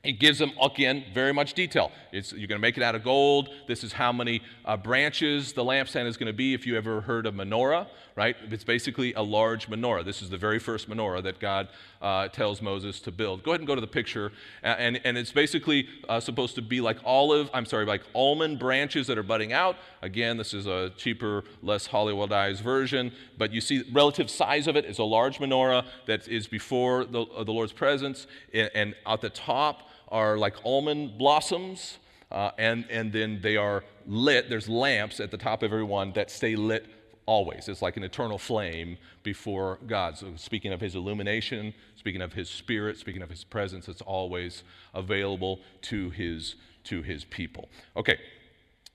it 0.04 0.18
gives 0.18 0.38
them, 0.38 0.50
again, 0.60 1.04
very 1.14 1.32
much 1.32 1.54
detail. 1.54 1.92
It's, 2.10 2.32
you're 2.32 2.48
going 2.48 2.58
to 2.58 2.62
make 2.62 2.76
it 2.76 2.82
out 2.82 2.96
of 2.96 3.04
gold. 3.04 3.50
This 3.68 3.84
is 3.84 3.92
how 3.92 4.12
many 4.12 4.42
uh, 4.64 4.76
branches 4.76 5.52
the 5.52 5.62
lampstand 5.62 6.06
is 6.06 6.16
going 6.16 6.26
to 6.26 6.32
be. 6.32 6.54
If 6.54 6.66
you 6.66 6.76
ever 6.76 7.00
heard 7.02 7.24
of 7.24 7.34
menorah, 7.34 7.86
right? 8.16 8.34
It's 8.50 8.64
basically 8.64 9.14
a 9.14 9.22
large 9.22 9.68
menorah. 9.68 10.04
This 10.04 10.20
is 10.20 10.28
the 10.28 10.36
very 10.36 10.58
first 10.58 10.90
menorah 10.90 11.22
that 11.22 11.38
God 11.38 11.68
uh, 12.00 12.26
tells 12.28 12.60
Moses 12.60 12.98
to 13.00 13.12
build. 13.12 13.44
Go 13.44 13.52
ahead 13.52 13.60
and 13.60 13.66
go 13.66 13.76
to 13.76 13.80
the 13.80 13.86
picture. 13.86 14.32
And, 14.64 15.00
and 15.04 15.16
it's 15.16 15.30
basically 15.30 15.88
uh, 16.08 16.18
supposed 16.18 16.56
to 16.56 16.62
be 16.62 16.80
like 16.80 16.98
olive, 17.04 17.48
I'm 17.54 17.64
sorry, 17.64 17.86
like 17.86 18.02
almond 18.12 18.58
branches 18.58 19.06
that 19.06 19.16
are 19.18 19.22
budding 19.22 19.52
out. 19.52 19.76
Again, 20.02 20.36
this 20.36 20.52
is 20.52 20.66
a 20.66 20.90
cheaper, 20.96 21.44
less 21.62 21.86
Hollywoodized 21.86 22.60
version. 22.60 23.12
But 23.38 23.52
you 23.52 23.60
see, 23.60 23.84
relative 23.92 24.30
size 24.30 24.66
of 24.66 24.74
it 24.74 24.84
is 24.84 24.98
a 24.98 25.04
large 25.04 25.38
menorah 25.38 25.84
that 26.06 26.26
is 26.26 26.48
before 26.48 27.04
the, 27.04 27.22
uh, 27.22 27.44
the 27.44 27.52
Lord's 27.52 27.72
presence. 27.72 28.26
And, 28.52 28.70
and 28.74 28.94
at 29.06 29.20
the 29.20 29.30
top, 29.30 29.88
are 30.12 30.38
like 30.38 30.54
almond 30.64 31.18
blossoms, 31.18 31.98
uh, 32.30 32.52
and, 32.58 32.84
and 32.90 33.12
then 33.12 33.40
they 33.42 33.56
are 33.56 33.82
lit. 34.06 34.48
There's 34.48 34.68
lamps 34.68 35.18
at 35.18 35.30
the 35.30 35.36
top 35.36 35.62
of 35.62 35.72
every 35.72 35.84
one 35.84 36.12
that 36.12 36.30
stay 36.30 36.54
lit 36.54 36.86
always. 37.26 37.68
It's 37.68 37.82
like 37.82 37.96
an 37.96 38.04
eternal 38.04 38.38
flame 38.38 38.98
before 39.22 39.78
God. 39.86 40.18
So, 40.18 40.32
speaking 40.36 40.72
of 40.72 40.80
His 40.80 40.94
illumination, 40.94 41.74
speaking 41.96 42.22
of 42.22 42.32
His 42.32 42.48
Spirit, 42.48 42.98
speaking 42.98 43.22
of 43.22 43.30
His 43.30 43.44
presence, 43.44 43.88
it's 43.88 44.02
always 44.02 44.62
available 44.94 45.60
to 45.82 46.10
His, 46.10 46.56
to 46.84 47.02
his 47.02 47.24
people. 47.24 47.68
Okay, 47.96 48.18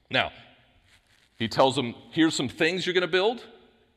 now, 0.10 0.32
He 1.38 1.48
tells 1.48 1.76
them, 1.76 1.96
here's 2.12 2.36
some 2.36 2.50
things 2.50 2.86
you're 2.86 2.94
going 2.94 3.02
to 3.02 3.08
build. 3.08 3.46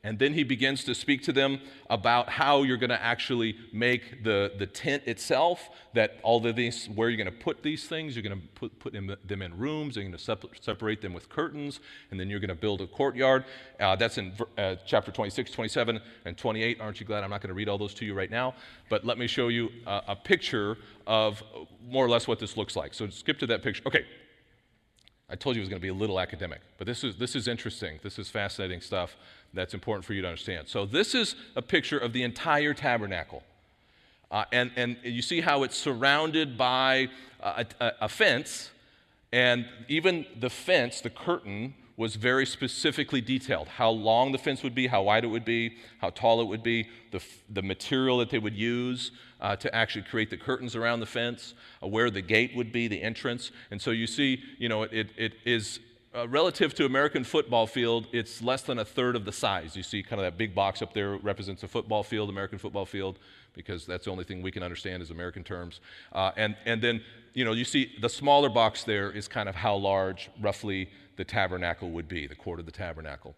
And 0.03 0.17
then 0.17 0.33
he 0.33 0.43
begins 0.43 0.83
to 0.85 0.95
speak 0.95 1.21
to 1.23 1.31
them 1.31 1.59
about 1.87 2.27
how 2.27 2.63
you're 2.63 2.77
going 2.77 2.89
to 2.89 3.01
actually 3.01 3.55
make 3.71 4.23
the, 4.23 4.51
the 4.57 4.65
tent 4.65 5.03
itself, 5.05 5.69
that 5.93 6.17
all 6.23 6.43
of 6.45 6.55
these, 6.55 6.87
where 6.87 7.09
you're 7.09 7.23
going 7.23 7.31
to 7.31 7.43
put 7.43 7.61
these 7.61 7.87
things, 7.87 8.15
you're 8.15 8.23
going 8.23 8.41
to 8.41 8.47
put, 8.55 8.79
put 8.79 8.93
them, 8.93 9.15
them 9.23 9.41
in 9.43 9.55
rooms, 9.55 9.95
you're 9.95 10.03
going 10.03 10.11
to 10.11 10.17
sep- 10.17 10.43
separate 10.59 11.03
them 11.03 11.13
with 11.13 11.29
curtains, 11.29 11.81
and 12.09 12.19
then 12.19 12.31
you're 12.31 12.39
going 12.39 12.49
to 12.49 12.55
build 12.55 12.81
a 12.81 12.87
courtyard. 12.87 13.45
Uh, 13.79 13.95
that's 13.95 14.17
in 14.17 14.33
uh, 14.57 14.75
chapter 14.87 15.11
26, 15.11 15.51
27, 15.51 16.01
and 16.25 16.35
28. 16.35 16.81
Aren't 16.81 16.99
you 16.99 17.05
glad 17.05 17.23
I'm 17.23 17.29
not 17.29 17.41
going 17.41 17.49
to 17.49 17.53
read 17.53 17.69
all 17.69 17.77
those 17.77 17.93
to 17.95 18.05
you 18.05 18.15
right 18.15 18.31
now? 18.31 18.55
But 18.89 19.05
let 19.05 19.19
me 19.19 19.27
show 19.27 19.49
you 19.49 19.69
a, 19.85 20.01
a 20.09 20.15
picture 20.15 20.77
of 21.05 21.43
more 21.87 22.03
or 22.03 22.09
less 22.09 22.27
what 22.27 22.39
this 22.39 22.57
looks 22.57 22.75
like. 22.75 22.95
So 22.95 23.07
skip 23.09 23.37
to 23.37 23.47
that 23.47 23.61
picture. 23.61 23.83
Okay, 23.85 24.05
I 25.29 25.35
told 25.35 25.55
you 25.55 25.61
it 25.61 25.63
was 25.63 25.69
going 25.69 25.79
to 25.79 25.81
be 25.81 25.89
a 25.89 25.93
little 25.93 26.19
academic, 26.19 26.59
but 26.77 26.85
this 26.85 27.05
is, 27.05 27.15
this 27.17 27.35
is 27.37 27.47
interesting. 27.47 27.99
This 28.03 28.19
is 28.19 28.29
fascinating 28.29 28.81
stuff 28.81 29.15
that's 29.53 29.73
important 29.73 30.05
for 30.05 30.13
you 30.13 30.21
to 30.21 30.27
understand. 30.27 30.67
So, 30.67 30.85
this 30.85 31.13
is 31.13 31.35
a 31.55 31.61
picture 31.61 31.97
of 31.97 32.13
the 32.13 32.23
entire 32.23 32.73
tabernacle. 32.73 33.43
Uh, 34.29 34.45
and, 34.53 34.71
and 34.77 34.95
you 35.03 35.21
see 35.21 35.41
how 35.41 35.63
it's 35.63 35.75
surrounded 35.75 36.57
by 36.57 37.09
a, 37.41 37.65
a, 37.81 37.91
a 38.01 38.09
fence, 38.09 38.71
and 39.33 39.65
even 39.89 40.25
the 40.39 40.49
fence, 40.49 41.01
the 41.01 41.09
curtain, 41.09 41.73
was 41.97 42.15
very 42.15 42.45
specifically 42.45 43.21
detailed 43.21 43.67
how 43.67 43.89
long 43.89 44.31
the 44.31 44.37
fence 44.37 44.63
would 44.63 44.73
be, 44.73 44.87
how 44.87 45.03
wide 45.03 45.23
it 45.23 45.27
would 45.27 45.45
be, 45.45 45.77
how 45.99 46.09
tall 46.09 46.41
it 46.41 46.45
would 46.45 46.63
be, 46.63 46.87
the, 47.11 47.21
the 47.49 47.61
material 47.61 48.17
that 48.17 48.29
they 48.29 48.39
would 48.39 48.55
use 48.55 49.11
uh, 49.39 49.55
to 49.55 49.73
actually 49.75 50.01
create 50.01 50.29
the 50.29 50.37
curtains 50.37 50.75
around 50.75 50.99
the 50.99 51.05
fence, 51.05 51.53
uh, 51.83 51.87
where 51.87 52.09
the 52.09 52.21
gate 52.21 52.55
would 52.55 52.71
be, 52.71 52.87
the 52.87 53.01
entrance. 53.01 53.51
And 53.69 53.81
so 53.81 53.91
you 53.91 54.07
see, 54.07 54.41
you 54.57 54.69
know, 54.69 54.83
it, 54.83 55.11
it 55.17 55.33
is 55.45 55.79
uh, 56.13 56.27
relative 56.27 56.73
to 56.75 56.85
American 56.85 57.23
football 57.23 57.65
field, 57.65 58.07
it's 58.11 58.41
less 58.41 58.63
than 58.63 58.79
a 58.79 58.85
third 58.85 59.15
of 59.15 59.23
the 59.23 59.31
size. 59.31 59.75
You 59.75 59.83
see 59.83 60.03
kind 60.03 60.19
of 60.19 60.25
that 60.25 60.37
big 60.37 60.53
box 60.53 60.81
up 60.81 60.93
there 60.93 61.15
represents 61.17 61.63
a 61.63 61.67
football 61.67 62.03
field, 62.03 62.29
American 62.29 62.57
football 62.57 62.85
field, 62.85 63.17
because 63.53 63.85
that's 63.85 64.05
the 64.05 64.11
only 64.11 64.23
thing 64.23 64.41
we 64.41 64.51
can 64.51 64.63
understand 64.63 65.01
is 65.01 65.09
American 65.09 65.43
terms. 65.43 65.79
Uh, 66.11 66.31
and, 66.35 66.55
and 66.65 66.81
then, 66.81 67.01
you 67.33 67.45
know, 67.45 67.53
you 67.53 67.63
see 67.63 67.93
the 68.01 68.09
smaller 68.09 68.49
box 68.49 68.83
there 68.83 69.11
is 69.11 69.27
kind 69.27 69.47
of 69.47 69.55
how 69.55 69.75
large 69.75 70.29
roughly 70.41 70.89
the 71.15 71.23
tabernacle 71.23 71.91
would 71.91 72.07
be, 72.07 72.27
the 72.27 72.35
court 72.35 72.59
of 72.59 72.65
the 72.65 72.71
tabernacle. 72.71 73.35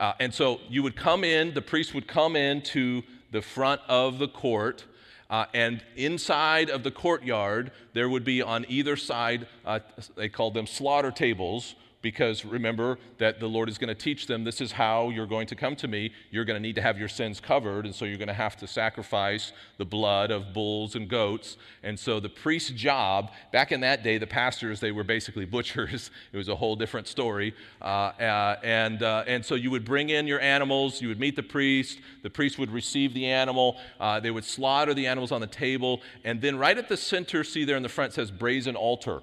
Uh, 0.00 0.12
and 0.18 0.34
so 0.34 0.60
you 0.68 0.82
would 0.82 0.96
come 0.96 1.22
in, 1.22 1.54
the 1.54 1.62
priest 1.62 1.94
would 1.94 2.08
come 2.08 2.34
in 2.34 2.62
to 2.62 3.02
the 3.30 3.40
front 3.40 3.80
of 3.88 4.18
the 4.18 4.26
court, 4.26 4.84
uh, 5.30 5.46
and 5.54 5.82
inside 5.96 6.70
of 6.70 6.82
the 6.82 6.90
courtyard, 6.90 7.72
there 7.92 8.08
would 8.08 8.24
be 8.24 8.42
on 8.42 8.66
either 8.68 8.96
side, 8.96 9.46
uh, 9.64 9.80
they 10.16 10.28
called 10.28 10.54
them 10.54 10.66
slaughter 10.66 11.10
tables, 11.10 11.74
because 12.04 12.44
remember 12.44 12.98
that 13.16 13.40
the 13.40 13.48
Lord 13.48 13.66
is 13.70 13.78
going 13.78 13.88
to 13.88 13.94
teach 13.94 14.26
them 14.26 14.44
this 14.44 14.60
is 14.60 14.72
how 14.72 15.08
you're 15.08 15.26
going 15.26 15.46
to 15.46 15.56
come 15.56 15.74
to 15.76 15.88
me. 15.88 16.12
You're 16.30 16.44
going 16.44 16.54
to 16.54 16.60
need 16.60 16.74
to 16.74 16.82
have 16.82 16.98
your 16.98 17.08
sins 17.08 17.40
covered, 17.40 17.86
and 17.86 17.94
so 17.94 18.04
you're 18.04 18.18
going 18.18 18.28
to 18.28 18.34
have 18.34 18.58
to 18.58 18.66
sacrifice 18.66 19.52
the 19.78 19.86
blood 19.86 20.30
of 20.30 20.52
bulls 20.52 20.96
and 20.96 21.08
goats. 21.08 21.56
And 21.82 21.98
so 21.98 22.20
the 22.20 22.28
priest's 22.28 22.72
job, 22.72 23.32
back 23.52 23.72
in 23.72 23.80
that 23.80 24.02
day, 24.02 24.18
the 24.18 24.26
pastors, 24.26 24.80
they 24.80 24.92
were 24.92 25.02
basically 25.02 25.44
butchers. 25.54 26.10
It 26.30 26.36
was 26.36 26.50
a 26.50 26.54
whole 26.54 26.76
different 26.76 27.08
story. 27.08 27.54
Uh, 27.80 27.84
uh, 27.84 28.60
and, 28.62 29.02
uh, 29.02 29.24
and 29.26 29.42
so 29.42 29.54
you 29.54 29.70
would 29.70 29.86
bring 29.86 30.10
in 30.10 30.26
your 30.26 30.40
animals, 30.40 31.00
you 31.00 31.08
would 31.08 31.18
meet 31.18 31.36
the 31.36 31.42
priest, 31.42 32.00
the 32.22 32.28
priest 32.28 32.58
would 32.58 32.70
receive 32.70 33.14
the 33.14 33.24
animal, 33.24 33.78
uh, 33.98 34.20
they 34.20 34.30
would 34.30 34.44
slaughter 34.44 34.92
the 34.92 35.06
animals 35.06 35.32
on 35.32 35.40
the 35.40 35.46
table, 35.46 36.02
and 36.22 36.42
then 36.42 36.58
right 36.58 36.76
at 36.76 36.90
the 36.90 36.98
center, 36.98 37.42
see 37.42 37.64
there 37.64 37.78
in 37.78 37.82
the 37.82 37.88
front 37.88 38.12
says 38.12 38.30
brazen 38.30 38.76
altar. 38.76 39.22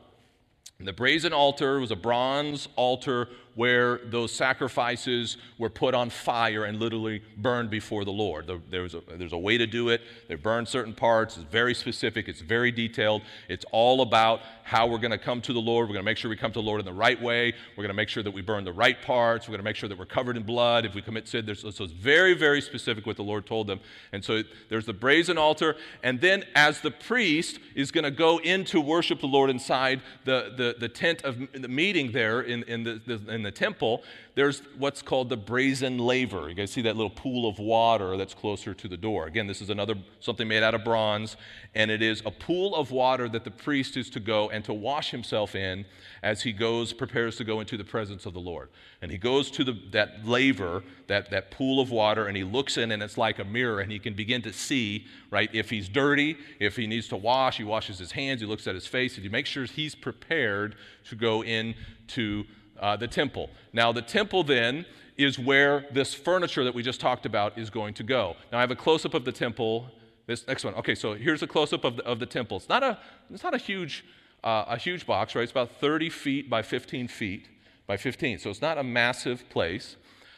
And 0.81 0.87
the 0.87 0.93
brazen 0.93 1.31
altar 1.31 1.79
was 1.79 1.91
a 1.91 1.95
bronze 1.95 2.67
altar 2.75 3.29
where 3.55 3.97
those 4.05 4.31
sacrifices 4.31 5.37
were 5.57 5.69
put 5.69 5.93
on 5.93 6.09
fire 6.09 6.65
and 6.65 6.79
literally 6.79 7.21
burned 7.37 7.69
before 7.69 8.05
the 8.05 8.11
Lord. 8.11 8.49
There 8.69 8.81
was 8.81 8.93
a, 8.93 9.01
there's 9.17 9.33
a 9.33 9.37
way 9.37 9.57
to 9.57 9.67
do 9.67 9.89
it. 9.89 10.01
They 10.27 10.35
burn 10.35 10.65
certain 10.65 10.93
parts. 10.93 11.35
It's 11.35 11.45
very 11.51 11.73
specific. 11.73 12.27
It's 12.27 12.41
very 12.41 12.71
detailed. 12.71 13.23
It's 13.49 13.65
all 13.71 14.01
about 14.01 14.41
how 14.63 14.87
we're 14.87 14.99
going 14.99 15.11
to 15.11 15.17
come 15.17 15.41
to 15.41 15.53
the 15.53 15.59
Lord. 15.59 15.89
We're 15.89 15.95
going 15.95 16.05
to 16.05 16.09
make 16.09 16.17
sure 16.17 16.29
we 16.29 16.37
come 16.37 16.51
to 16.51 16.59
the 16.59 16.65
Lord 16.65 16.79
in 16.79 16.85
the 16.85 16.93
right 16.93 17.21
way. 17.21 17.53
We're 17.75 17.83
going 17.83 17.89
to 17.89 17.93
make 17.93 18.07
sure 18.07 18.23
that 18.23 18.31
we 18.31 18.41
burn 18.41 18.63
the 18.63 18.71
right 18.71 19.01
parts. 19.01 19.47
We're 19.47 19.53
going 19.53 19.59
to 19.59 19.65
make 19.65 19.75
sure 19.75 19.89
that 19.89 19.97
we're 19.97 20.05
covered 20.05 20.37
in 20.37 20.43
blood. 20.43 20.85
If 20.85 20.95
we 20.95 21.01
commit 21.01 21.27
sin, 21.27 21.45
there's, 21.45 21.61
so 21.61 21.67
it's 21.67 21.93
very, 21.93 22.33
very 22.33 22.61
specific 22.61 23.05
what 23.05 23.17
the 23.17 23.23
Lord 23.23 23.45
told 23.45 23.67
them. 23.67 23.81
And 24.13 24.23
so 24.23 24.43
there's 24.69 24.85
the 24.85 24.93
brazen 24.93 25.37
altar. 25.37 25.75
And 26.03 26.21
then 26.21 26.45
as 26.55 26.79
the 26.79 26.91
priest 26.91 27.59
is 27.75 27.91
going 27.91 28.05
to 28.05 28.11
go 28.11 28.39
in 28.39 28.63
to 28.65 28.79
worship 28.79 29.19
the 29.19 29.27
Lord 29.27 29.49
inside 29.49 30.01
the, 30.23 30.53
the, 30.55 30.75
the 30.79 30.89
tent 30.89 31.23
of 31.23 31.37
the 31.53 31.67
meeting 31.67 32.13
there 32.13 32.41
in, 32.41 32.63
in 32.63 32.83
the, 32.83 33.01
the 33.05 33.33
in 33.33 33.40
in 33.41 33.43
the 33.43 33.51
temple, 33.51 34.04
there's 34.36 34.62
what's 34.77 35.01
called 35.01 35.30
the 35.30 35.38
brazen 35.38 35.97
laver. 35.97 36.47
You 36.47 36.56
guys 36.56 36.71
see 36.71 36.84
that 36.84 36.95
little 36.95 37.10
pool 37.10 37.49
of 37.49 37.60
water 37.60 38.15
that's 38.17 38.34
closer 38.34 38.73
to 38.73 38.88
the 38.88 38.95
door. 38.95 39.25
Again, 39.25 39.47
this 39.47 39.62
is 39.62 39.69
another 39.69 39.95
something 40.19 40.47
made 40.47 40.63
out 40.63 40.73
of 40.73 40.84
bronze, 40.84 41.36
and 41.75 41.91
it 41.91 42.01
is 42.01 42.21
a 42.25 42.32
pool 42.32 42.75
of 42.75 42.91
water 42.91 43.27
that 43.30 43.43
the 43.43 43.51
priest 43.51 43.97
is 43.97 44.10
to 44.12 44.19
go 44.19 44.49
and 44.49 44.63
to 44.65 44.73
wash 44.73 45.12
himself 45.12 45.56
in 45.56 45.86
as 46.23 46.43
he 46.43 46.54
goes, 46.54 46.93
prepares 46.93 47.36
to 47.38 47.43
go 47.43 47.60
into 47.60 47.77
the 47.77 47.84
presence 47.84 48.25
of 48.25 48.34
the 48.34 48.39
Lord. 48.39 48.69
And 49.01 49.12
he 49.12 49.17
goes 49.17 49.49
to 49.51 49.63
the, 49.63 49.77
that 49.91 50.25
laver, 50.25 50.84
that, 51.08 51.32
that 51.32 51.49
pool 51.49 51.82
of 51.82 51.89
water, 51.89 52.27
and 52.27 52.38
he 52.38 52.43
looks 52.43 52.77
in, 52.77 52.91
and 52.91 53.01
it's 53.01 53.17
like 53.17 53.39
a 53.39 53.43
mirror, 53.43 53.80
and 53.80 53.91
he 53.91 53.99
can 53.99 54.13
begin 54.13 54.43
to 54.43 54.54
see, 54.54 55.08
right, 55.32 55.49
if 55.51 55.69
he's 55.69 55.89
dirty, 55.89 56.38
if 56.60 56.75
he 56.75 56.86
needs 56.86 57.08
to 57.08 57.17
wash, 57.17 57.58
he 57.58 57.63
washes 57.63 57.97
his 57.97 58.12
hands, 58.12 58.39
he 58.39 58.47
looks 58.47 58.67
at 58.67 58.75
his 58.75 58.86
face, 58.86 59.15
and 59.15 59.23
he 59.23 59.30
makes 59.30 59.49
sure 59.49 59.65
he's 59.65 59.95
prepared 59.95 60.75
to 61.10 61.15
go 61.15 61.43
into 61.43 62.45
uh, 62.81 62.97
the 62.97 63.07
temple. 63.07 63.49
Now, 63.73 63.91
the 63.91 64.01
temple 64.01 64.43
then 64.43 64.85
is 65.17 65.37
where 65.37 65.85
this 65.91 66.13
furniture 66.13 66.63
that 66.63 66.73
we 66.73 66.81
just 66.81 66.99
talked 66.99 67.25
about 67.25 67.57
is 67.57 67.69
going 67.69 67.93
to 67.95 68.03
go. 68.03 68.35
Now, 68.51 68.57
I 68.57 68.61
have 68.61 68.71
a 68.71 68.75
close 68.75 69.05
up 69.05 69.13
of 69.13 69.23
the 69.23 69.31
temple. 69.31 69.87
This 70.25 70.47
next 70.47 70.63
one. 70.63 70.73
Okay, 70.75 70.95
so 70.95 71.13
here's 71.13 71.43
a 71.43 71.47
close 71.47 71.73
up 71.73 71.83
of 71.83 71.97
the, 71.97 72.05
of 72.05 72.19
the 72.19 72.25
temple. 72.25 72.57
It's 72.57 72.69
not 72.69 72.83
a, 72.83 72.97
it's 73.31 73.43
not 73.43 73.53
a 73.53 73.57
huge, 73.57 74.03
uh, 74.43 74.65
a 74.67 74.77
huge 74.77 75.05
box, 75.05 75.35
right? 75.35 75.43
It's 75.43 75.51
about 75.51 75.71
30 75.79 76.09
feet 76.09 76.49
by 76.49 76.61
15 76.61 77.07
feet 77.07 77.47
by 77.87 77.97
15. 77.97 78.39
So 78.39 78.49
it's 78.49 78.61
not 78.61 78.77
a 78.77 78.83
massive 78.83 79.47
place. 79.49 79.97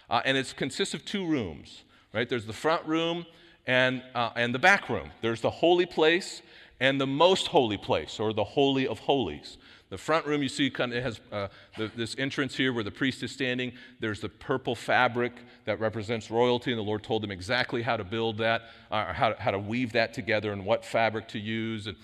Uh, 0.10 0.22
and 0.26 0.38
it 0.38 0.54
consists 0.58 0.94
of 0.94 1.06
two 1.06 1.26
rooms, 1.26 1.84
right? 2.14 2.28
There's 2.28 2.46
the 2.46 2.54
front 2.54 2.86
room 2.86 3.26
and, 3.66 4.04
uh, 4.14 4.32
and 4.36 4.54
the 4.54 4.60
back 4.60 4.90
room. 4.90 5.12
There's 5.22 5.42
the 5.42 5.50
holy 5.50 5.86
place 5.86 6.42
and 6.80 7.00
the 7.00 7.08
most 7.08 7.48
holy 7.48 7.78
place, 7.78 8.20
or 8.20 8.34
the 8.34 8.44
Holy 8.44 8.86
of 8.88 9.00
Holies. 9.00 9.58
The 9.94 10.00
front 10.00 10.26
room 10.26 10.42
you 10.42 10.50
see 10.50 10.72
kind 10.72 10.92
of 10.92 11.04
has 11.04 11.20
uh, 11.32 11.50
the, 11.78 11.92
this 11.96 12.16
entrance 12.18 12.56
here 12.56 12.74
where 12.74 12.84
the 12.84 12.90
priest 12.90 13.22
is 13.22 13.32
standing. 13.32 13.74
There's 14.00 14.22
the 14.22 14.28
purple 14.28 14.74
fabric 14.74 15.34
that 15.66 15.80
represents 15.80 16.32
royalty, 16.32 16.72
and 16.72 16.80
the 16.80 16.84
Lord 16.84 17.04
told 17.04 17.22
them 17.22 17.30
exactly 17.30 17.84
how 17.84 17.98
to 17.98 18.04
build 18.04 18.40
that, 18.40 18.64
uh, 18.90 19.14
how, 19.14 19.36
how 19.38 19.52
to 19.52 19.60
weave 19.60 19.92
that 19.92 20.12
together, 20.12 20.52
and 20.52 20.66
what 20.66 20.84
fabric 20.84 21.28
to 21.28 21.38
use, 21.38 21.86
and 21.86 21.96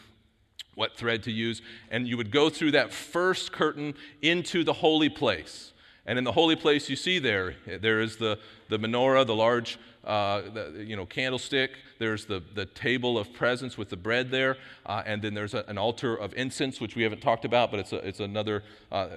what 0.75 0.97
thread 0.97 1.23
to 1.23 1.32
use. 1.32 1.63
And 1.89 2.08
you 2.08 2.15
would 2.15 2.30
go 2.30 2.52
through 2.52 2.73
that 2.73 2.93
first 2.93 3.52
curtain 3.52 3.95
into 4.21 4.63
the 4.63 4.73
holy 4.73 5.10
place. 5.10 5.73
And 6.06 6.19
in 6.19 6.23
the 6.23 6.34
holy 6.34 6.56
place, 6.56 6.91
you 6.91 6.95
see 6.95 7.17
there, 7.17 7.56
there 7.65 8.02
is 8.02 8.17
the, 8.17 8.38
the 8.67 8.78
menorah, 8.78 9.25
the 9.25 9.36
large 9.36 9.80
uh, 10.04 10.42
the, 10.54 10.84
you 10.86 10.96
know, 10.96 11.06
candlestick. 11.06 11.72
There's 11.98 12.26
the, 12.26 12.42
the 12.56 12.66
table 12.66 13.18
of 13.18 13.34
presence 13.34 13.78
with 13.78 13.90
the 13.90 13.98
bread 13.98 14.32
there. 14.32 14.58
Uh, 14.86 15.04
and 15.06 15.22
then 15.22 15.34
there's 15.34 15.54
a, 15.54 15.64
an 15.68 15.78
altar 15.78 16.16
of 16.16 16.34
incense, 16.36 16.80
which 16.80 16.96
we 16.96 17.04
haven't 17.04 17.22
talked 17.22 17.46
about, 17.46 17.72
but 17.72 17.80
it's, 17.80 17.94
a, 17.94 17.98
it's 17.98 18.20
another 18.20 18.64
uh, 18.92 19.08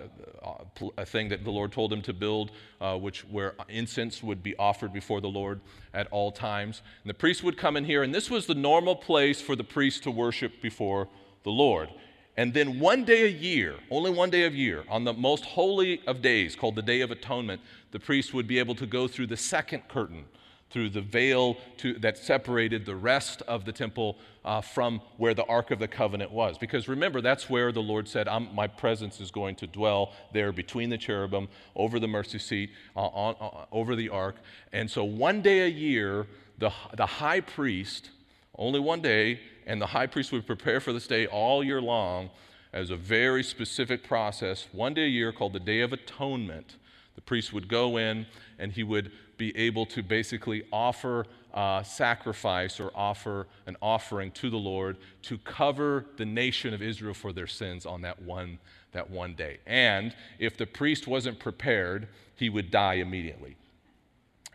a 0.99 1.07
thing 1.07 1.29
that 1.29 1.45
the 1.45 1.51
Lord 1.51 1.73
told 1.73 1.93
him 1.93 2.03
to 2.03 2.13
build, 2.13 2.51
uh, 2.81 2.97
which 2.97 3.21
where 3.29 3.55
incense 3.69 4.23
would 4.23 4.43
be 4.43 4.57
offered 4.57 4.93
before 4.93 5.21
the 5.21 5.29
Lord 5.29 5.61
at 5.95 6.09
all 6.11 6.33
times. 6.33 6.83
And 7.05 7.11
the 7.11 7.15
priest 7.15 7.45
would 7.45 7.57
come 7.57 7.77
in 7.77 7.85
here, 7.85 8.03
and 8.03 8.15
this 8.15 8.31
was 8.31 8.47
the 8.47 8.55
normal 8.55 8.97
place 8.97 9.41
for 9.41 9.55
the 9.55 9.65
priest 9.65 10.03
to 10.05 10.11
worship 10.11 10.61
before 10.61 11.09
the 11.45 11.51
Lord. 11.51 11.91
And 12.37 12.55
then 12.55 12.81
one 12.81 13.05
day 13.05 13.25
a 13.25 13.29
year, 13.29 13.77
only 13.91 14.11
one 14.11 14.31
day 14.31 14.47
of 14.47 14.55
year, 14.55 14.85
on 14.89 15.05
the 15.05 15.13
most 15.13 15.45
holy 15.45 16.01
of 16.07 16.23
days, 16.23 16.57
called 16.57 16.77
the 16.77 16.83
Day 16.83 17.03
of 17.03 17.11
Atonement, 17.11 17.61
the 17.91 18.01
priest 18.01 18.33
would 18.33 18.47
be 18.47 18.59
able 18.59 18.75
to 18.77 18.87
go 18.87 19.07
through 19.07 19.27
the 19.27 19.37
second 19.37 19.87
curtain 19.89 20.25
through 20.73 20.91
the 20.91 21.01
veil 21.01 21.57
to, 21.79 21.95
that 21.95 22.17
separated 22.17 22.87
the 22.87 22.97
rest 22.97 23.43
of 23.43 23.65
the 23.65 23.73
temple 23.73 24.17
uh, 24.45 24.61
from 24.61 25.01
where 25.19 25.35
the 25.35 25.45
Ark 25.45 25.71
of 25.71 25.79
the 25.79 25.89
Covenant 25.89 26.31
was. 26.31 26.59
Because 26.59 26.89
remember, 26.89 27.21
that's 27.21 27.49
where 27.49 27.71
the 27.73 27.83
Lord 27.83 28.09
said, 28.09 28.27
My 28.55 28.67
presence 28.67 29.21
is 29.21 29.31
going 29.31 29.57
to 29.57 29.67
dwell 29.67 30.13
there 30.33 30.53
between 30.53 30.91
the 30.91 30.99
cherubim, 30.99 31.49
over 31.77 32.01
the 32.01 32.09
mercy 32.09 32.39
seat, 32.39 32.71
uh, 32.97 33.01
on, 33.01 33.37
uh, 33.41 33.67
over 33.71 33.95
the 33.95 34.09
Ark. 34.09 34.37
And 34.73 34.91
so 34.91 35.05
one 35.05 35.43
day 35.43 35.61
a 35.61 35.69
year, 35.69 36.27
the, 36.59 36.73
the 36.97 37.07
high 37.07 37.41
priest, 37.41 38.11
only 38.57 38.81
one 38.81 39.01
day, 39.01 39.41
and 39.67 39.81
the 39.81 39.87
high 39.87 40.07
priest 40.07 40.33
would 40.33 40.47
prepare 40.47 40.81
for 40.81 40.93
this 40.93 41.07
day 41.07 41.27
all 41.27 41.63
year 41.63 41.81
long 41.81 42.31
as 42.73 42.91
a 42.91 42.97
very 42.97 43.43
specific 43.43 44.03
process, 44.03 44.67
one 44.73 44.95
day 44.95 45.05
a 45.05 45.09
year 45.09 45.33
called 45.33 45.53
the 45.53 45.61
Day 45.61 45.81
of 45.81 45.93
Atonement. 45.93 46.77
The 47.15 47.21
priest 47.21 47.53
would 47.53 47.69
go 47.69 47.99
in 47.99 48.27
and 48.59 48.73
he 48.73 48.83
would 48.83 49.13
be 49.43 49.57
able 49.59 49.85
to 49.85 50.05
basically 50.05 50.63
offer 50.73 51.27
uh, 51.53 51.83
sacrifice 51.83 52.79
or 52.79 52.93
offer 52.95 53.49
an 53.67 53.77
offering 53.83 54.31
to 54.31 54.49
the 54.49 54.57
Lord 54.57 54.97
to 55.23 55.37
cover 55.39 56.07
the 56.17 56.25
nation 56.25 56.73
of 56.73 56.81
Israel 56.81 57.13
for 57.13 57.33
their 57.33 57.49
sins 57.49 57.85
on 57.85 58.03
that 58.03 58.23
one, 58.23 58.61
that 58.93 59.11
one 59.11 59.35
day. 59.35 59.59
And 59.67 60.15
if 60.39 60.57
the 60.57 60.65
priest 60.65 61.09
wasn't 61.09 61.41
prepared, 61.41 62.07
he 62.37 62.51
would 62.51 62.71
die 62.71 62.95
immediately. 63.07 63.57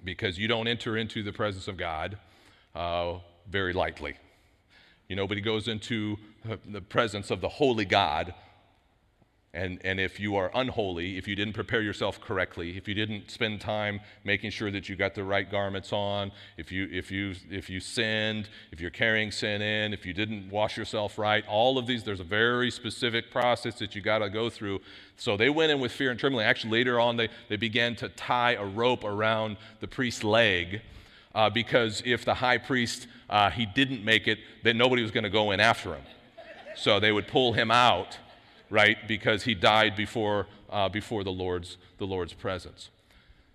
Because 0.05 0.39
you 0.39 0.47
don't 0.47 0.69
enter 0.69 0.95
into 0.95 1.21
the 1.21 1.33
presence 1.33 1.67
of 1.67 1.75
God 1.75 2.17
uh, 2.73 3.15
very 3.51 3.73
lightly. 3.73 4.15
You 5.09 5.17
know, 5.17 5.27
but 5.27 5.35
he 5.35 5.43
goes 5.43 5.67
into 5.67 6.15
the 6.65 6.79
presence 6.79 7.29
of 7.29 7.41
the 7.41 7.49
holy 7.49 7.83
God 7.83 8.33
and, 9.57 9.79
and 9.83 9.99
if 9.99 10.19
you 10.19 10.35
are 10.35 10.51
unholy, 10.53 11.17
if 11.17 11.27
you 11.27 11.35
didn't 11.35 11.53
prepare 11.53 11.81
yourself 11.81 12.21
correctly, 12.21 12.77
if 12.77 12.87
you 12.87 12.93
didn't 12.93 13.31
spend 13.31 13.59
time 13.59 13.99
making 14.23 14.51
sure 14.51 14.69
that 14.69 14.87
you 14.87 14.95
got 14.95 15.15
the 15.15 15.23
right 15.23 15.49
garments 15.49 15.91
on, 15.91 16.31
if 16.57 16.71
you, 16.71 16.87
if 16.91 17.11
you, 17.11 17.33
if 17.49 17.67
you 17.67 17.79
sinned, 17.79 18.49
if 18.71 18.79
you're 18.79 18.91
carrying 18.91 19.31
sin 19.31 19.63
in, 19.63 19.93
if 19.93 20.05
you 20.05 20.13
didn't 20.13 20.51
wash 20.51 20.77
yourself 20.77 21.17
right, 21.17 21.43
all 21.47 21.79
of 21.79 21.87
these, 21.87 22.03
there's 22.03 22.19
a 22.19 22.23
very 22.23 22.69
specific 22.69 23.31
process 23.31 23.79
that 23.79 23.95
you 23.95 24.01
got 24.01 24.19
to 24.19 24.29
go 24.29 24.47
through. 24.47 24.79
So 25.15 25.35
they 25.35 25.49
went 25.49 25.71
in 25.71 25.79
with 25.79 25.91
fear 25.91 26.11
and 26.11 26.19
trembling. 26.19 26.45
Actually, 26.45 26.73
later 26.73 26.99
on, 26.99 27.17
they, 27.17 27.29
they 27.49 27.57
began 27.57 27.95
to 27.95 28.09
tie 28.09 28.53
a 28.53 28.65
rope 28.65 29.03
around 29.03 29.57
the 29.79 29.87
priest's 29.87 30.23
leg. 30.23 30.81
Uh, 31.33 31.49
because 31.49 32.03
if 32.05 32.23
the 32.25 32.35
high 32.35 32.59
priest 32.59 33.07
uh, 33.29 33.49
he 33.49 33.65
didn't 33.65 34.05
make 34.05 34.27
it, 34.27 34.37
then 34.63 34.77
nobody 34.77 35.01
was 35.01 35.11
going 35.11 35.23
to 35.23 35.31
go 35.31 35.49
in 35.49 35.59
after 35.59 35.95
him. 35.95 36.03
So 36.75 36.99
they 36.99 37.11
would 37.11 37.27
pull 37.27 37.53
him 37.53 37.71
out 37.71 38.17
right? 38.69 38.97
Because 39.07 39.43
he 39.43 39.53
died 39.53 39.95
before, 39.95 40.47
uh, 40.69 40.89
before 40.89 41.23
the, 41.23 41.31
Lord's, 41.31 41.77
the 41.97 42.05
Lord's 42.05 42.33
presence. 42.33 42.89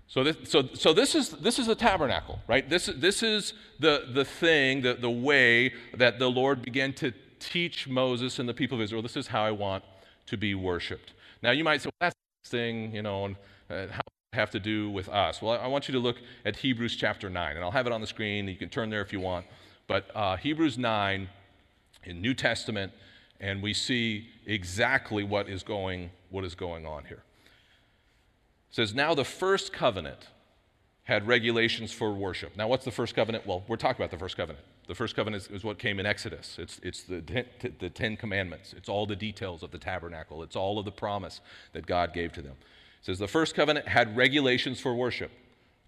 So 0.07 0.25
this, 0.25 0.37
so, 0.45 0.69
so 0.75 0.93
this 0.93 1.15
is 1.15 1.31
this 1.31 1.59
is 1.59 1.69
the 1.69 1.75
tabernacle, 1.75 2.41
right? 2.47 2.69
This, 2.69 2.87
this 2.87 3.23
is 3.23 3.55
the, 3.81 4.09
the 4.13 4.27
thing, 4.27 4.83
the, 4.83 4.95
the 4.95 5.11
way 5.11 5.73
that 5.97 6.19
the 6.19 6.29
Lord 6.29 6.61
began 6.61 6.93
to 6.95 7.13
teach 7.41 7.89
Moses 7.89 8.39
and 8.39 8.47
the 8.47 8.53
people 8.53 8.77
of 8.77 8.83
Israel. 8.83 9.01
This 9.01 9.17
is 9.17 9.29
how 9.29 9.43
I 9.43 9.53
want 9.53 9.85
to 10.27 10.37
be 10.37 10.55
worshipped. 10.55 11.15
Now 11.43 11.53
you 11.53 11.65
might 11.65 11.81
say, 11.81 11.87
well, 11.87 12.11
that's 12.11 12.17
the 12.45 12.51
thing, 12.51 12.95
you 12.95 13.01
know, 13.01 13.25
and 13.25 13.37
uh, 13.71 13.87
how 13.91 14.03
have 14.33 14.51
to 14.51 14.61
do 14.61 14.89
with 14.89 15.11
us? 15.11 15.43
Well, 15.43 15.61
I 15.61 15.67
want 15.67 15.89
you 15.89 15.93
to 15.93 15.99
look 15.99 16.17
at 16.47 16.57
Hebrews 16.57 16.97
chapter 16.97 17.29
9, 17.29 17.57
and 17.57 17.63
I'll 17.63 17.71
have 17.71 17.87
it 17.87 17.93
on 17.93 18.01
the 18.01 18.07
screen. 18.07 18.49
You 18.49 18.57
can 18.57 18.71
turn 18.71 18.89
there 18.89 19.03
if 19.03 19.13
you 19.13 19.21
want. 19.21 19.45
But 19.87 20.11
uh, 20.15 20.37
Hebrews 20.37 20.79
9 20.79 21.29
in 22.05 22.23
New 22.23 22.33
Testament 22.33 22.93
and 23.43 23.61
we 23.61 23.75
see 23.75 24.29
exactly 24.47 25.25
what 25.25 25.49
is 25.49 25.63
going, 25.63 26.11
what 26.31 26.45
is 26.45 26.55
going 26.55 26.87
on 26.87 27.05
here. 27.05 27.25
It 28.71 28.77
says, 28.77 28.95
Now 28.95 29.15
the 29.15 29.25
first 29.25 29.73
covenant 29.73 30.29
had 31.05 31.27
regulations 31.27 31.93
for 31.93 32.13
worship. 32.13 32.57
Now, 32.57 32.69
what's 32.69 32.85
the 32.85 32.93
first 32.93 33.17
covenant? 33.17 33.45
Well, 33.45 33.65
we're 33.67 33.77
talking 33.77 34.01
about 34.01 34.13
the 34.13 34.19
first 34.19 34.37
covenant. 34.37 34.65
The 34.87 34.95
first 34.95 35.17
covenant 35.17 35.43
is, 35.43 35.51
is 35.51 35.65
what 35.65 35.79
came 35.79 35.99
in 35.99 36.07
Exodus. 36.07 36.57
It's, 36.59 36.81
it's 36.83 37.03
the, 37.03 37.21
ten, 37.21 37.45
the 37.81 37.91
Ten 37.91 38.17
Commandments. 38.17 38.73
It's 38.77 38.89
all 38.89 39.05
the 39.05 39.17
details 39.17 39.65
of 39.65 39.73
the 39.73 39.79
tabernacle. 39.79 40.45
It's 40.45 40.55
all 40.55 40.79
of 40.79 40.85
the 40.85 40.93
promise 40.93 41.41
that 41.73 41.87
God 41.87 42.13
gave 42.13 42.33
to 42.35 42.43
them. 42.43 42.55
It 43.01 43.07
says 43.07 43.19
the 43.19 43.27
first 43.27 43.57
covenant 43.57 43.89
had 43.89 44.17
regulations 44.17 44.81
for 44.81 44.95
worship, 44.95 45.33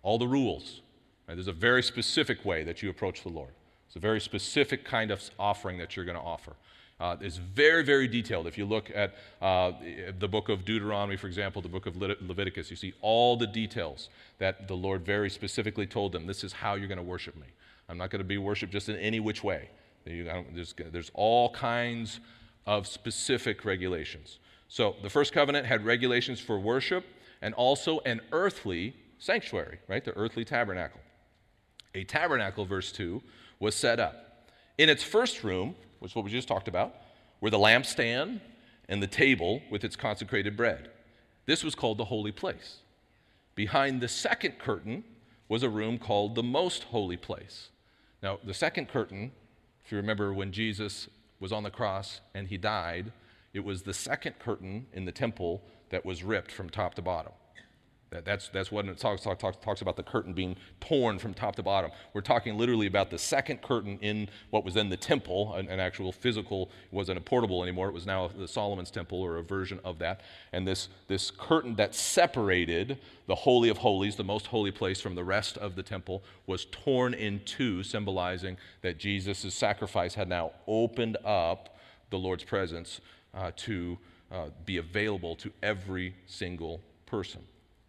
all 0.03 0.19
the 0.19 0.27
rules. 0.27 0.81
Right? 1.29 1.35
There's 1.35 1.49
a 1.49 1.53
very 1.53 1.83
specific 1.83 2.45
way 2.45 2.64
that 2.64 2.83
you 2.83 2.90
approach 2.90 3.23
the 3.23 3.29
Lord. 3.29 3.51
It's 3.87 3.97
a 3.97 4.01
very 4.01 4.21
specific 4.21 4.85
kind 4.85 5.12
of 5.12 5.23
offering 5.38 5.79
that 5.79 5.95
you're 5.95 6.05
going 6.05 6.19
to 6.19 6.25
offer. 6.25 6.55
Uh, 7.00 7.16
it's 7.20 7.38
very, 7.38 7.83
very 7.83 8.07
detailed. 8.07 8.46
If 8.46 8.57
you 8.57 8.64
look 8.64 8.90
at 8.94 9.14
uh, 9.42 9.72
the 10.18 10.28
book 10.28 10.48
of 10.48 10.64
Deuteronomy, 10.64 11.16
for 11.16 11.26
example, 11.26 11.61
the 11.61 11.68
book 11.68 11.87
of 11.87 11.96
Le- 11.96 12.14
Leviticus, 12.20 12.70
you 12.70 12.76
see 12.76 12.94
all 13.00 13.37
the 13.37 13.46
details 13.46 14.11
that 14.38 14.68
the 14.68 14.74
Lord 14.74 15.04
very 15.04 15.28
specifically 15.28 15.87
told 15.87 16.12
them 16.12 16.26
this 16.26 16.44
is 16.44 16.52
how 16.52 16.74
you're 16.74 16.88
going 16.88 16.98
to 16.98 17.02
worship 17.02 17.35
me. 17.37 17.48
I'm 17.88 17.98
not 17.98 18.11
going 18.11 18.20
to 18.20 18.24
be 18.24 18.38
worshiped 18.38 18.72
just 18.72 18.88
in 18.88 18.96
any 18.96 19.20
which 19.20 19.42
way. 19.42 19.68
There's, 20.04 20.74
there's 20.92 21.11
all 21.14 21.50
kinds 21.50 22.20
of 22.66 22.87
specific 22.87 23.64
regulations. 23.64 24.38
So 24.68 24.96
the 25.02 25.11
first 25.11 25.33
covenant 25.33 25.66
had 25.66 25.85
regulations 25.85 26.40
for 26.40 26.59
worship 26.59 27.04
and 27.42 27.54
also 27.54 28.00
an 28.00 28.20
earthly 28.33 28.94
sanctuary, 29.18 29.78
right? 29.88 30.04
The 30.04 30.16
earthly 30.16 30.44
tabernacle. 30.44 31.00
A 31.94 32.04
tabernacle, 32.04 32.64
verse 32.64 32.92
2, 32.92 33.22
was 33.59 33.74
set 33.74 34.00
up. 34.00 34.50
In 34.78 34.88
its 34.88 35.02
first 35.02 35.44
room, 35.44 35.74
which 36.05 36.12
is 36.12 36.17
what 36.17 36.27
we 36.27 36.31
just 36.31 36.47
talked 36.47 36.69
about, 36.69 36.97
were 37.40 37.49
the 37.49 37.59
lampstand 37.59 38.38
and 38.90 39.03
the 39.03 39.07
table 39.07 39.62
with 39.71 39.83
its 39.85 39.97
consecrated 39.97 40.55
bread. 40.55 40.90
This 41.47 41.64
was 41.64 41.75
called 41.75 41.97
the 41.97 42.05
holy 42.05 42.31
place. 42.31 42.81
Behind 43.55 44.03
the 44.03 44.09
second 44.09 44.59
curtain 44.59 45.03
was 45.49 45.62
a 45.62 45.69
room 45.71 45.97
called 45.97 46.35
the 46.35 46.43
most 46.43 46.85
holy 46.85 47.17
place. 47.17 47.71
Now, 48.23 48.38
the 48.45 48.53
second 48.53 48.90
curtain, 48.90 49.33
if 49.83 49.93
you 49.93 49.97
remember 49.97 50.35
when 50.35 50.53
Jesus 50.53 51.09
was 51.40 51.53
on 51.53 51.62
the 51.62 51.71
cross 51.71 52.21
and 52.35 52.49
he 52.49 52.59
died, 52.59 53.11
it 53.55 53.64
was 53.64 53.83
the 53.83 53.95
second 53.95 54.38
curtain 54.38 54.87
in 54.93 55.07
the 55.07 55.12
temple 55.12 55.62
that 55.88 56.05
was 56.05 56.23
ripped 56.23 56.53
from 56.53 56.69
top 56.69 56.97
to 56.97 57.03
bottom. 57.03 57.33
That, 58.14 58.24
that's, 58.24 58.48
that's 58.48 58.70
what 58.70 58.87
it 58.87 58.96
talks, 58.96 59.22
talks, 59.22 59.42
talks 59.61 59.83
about 59.83 59.96
the 59.96 60.05
curtain 60.05 60.33
being 60.35 60.55
torn 60.81 61.18
from 61.18 61.35
top 61.35 61.57
to 61.57 61.64
bottom. 61.64 61.90
We're 62.12 62.20
talking 62.20 62.57
literally 62.57 62.87
about 62.87 63.11
the 63.11 63.18
second 63.18 63.61
curtain 63.61 63.98
in 64.00 64.29
what 64.50 64.64
was 64.64 64.74
then 64.74 64.88
the 64.88 64.96
temple, 64.96 65.53
an, 65.55 65.66
an 65.68 65.81
actual 65.81 66.12
physical, 66.12 66.70
wasn't 66.92 67.18
a 67.18 67.20
portable 67.20 67.64
anymore. 67.64 67.88
It 67.88 67.92
was 67.92 68.07
now 68.07 68.29
the 68.29 68.46
Solomon's 68.46 68.92
temple 68.92 69.20
or 69.20 69.38
a 69.38 69.42
version 69.42 69.81
of 69.85 69.98
that. 69.98 70.20
And 70.53 70.64
this, 70.66 70.88
this 71.09 71.33
curtain 71.33 71.74
that 71.74 71.92
separated 71.92 72.98
the 73.27 73.35
Holy 73.35 73.68
of 73.68 73.79
Holies, 73.79 74.14
the 74.14 74.22
most 74.22 74.46
holy 74.46 74.70
place, 74.70 75.00
from 75.00 75.16
the 75.16 75.24
rest 75.24 75.59
of 75.59 75.74
the 75.74 75.83
temple 75.83 76.22
was 76.46 76.66
torn 76.66 77.14
in 77.14 77.40
two, 77.44 77.83
symbolizing 77.83 78.57
that 78.83 78.96
Jesus' 78.96 79.53
sacrifice 79.53 80.14
had 80.14 80.29
now 80.29 80.53
opened 80.68 81.16
up 81.24 81.77
the 82.11 82.18
Lord's 82.18 82.44
presence 82.44 83.00
uh, 83.35 83.50
to 83.57 83.98
uh, 84.31 84.50
be 84.64 84.77
available 84.77 85.35
to 85.35 85.50
every 85.64 86.14
single 86.27 86.81
person. 87.07 87.42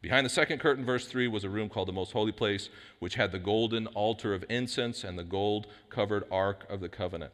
Behind 0.05 0.23
the 0.23 0.29
second 0.29 0.59
curtain, 0.59 0.85
verse 0.85 1.07
3, 1.07 1.27
was 1.27 1.43
a 1.45 1.49
room 1.49 1.67
called 1.67 1.87
the 1.87 1.91
Most 1.91 2.11
Holy 2.11 2.31
Place, 2.31 2.69
which 2.99 3.15
had 3.15 3.31
the 3.31 3.39
golden 3.39 3.87
altar 3.87 4.35
of 4.35 4.45
incense 4.51 5.03
and 5.03 5.17
the 5.17 5.23
gold 5.23 5.65
covered 5.89 6.25
ark 6.31 6.63
of 6.69 6.79
the 6.79 6.89
covenant. 6.89 7.31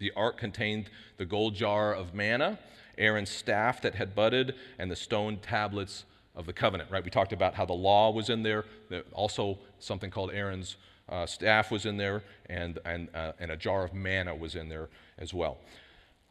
The 0.00 0.10
ark 0.16 0.38
contained 0.38 0.90
the 1.18 1.24
gold 1.24 1.54
jar 1.54 1.94
of 1.94 2.14
manna, 2.14 2.58
Aaron's 2.98 3.30
staff 3.30 3.80
that 3.82 3.94
had 3.94 4.16
budded, 4.16 4.56
and 4.80 4.90
the 4.90 4.96
stone 4.96 5.36
tablets 5.36 6.04
of 6.34 6.46
the 6.46 6.52
covenant, 6.52 6.90
right? 6.90 7.04
We 7.04 7.10
talked 7.10 7.32
about 7.32 7.54
how 7.54 7.64
the 7.64 7.74
law 7.74 8.10
was 8.10 8.28
in 8.28 8.42
there, 8.42 8.64
also 9.12 9.60
something 9.78 10.10
called 10.10 10.32
Aaron's 10.32 10.74
uh, 11.08 11.26
staff 11.26 11.70
was 11.70 11.86
in 11.86 11.96
there, 11.96 12.24
and, 12.46 12.80
and, 12.84 13.08
uh, 13.14 13.34
and 13.38 13.52
a 13.52 13.56
jar 13.56 13.84
of 13.84 13.94
manna 13.94 14.34
was 14.34 14.56
in 14.56 14.68
there 14.68 14.88
as 15.16 15.32
well. 15.32 15.58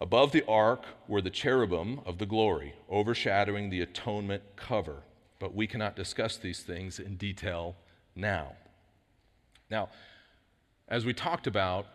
Above 0.02 0.34
the 0.34 0.46
ark 0.46 0.84
were 1.08 1.22
the 1.22 1.30
cherubim 1.30 2.02
of 2.06 2.18
the 2.18 2.26
glory, 2.26 2.76
overshadowing 2.90 3.70
the 3.70 3.80
atonement 3.80 4.44
cover 4.58 5.04
but 5.40 5.54
we 5.54 5.68
cannot 5.68 5.96
discuss 5.96 6.38
these 6.38 6.62
things 6.62 7.00
in 7.00 7.16
detail 7.16 7.76
now. 8.16 8.54
Now, 9.70 9.90
as 10.88 11.06
we 11.06 11.14
talked 11.14 11.48
about, 11.48 11.86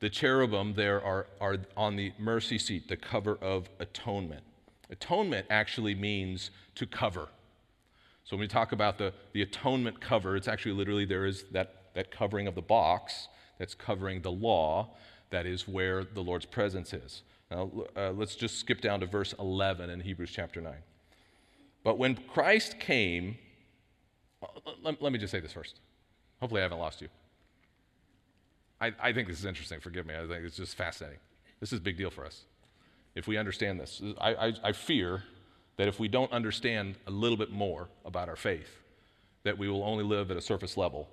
the 0.00 0.10
cherubim 0.10 0.74
there 0.74 1.02
are, 1.02 1.26
are 1.40 1.58
on 1.76 1.96
the 1.96 2.12
mercy 2.18 2.58
seat, 2.58 2.88
the 2.88 2.96
cover 2.96 3.36
of 3.40 3.68
atonement. 3.78 4.42
Atonement 4.90 5.46
actually 5.50 5.94
means 5.94 6.50
to 6.74 6.86
cover. 6.86 7.28
So 8.24 8.36
when 8.36 8.40
we 8.40 8.48
talk 8.48 8.72
about 8.72 8.98
the, 8.98 9.12
the 9.32 9.42
atonement 9.42 10.00
cover, 10.00 10.36
it's 10.36 10.48
actually 10.48 10.72
literally 10.72 11.04
there 11.04 11.26
is 11.26 11.44
that, 11.52 11.92
that 11.94 12.10
covering 12.10 12.46
of 12.46 12.54
the 12.54 12.62
box 12.62 13.28
that's 13.58 13.74
covering 13.74 14.22
the 14.22 14.32
law, 14.32 14.90
that 15.30 15.46
is 15.46 15.68
where 15.68 16.04
the 16.04 16.22
Lord's 16.22 16.46
presence 16.46 16.92
is. 16.92 17.22
Now, 17.50 17.70
uh, 17.96 18.10
let's 18.12 18.34
just 18.34 18.58
skip 18.58 18.80
down 18.80 19.00
to 19.00 19.06
verse 19.06 19.34
11 19.38 19.90
in 19.90 20.00
Hebrews 20.00 20.30
chapter 20.32 20.60
9. 20.60 20.72
But 21.84 21.98
when 21.98 22.16
Christ 22.16 22.80
came, 22.80 23.36
uh, 24.42 24.46
let, 24.82 25.00
let 25.00 25.12
me 25.12 25.18
just 25.18 25.30
say 25.30 25.38
this 25.40 25.52
first. 25.52 25.78
Hopefully, 26.40 26.60
I 26.60 26.64
haven't 26.64 26.78
lost 26.78 27.00
you. 27.00 27.08
I, 28.80 28.92
I 29.00 29.12
think 29.12 29.28
this 29.28 29.38
is 29.38 29.44
interesting. 29.44 29.80
Forgive 29.80 30.06
me. 30.06 30.14
I 30.14 30.26
think 30.26 30.44
it's 30.44 30.56
just 30.56 30.76
fascinating. 30.76 31.20
This 31.60 31.72
is 31.72 31.78
a 31.78 31.82
big 31.82 31.96
deal 31.96 32.10
for 32.10 32.26
us 32.26 32.44
if 33.14 33.28
we 33.28 33.36
understand 33.36 33.78
this. 33.78 34.02
I, 34.20 34.34
I, 34.34 34.52
I 34.64 34.72
fear 34.72 35.22
that 35.76 35.88
if 35.88 36.00
we 36.00 36.08
don't 36.08 36.32
understand 36.32 36.96
a 37.06 37.10
little 37.10 37.36
bit 37.36 37.50
more 37.50 37.88
about 38.04 38.28
our 38.28 38.36
faith, 38.36 38.80
that 39.44 39.58
we 39.58 39.68
will 39.68 39.84
only 39.84 40.04
live 40.04 40.30
at 40.30 40.36
a 40.36 40.40
surface 40.40 40.76
level 40.76 41.08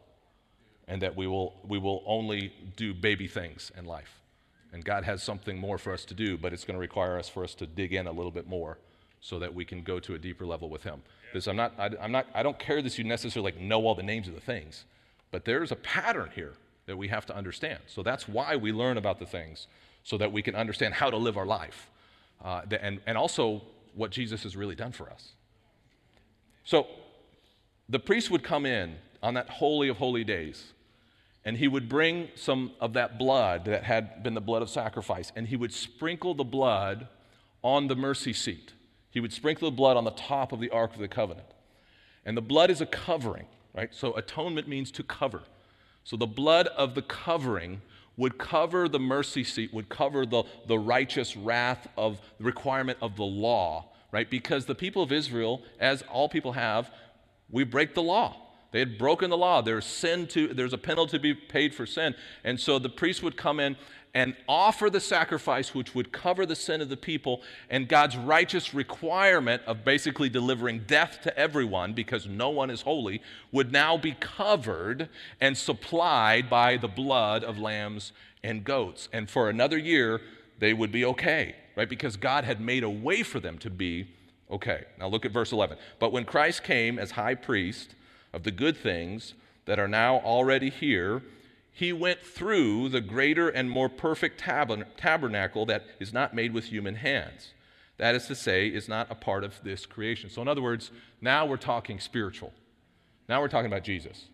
and 0.88 1.02
that 1.02 1.16
we 1.16 1.28
will, 1.28 1.60
we 1.68 1.78
will 1.78 2.04
only 2.06 2.54
do 2.76 2.94
baby 2.94 3.28
things 3.28 3.72
in 3.78 3.86
life. 3.86 4.20
And 4.74 4.84
God 4.84 5.04
has 5.04 5.22
something 5.22 5.58
more 5.58 5.78
for 5.78 5.94
us 5.94 6.06
to 6.06 6.14
do, 6.14 6.38
but 6.38 6.54
it's 6.54 6.64
going 6.64 6.76
to 6.76 6.80
require 6.82 7.20
us 7.20 7.28
for 7.28 7.44
us 7.44 7.54
to 7.56 7.68
dig 7.68 7.94
in 7.94 8.08
a 8.08 8.12
little 8.12 8.32
bit 8.32 8.48
more 8.48 8.78
so 9.22 9.40
that 9.40 9.54
we 9.54 9.64
can 9.64 9.84
go 9.84 10.00
to 10.00 10.16
a 10.16 10.18
deeper 10.18 10.46
level 10.46 10.70
with 10.70 10.84
him. 10.84 11.02
This, 11.34 11.48
I'm 11.48 11.56
not, 11.56 11.74
I, 11.78 11.92
I'm 12.02 12.12
not, 12.12 12.28
I 12.34 12.44
don't 12.44 12.60
care 12.60 12.82
that 12.82 12.98
you 12.98 13.04
necessarily 13.04 13.52
like 13.52 13.62
know 13.62 13.86
all 13.86 13.96
the 13.96 14.04
names 14.04 14.28
of 14.28 14.34
the 14.34 14.42
things, 14.42 14.86
but 15.30 15.46
there's 15.46 15.72
a 15.72 15.76
pattern 15.76 16.32
here 16.36 16.54
that 16.88 16.98
we 16.98 17.08
have 17.08 17.26
to 17.28 17.36
understand. 17.36 17.80
So 17.88 18.04
that's 18.04 18.28
why 18.28 18.56
we 18.56 18.72
learn 18.72 18.98
about 18.98 19.20
the 19.20 19.26
things, 19.26 19.68
so 20.04 20.18
that 20.18 20.32
we 20.32 20.42
can 20.42 20.56
understand 20.56 20.96
how 20.96 21.12
to 21.12 21.18
live 21.18 21.38
our 21.38 21.46
life, 21.46 21.90
uh, 22.44 22.64
and, 22.82 23.00
and 23.06 23.18
also 23.18 23.62
what 23.94 24.10
Jesus 24.10 24.44
has 24.44 24.58
really 24.58 24.76
done 24.76 24.92
for 24.92 25.10
us. 25.10 25.34
So 26.64 26.88
the 27.88 28.00
priest 28.00 28.32
would 28.32 28.44
come 28.44 28.66
in 28.66 28.96
on 29.22 29.36
that 29.36 29.50
holy 29.50 29.90
of 29.90 29.98
holy 29.98 30.24
days, 30.24 30.74
and 31.46 31.58
he 31.58 31.68
would 31.68 31.88
bring 31.88 32.30
some 32.36 32.72
of 32.80 32.94
that 32.94 33.20
blood 33.20 33.66
that 33.66 33.84
had 33.84 34.24
been 34.24 34.34
the 34.34 34.42
blood 34.42 34.64
of 34.64 34.70
sacrifice, 34.70 35.32
and 35.36 35.48
he 35.48 35.56
would 35.56 35.74
sprinkle 35.74 36.34
the 36.34 36.44
blood 36.44 37.08
on 37.64 37.88
the 37.88 37.96
mercy 37.96 38.34
seat. 38.34 38.74
He 39.12 39.20
would 39.20 39.34
sprinkle 39.34 39.70
the 39.70 39.76
blood 39.76 39.98
on 39.98 40.06
the 40.06 40.12
top 40.12 40.52
of 40.52 40.60
the 40.60 40.70
Ark 40.70 40.94
of 40.94 41.00
the 41.00 41.08
Covenant. 41.08 41.48
And 42.26 42.36
the 42.36 42.42
blood 42.42 42.72
is 42.72 42.82
a 42.82 42.86
covering, 42.86 43.46
right? 43.76 43.94
So 43.94 44.14
atonement 44.14 44.68
means 44.68 44.92
to 44.92 45.04
cover. 45.04 45.44
So 46.04 46.18
the 46.18 46.28
blood 46.28 46.68
of 46.68 46.96
the 46.96 47.02
covering 47.02 47.82
would 48.18 48.38
cover 48.38 48.88
the 48.88 49.00
mercy 49.00 49.44
seat, 49.44 49.74
would 49.74 49.90
cover 49.90 50.26
the, 50.26 50.44
the 50.68 50.78
righteous 50.78 51.36
wrath 51.36 51.88
of 51.98 52.20
the 52.38 52.44
requirement 52.44 52.98
of 53.02 53.16
the 53.16 53.24
law, 53.24 53.90
right? 54.12 54.30
Because 54.30 54.66
the 54.66 54.76
people 54.76 55.04
of 55.04 55.12
Israel, 55.12 55.62
as 55.80 56.04
all 56.04 56.30
people 56.30 56.54
have, 56.54 56.92
we 57.50 57.64
break 57.64 57.94
the 57.94 58.04
law. 58.04 58.38
They 58.72 58.80
had 58.80 58.98
broken 58.98 59.30
the 59.30 59.38
law. 59.38 59.62
There's 59.62 59.86
sin 59.86 60.28
to 60.28 60.48
there's 60.54 60.74
a 60.74 60.78
penalty 60.78 61.18
to 61.18 61.20
be 61.20 61.34
paid 61.34 61.76
for 61.76 61.86
sin. 61.86 62.16
And 62.44 62.60
so 62.60 62.80
the 62.80 62.90
priest 62.90 63.22
would 63.22 63.36
come 63.36 63.60
in 63.60 63.76
and 64.14 64.36
offer 64.48 64.90
the 64.90 65.00
sacrifice 65.00 65.74
which 65.74 65.96
would 65.96 66.12
cover 66.12 66.46
the 66.46 66.56
sin 66.56 66.82
of 66.82 66.90
the 66.90 66.98
people 66.98 67.42
and 67.70 67.88
God's 67.88 68.18
righteous 68.18 68.74
requirement 68.74 69.62
of 69.66 69.86
basically 69.86 70.30
delivering 70.30 70.84
death 70.86 71.20
to 71.24 71.38
everyone 71.38 71.94
because 71.94 72.28
no 72.28 72.50
one 72.50 72.70
is 72.70 72.82
holy 72.82 73.22
would 73.52 73.72
now 73.72 73.98
be 73.98 74.16
covered 74.20 75.08
and 75.40 75.58
supplied 75.58 76.50
by 76.50 76.78
the 76.78 76.88
blood 76.88 77.44
of 77.44 77.58
lambs 77.58 78.12
and 78.44 78.64
goats. 78.64 79.08
And 79.14 79.30
for 79.30 79.50
another 79.50 79.78
year, 79.78 80.22
they 80.60 80.74
would 80.74 80.92
be 80.92 81.06
okay, 81.06 81.56
right? 81.76 81.90
Because 81.90 82.18
God 82.18 82.44
had 82.44 82.60
made 82.60 82.84
a 82.84 82.90
way 82.90 83.24
for 83.24 83.40
them 83.40 83.58
to 83.60 83.70
be 83.70 84.08
okay. 84.50 84.86
Now 85.00 85.08
look 85.08 85.26
at 85.26 85.32
verse 85.32 85.52
11. 85.52 85.78
But 86.00 86.12
when 86.12 86.26
Christ 86.26 86.64
came 86.64 87.00
as 87.00 87.12
high 87.12 87.36
priest 87.36 87.96
of 88.34 88.44
the 88.44 88.52
good 88.52 88.78
things 88.78 89.36
that 89.66 89.80
are 89.80 89.88
now 89.88 90.18
already 90.20 90.70
here, 90.70 91.22
he 91.82 91.92
went 91.92 92.22
through 92.22 92.88
the 92.90 93.02
greater 93.02 93.50
and 93.50 93.68
more 93.68 93.90
perfect 93.90 94.40
tabernacle 94.40 95.66
that 95.66 95.84
is 96.00 96.14
not 96.14 96.32
made 96.32 96.54
with 96.54 96.66
human 96.66 96.94
hands. 96.94 97.56
That 97.98 98.14
is 98.14 98.28
to 98.28 98.36
say, 98.36 98.68
is 98.68 98.88
not 98.88 99.08
a 99.10 99.16
part 99.16 99.44
of 99.44 99.60
this 99.64 99.88
creation. 99.88 100.30
So, 100.30 100.44
in 100.44 100.48
other 100.48 100.62
words, 100.62 100.92
now 101.22 101.44
we're 101.48 101.58
talking 101.58 102.00
spiritual. 102.00 102.54
Now 103.28 103.42
we're 103.42 103.48
talking 103.48 103.66
about 103.66 103.84
Jesus. 103.84 104.28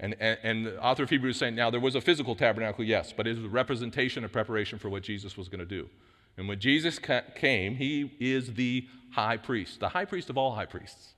And, 0.00 0.16
and, 0.18 0.38
and, 0.42 0.64
the 0.64 0.82
author 0.82 1.02
of 1.02 1.10
Hebrews 1.10 1.36
is 1.36 1.40
saying, 1.40 1.54
now 1.54 1.68
there 1.68 1.78
was 1.78 1.94
a 1.94 2.00
physical 2.00 2.34
tabernacle, 2.34 2.86
yes, 2.86 3.12
but 3.14 3.26
it 3.26 3.36
was 3.36 3.44
a 3.44 3.50
representation 3.50 4.24
and 4.24 4.32
preparation 4.32 4.78
for 4.78 4.88
what 4.88 5.02
Jesus 5.02 5.36
was 5.36 5.50
going 5.50 5.60
to 5.60 5.66
do. 5.66 5.90
And 6.38 6.48
when 6.48 6.58
Jesus 6.58 6.98
ca- 6.98 7.24
came, 7.34 7.74
he 7.74 8.14
is 8.18 8.54
the 8.54 8.88
high 9.10 9.36
priest, 9.36 9.80
the 9.80 9.90
high 9.90 10.06
priest 10.06 10.30
of 10.30 10.38
all 10.38 10.54
high 10.54 10.64
priests, 10.64 11.12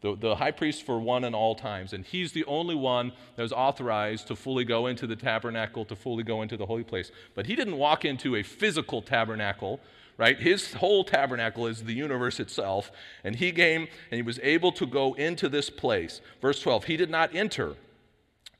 the, 0.00 0.14
the 0.14 0.36
high 0.36 0.50
priest 0.50 0.84
for 0.84 0.98
one 1.00 1.24
and 1.24 1.34
all 1.34 1.54
times. 1.54 1.92
And 1.92 2.04
he's 2.04 2.32
the 2.32 2.44
only 2.44 2.74
one 2.74 3.12
that 3.36 3.42
was 3.42 3.52
authorized 3.52 4.26
to 4.28 4.36
fully 4.36 4.64
go 4.64 4.86
into 4.86 5.06
the 5.06 5.16
tabernacle, 5.16 5.84
to 5.86 5.96
fully 5.96 6.22
go 6.22 6.42
into 6.42 6.56
the 6.56 6.66
holy 6.66 6.84
place. 6.84 7.10
But 7.34 7.46
he 7.46 7.56
didn't 7.56 7.76
walk 7.76 8.04
into 8.04 8.36
a 8.36 8.42
physical 8.42 9.02
tabernacle, 9.02 9.80
right? 10.18 10.38
His 10.38 10.74
whole 10.74 11.04
tabernacle 11.04 11.66
is 11.66 11.84
the 11.84 11.94
universe 11.94 12.38
itself. 12.40 12.90
And 13.24 13.36
he 13.36 13.52
came 13.52 13.88
and 14.10 14.16
he 14.16 14.22
was 14.22 14.38
able 14.42 14.72
to 14.72 14.86
go 14.86 15.14
into 15.14 15.48
this 15.48 15.70
place. 15.70 16.20
Verse 16.40 16.60
12 16.60 16.84
He 16.84 16.96
did 16.96 17.10
not 17.10 17.34
enter 17.34 17.76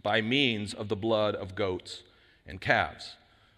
by 0.02 0.20
means 0.20 0.72
of 0.72 0.88
the 0.88 0.96
blood 0.96 1.34
of 1.34 1.54
goats 1.54 2.02
and 2.46 2.60
calves. 2.60 3.16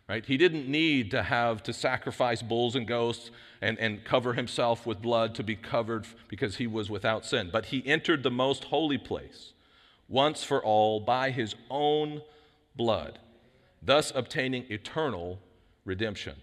Right? 0.08 0.24
He 0.24 0.38
didn't 0.38 0.66
need 0.66 1.10
to 1.10 1.22
have 1.22 1.62
to 1.64 1.72
sacrifice 1.72 2.40
bulls 2.40 2.74
and 2.74 2.86
goats 2.86 3.30
and, 3.60 3.78
and 3.78 4.04
cover 4.04 4.32
himself 4.32 4.86
with 4.86 5.02
blood 5.02 5.34
to 5.34 5.42
be 5.42 5.54
covered 5.54 6.06
because 6.28 6.56
he 6.56 6.66
was 6.66 6.88
without 6.88 7.26
sin. 7.26 7.50
But 7.52 7.66
he 7.66 7.86
entered 7.86 8.22
the 8.22 8.30
most 8.30 8.64
holy 8.64 8.96
place 8.96 9.52
once 10.08 10.42
for 10.42 10.64
all 10.64 11.00
by 11.00 11.30
his 11.30 11.54
own 11.68 12.22
blood, 12.74 13.18
thus 13.82 14.10
obtaining 14.14 14.64
eternal 14.70 15.38
redemption. 15.84 16.36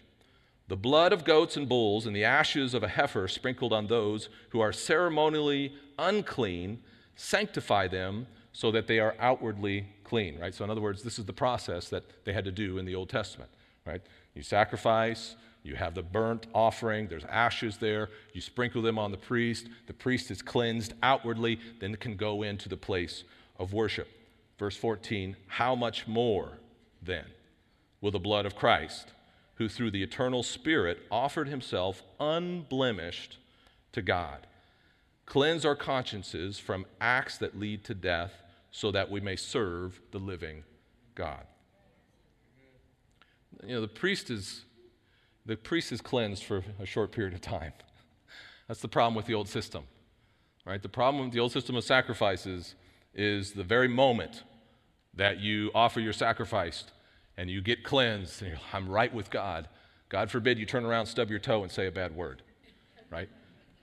The 0.67 0.75
blood 0.75 1.13
of 1.13 1.23
goats 1.23 1.57
and 1.57 1.67
bulls 1.67 2.05
and 2.05 2.15
the 2.15 2.23
ashes 2.23 2.73
of 2.75 2.83
a 2.83 2.87
heifer 2.87 3.27
sprinkled 3.27 3.73
on 3.73 3.87
those 3.87 4.29
who 4.49 4.59
are 4.59 4.73
ceremonially 4.73 5.73
unclean 5.97 6.81
sanctify 7.15 7.87
them 7.87 8.27
so 8.51 8.71
that 8.71 8.87
they 8.87 8.99
are 8.99 9.15
outwardly 9.19 9.87
clean, 10.03 10.39
right? 10.39 10.53
So, 10.53 10.63
in 10.63 10.69
other 10.69 10.81
words, 10.81 11.03
this 11.03 11.19
is 11.19 11.25
the 11.25 11.33
process 11.33 11.89
that 11.89 12.03
they 12.25 12.33
had 12.33 12.45
to 12.45 12.51
do 12.51 12.77
in 12.77 12.85
the 12.85 12.95
Old 12.95 13.09
Testament, 13.09 13.49
right? 13.85 14.01
You 14.33 14.41
sacrifice, 14.41 15.35
you 15.63 15.75
have 15.75 15.95
the 15.95 16.03
burnt 16.03 16.47
offering, 16.53 17.07
there's 17.07 17.25
ashes 17.25 17.77
there, 17.77 18.09
you 18.33 18.41
sprinkle 18.41 18.81
them 18.81 18.99
on 18.99 19.11
the 19.11 19.17
priest, 19.17 19.67
the 19.87 19.93
priest 19.93 20.31
is 20.31 20.41
cleansed 20.41 20.93
outwardly, 21.01 21.59
then 21.79 21.95
can 21.95 22.15
go 22.15 22.43
into 22.43 22.69
the 22.69 22.77
place 22.77 23.23
of 23.57 23.73
worship. 23.73 24.07
Verse 24.57 24.77
14, 24.77 25.35
how 25.47 25.75
much 25.75 26.07
more 26.07 26.59
then 27.01 27.25
will 28.01 28.11
the 28.11 28.19
blood 28.19 28.45
of 28.45 28.55
Christ, 28.55 29.11
who 29.55 29.67
through 29.69 29.91
the 29.91 30.03
eternal 30.03 30.43
Spirit 30.43 30.99
offered 31.09 31.47
himself 31.47 32.03
unblemished 32.19 33.37
to 33.91 34.01
God, 34.01 34.47
cleanse 35.25 35.65
our 35.65 35.75
consciences 35.75 36.59
from 36.59 36.85
acts 36.99 37.37
that 37.37 37.57
lead 37.59 37.83
to 37.85 37.93
death? 37.93 38.41
so 38.75 38.91
that 38.91 39.09
we 39.09 39.21
may 39.21 39.37
serve 39.37 40.01
the 40.11 40.19
living 40.19 40.61
God. 41.15 41.45
You 43.65 43.75
know, 43.75 43.81
the 43.81 43.87
priest 43.87 44.29
is 44.29 44.65
the 45.45 45.55
priest 45.55 45.91
is 45.91 46.01
cleansed 46.01 46.43
for 46.43 46.63
a 46.79 46.85
short 46.85 47.11
period 47.11 47.33
of 47.33 47.41
time. 47.41 47.73
That's 48.67 48.81
the 48.81 48.87
problem 48.87 49.15
with 49.15 49.25
the 49.25 49.33
old 49.33 49.47
system. 49.47 49.83
Right? 50.65 50.81
The 50.81 50.89
problem 50.89 51.25
with 51.25 51.33
the 51.33 51.39
old 51.39 51.51
system 51.51 51.75
of 51.75 51.83
sacrifices 51.83 52.75
is 53.13 53.53
the 53.53 53.63
very 53.63 53.87
moment 53.87 54.43
that 55.13 55.39
you 55.39 55.71
offer 55.75 55.99
your 55.99 56.13
sacrifice 56.13 56.85
and 57.37 57.49
you 57.49 57.61
get 57.61 57.83
cleansed 57.83 58.41
and 58.41 58.57
I'm 58.73 58.89
right 58.89 59.13
with 59.13 59.29
God. 59.29 59.67
God 60.09 60.31
forbid 60.31 60.57
you 60.57 60.65
turn 60.65 60.85
around, 60.85 61.05
stub 61.05 61.29
your 61.29 61.39
toe, 61.39 61.63
and 61.63 61.71
say 61.71 61.87
a 61.87 61.91
bad 61.91 62.15
word. 62.15 62.41
Right? 63.11 63.29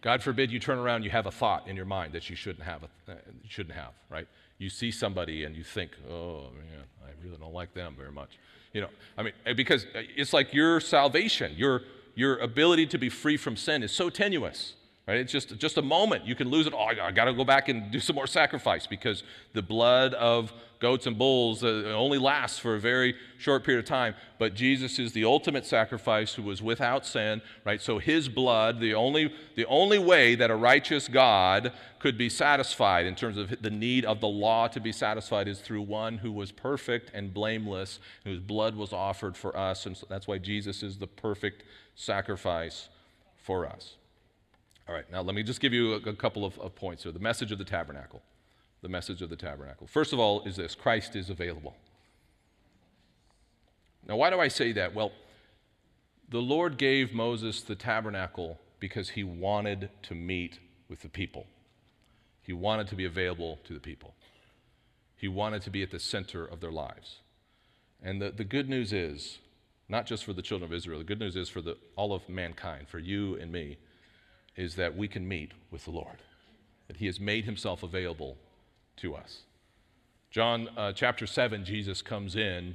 God 0.03 0.23
forbid 0.23 0.53
you 0.53 0.59
turn 0.59 0.79
around, 0.79 1.05
you 1.05 1.11
have 1.11 1.27
a 1.27 1.31
thought 1.31 1.67
in 1.67 1.77
your 1.77 1.85
mind 1.87 2.13
that 2.13 2.29
you 2.29 2.37
shouldn't 2.37 2.65
have, 2.65 2.83
a, 2.83 3.13
uh, 3.13 3.15
shouldn't 3.49 3.75
have, 3.75 3.93
right? 4.11 4.27
you 4.63 4.71
see 4.71 4.93
somebody 4.93 5.45
and 5.45 5.57
you 5.57 5.65
think, 5.65 5.91
oh 6.09 6.51
man, 6.55 6.85
I 7.05 7.11
really 7.23 7.37
don't 7.37 7.53
like 7.53 7.75
them 7.75 7.95
very 7.97 8.13
much. 8.13 8.39
You 8.73 8.83
know, 8.83 8.89
I 9.19 9.25
mean, 9.25 9.33
eh, 9.45 9.53
because 9.55 9.87
eh, 9.95 10.03
it's 10.17 10.33
like 10.33 10.55
your 10.55 10.81
salvation, 10.81 11.53
your, 11.57 11.83
your 12.15 12.39
ability 12.39 12.87
to 12.87 12.99
be 12.99 13.09
free 13.09 13.37
from 13.37 13.57
sin 13.57 13.83
is 13.83 13.91
so 13.91 14.09
tenuous. 14.09 14.75
Right? 15.07 15.19
It's 15.19 15.33
just, 15.33 15.57
just 15.59 15.79
a 15.79 15.83
moment. 15.83 16.27
You 16.27 16.37
can 16.37 16.49
lose 16.49 16.69
it. 16.69 16.75
Oh, 16.77 16.85
I 16.85 17.11
got 17.11 17.25
to 17.25 17.33
go 17.33 17.45
back 17.45 17.69
and 17.69 17.91
do 17.91 17.99
some 17.99 18.15
more 18.15 18.29
sacrifice 18.29 18.87
because 18.87 19.25
the 19.53 19.63
blood 19.63 20.15
of 20.15 20.53
goats 20.79 21.07
and 21.07 21.19
bulls 21.19 21.65
uh, 21.65 21.93
only 21.97 22.19
lasts 22.19 22.59
for 22.59 22.77
a 22.77 22.81
very 22.81 23.17
short 23.39 23.65
period 23.65 23.81
of 23.81 23.85
time. 23.85 24.15
But 24.39 24.55
Jesus 24.55 25.01
is 25.01 25.13
the 25.13 25.25
ultimate 25.25 25.67
sacrifice 25.67 26.35
who 26.35 26.43
was 26.43 26.63
without 26.63 27.05
sin, 27.05 27.43
right? 27.65 27.81
So 27.81 27.99
his 27.99 28.29
blood, 28.29 28.79
the 28.79 28.95
only, 28.95 29.33
the 29.57 29.65
only 29.67 29.99
way 29.99 30.37
that 30.37 30.53
a 30.53 30.57
righteous 30.57 31.09
God 31.09 31.73
could 31.99 32.17
be 32.17 32.29
satisfied 32.29 33.05
in 33.05 33.17
terms 33.17 33.39
of 33.39 33.61
the 33.61 33.71
need 33.71 34.05
of 34.05 34.21
the 34.21 34.29
law 34.29 34.69
to 34.69 34.81
be 34.81 34.93
satisfied 34.93 35.49
is 35.49 35.61
through 35.61 35.83
one 35.83 36.19
who 36.19 36.31
was 36.31 36.53
perfect 36.53 37.11
and 37.13 37.35
blameless, 37.35 37.99
whose 38.25 38.39
blood 38.41 38.77
was 38.77 38.93
offered 38.93 39.37
for 39.37 39.57
us. 39.57 39.87
And 39.87 39.97
so 39.97 40.07
that's 40.09 40.29
why 40.29 40.39
Jesus 40.39 40.85
is 40.85 40.99
the 40.99 41.09
perfect 41.09 41.65
sacrifice 41.97 42.89
for 43.37 43.67
us. 43.67 43.97
All 44.89 44.95
right, 44.95 45.11
now 45.11 45.23
let 45.23 45.35
me 45.35 45.43
just 45.43 45.61
give 45.61 45.73
you 45.73 45.95
a, 45.95 45.97
a 45.97 46.15
couple 46.15 46.45
of, 46.45 46.59
of 46.59 46.75
points 46.75 47.05
here. 47.05 47.13
The 47.13 47.19
message 47.19 47.53
of 47.53 47.59
the 47.59 47.65
tabernacle. 47.65 48.23
The 48.83 48.89
message 48.89 49.23
of 49.23 49.31
the 49.31 49.37
tabernacle. 49.37 49.87
First 49.87 50.13
of 50.13 50.19
all, 50.19 50.43
is 50.43 50.57
this 50.57 50.75
Christ 50.75 51.15
is 51.15 51.31
available. 51.31 51.77
Now, 54.07 54.17
why 54.17 54.31
do 54.31 54.41
I 54.41 54.49
say 54.49 54.73
that? 54.73 54.95
Well, 54.95 55.13
the 56.29 56.41
Lord 56.41 56.79
gave 56.79 57.13
Moses 57.13 57.63
the 57.63 57.77
tabernacle 57.77 58.59
because 58.81 59.11
he 59.11 59.23
wanted 59.23 59.91
to 60.03 60.15
meet 60.15 60.59
with 60.89 61.03
the 61.03 61.09
people. 61.09 61.47
He 62.43 62.53
wanted 62.53 62.89
to 62.89 62.97
be 62.97 63.05
available 63.05 63.61
to 63.65 63.75
the 63.75 63.81
people. 63.81 64.15
He 65.15 65.29
wanted 65.29 65.63
to 65.63 65.71
be 65.71 65.85
at 65.85 65.93
the 65.93 66.01
center 66.01 66.45
of 66.45 66.61
their 66.61 66.73
lives. 66.73 67.19
And 68.03 68.21
the, 68.21 68.33
the 68.33 68.45
good 68.45 68.69
news 68.69 68.93
is, 68.93 69.39
not 69.89 70.07
just 70.07 70.25
for 70.25 70.33
the 70.33 70.43
children 70.43 70.69
of 70.69 70.75
Israel, 70.75 70.99
the 70.99 71.05
good 71.05 71.21
news 71.21 71.37
is 71.37 71.49
for 71.49 71.61
the, 71.61 71.77
all 71.95 72.13
of 72.13 72.29
mankind, 72.29 72.89
for 72.89 72.99
you 72.99 73.37
and 73.37 73.53
me, 73.53 73.77
is 74.57 74.75
that 74.77 74.97
we 74.97 75.09
can 75.09 75.27
meet 75.27 75.53
with 75.71 75.85
the 75.85 75.91
Lord, 75.91 76.19
that 76.89 76.97
He 76.97 77.07
has 77.07 77.19
made 77.19 77.45
Himself 77.45 77.83
available 77.83 78.37
to 78.97 79.15
us. 79.15 79.43
John 80.31 80.69
uh, 80.77 80.93
chapter 80.93 81.27
7, 81.27 81.65
Jesus 81.65 82.03
comes 82.03 82.37
in 82.37 82.75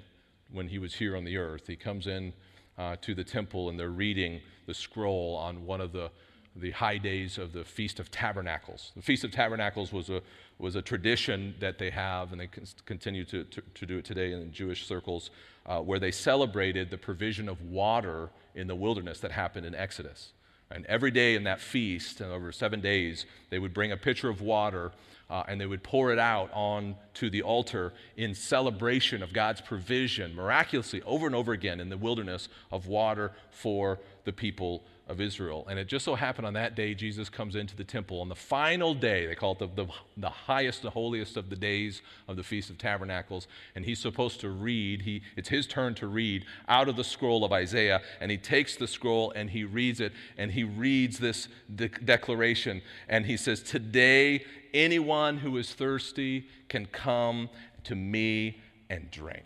when 0.51 0.67
He 0.67 0.79
was 0.79 0.95
here 0.95 1.15
on 1.15 1.23
the 1.23 1.37
earth. 1.37 1.67
He 1.67 1.75
comes 1.75 2.07
in 2.07 2.33
uh, 2.77 2.95
to 3.01 3.15
the 3.15 3.23
temple 3.23 3.69
and 3.69 3.79
they're 3.79 3.89
reading 3.89 4.41
the 4.65 4.73
scroll 4.73 5.35
on 5.35 5.65
one 5.65 5.81
of 5.81 5.91
the, 5.91 6.11
the 6.55 6.71
high 6.71 6.97
days 6.97 7.37
of 7.37 7.53
the 7.53 7.63
Feast 7.63 7.99
of 7.99 8.11
Tabernacles. 8.11 8.91
The 8.95 9.01
Feast 9.01 9.23
of 9.23 9.31
Tabernacles 9.31 9.91
was 9.91 10.09
a, 10.09 10.21
was 10.59 10.75
a 10.75 10.81
tradition 10.81 11.55
that 11.59 11.79
they 11.79 11.89
have, 11.89 12.31
and 12.31 12.41
they 12.41 12.49
continue 12.85 13.25
to, 13.25 13.43
to, 13.45 13.61
to 13.61 13.85
do 13.85 13.97
it 13.97 14.05
today 14.05 14.33
in 14.33 14.51
Jewish 14.51 14.85
circles, 14.85 15.31
uh, 15.65 15.79
where 15.79 15.99
they 15.99 16.11
celebrated 16.11 16.89
the 16.89 16.97
provision 16.97 17.47
of 17.47 17.61
water 17.61 18.29
in 18.55 18.67
the 18.67 18.75
wilderness 18.75 19.19
that 19.21 19.31
happened 19.31 19.65
in 19.65 19.75
Exodus. 19.75 20.33
And 20.69 20.85
every 20.87 21.11
day 21.11 21.35
in 21.35 21.43
that 21.43 21.61
feast, 21.61 22.21
over 22.21 22.51
seven 22.51 22.81
days, 22.81 23.25
they 23.49 23.59
would 23.59 23.73
bring 23.73 23.91
a 23.91 23.97
pitcher 23.97 24.29
of 24.29 24.41
water 24.41 24.91
uh, 25.29 25.43
and 25.47 25.59
they 25.59 25.65
would 25.65 25.83
pour 25.83 26.11
it 26.11 26.19
out 26.19 26.49
onto 26.53 27.29
the 27.29 27.41
altar 27.41 27.93
in 28.15 28.33
celebration 28.33 29.21
of 29.21 29.33
God's 29.33 29.61
provision, 29.61 30.35
miraculously, 30.35 31.01
over 31.03 31.25
and 31.25 31.35
over 31.35 31.51
again 31.51 31.79
in 31.79 31.89
the 31.89 31.97
wilderness 31.97 32.47
of 32.71 32.87
water 32.87 33.31
for 33.51 33.99
the 34.23 34.31
people 34.31 34.83
of 35.07 35.21
Israel. 35.21 35.65
And 35.69 35.79
it 35.79 35.87
just 35.87 36.03
so 36.05 36.15
happened 36.15 36.45
on 36.45 36.53
that 36.53 36.75
day, 36.75 36.93
Jesus 36.93 37.29
comes 37.29 37.55
into 37.55 37.75
the 37.75 37.83
temple 37.83 38.19
on 38.19 38.29
the 38.29 38.35
final 38.35 38.93
day. 38.93 39.25
They 39.25 39.35
call 39.35 39.53
it 39.53 39.59
the, 39.59 39.67
the, 39.67 39.87
the, 40.17 40.29
highest, 40.29 40.81
the 40.81 40.89
holiest 40.89 41.37
of 41.37 41.49
the 41.49 41.55
days 41.55 42.01
of 42.27 42.35
the 42.35 42.43
Feast 42.43 42.69
of 42.69 42.77
Tabernacles. 42.77 43.47
And 43.75 43.85
he's 43.85 43.99
supposed 43.99 44.39
to 44.41 44.49
read, 44.49 45.03
he, 45.03 45.21
it's 45.35 45.49
his 45.49 45.65
turn 45.65 45.95
to 45.95 46.07
read 46.07 46.45
out 46.67 46.89
of 46.89 46.95
the 46.95 47.03
scroll 47.03 47.45
of 47.45 47.51
Isaiah. 47.51 48.01
And 48.19 48.29
he 48.29 48.37
takes 48.37 48.75
the 48.75 48.87
scroll 48.87 49.31
and 49.31 49.49
he 49.49 49.63
reads 49.63 50.01
it. 50.01 50.13
And 50.37 50.51
he 50.51 50.63
reads 50.63 51.19
this 51.19 51.47
de- 51.73 51.87
declaration. 51.87 52.81
And 53.07 53.25
he 53.25 53.37
says, 53.37 53.63
Today, 53.63 54.45
anyone 54.73 55.37
who 55.37 55.57
is 55.57 55.73
thirsty 55.73 56.47
can 56.67 56.85
come 56.85 57.49
to 57.85 57.95
me 57.95 58.59
and 58.89 59.09
drink. 59.09 59.45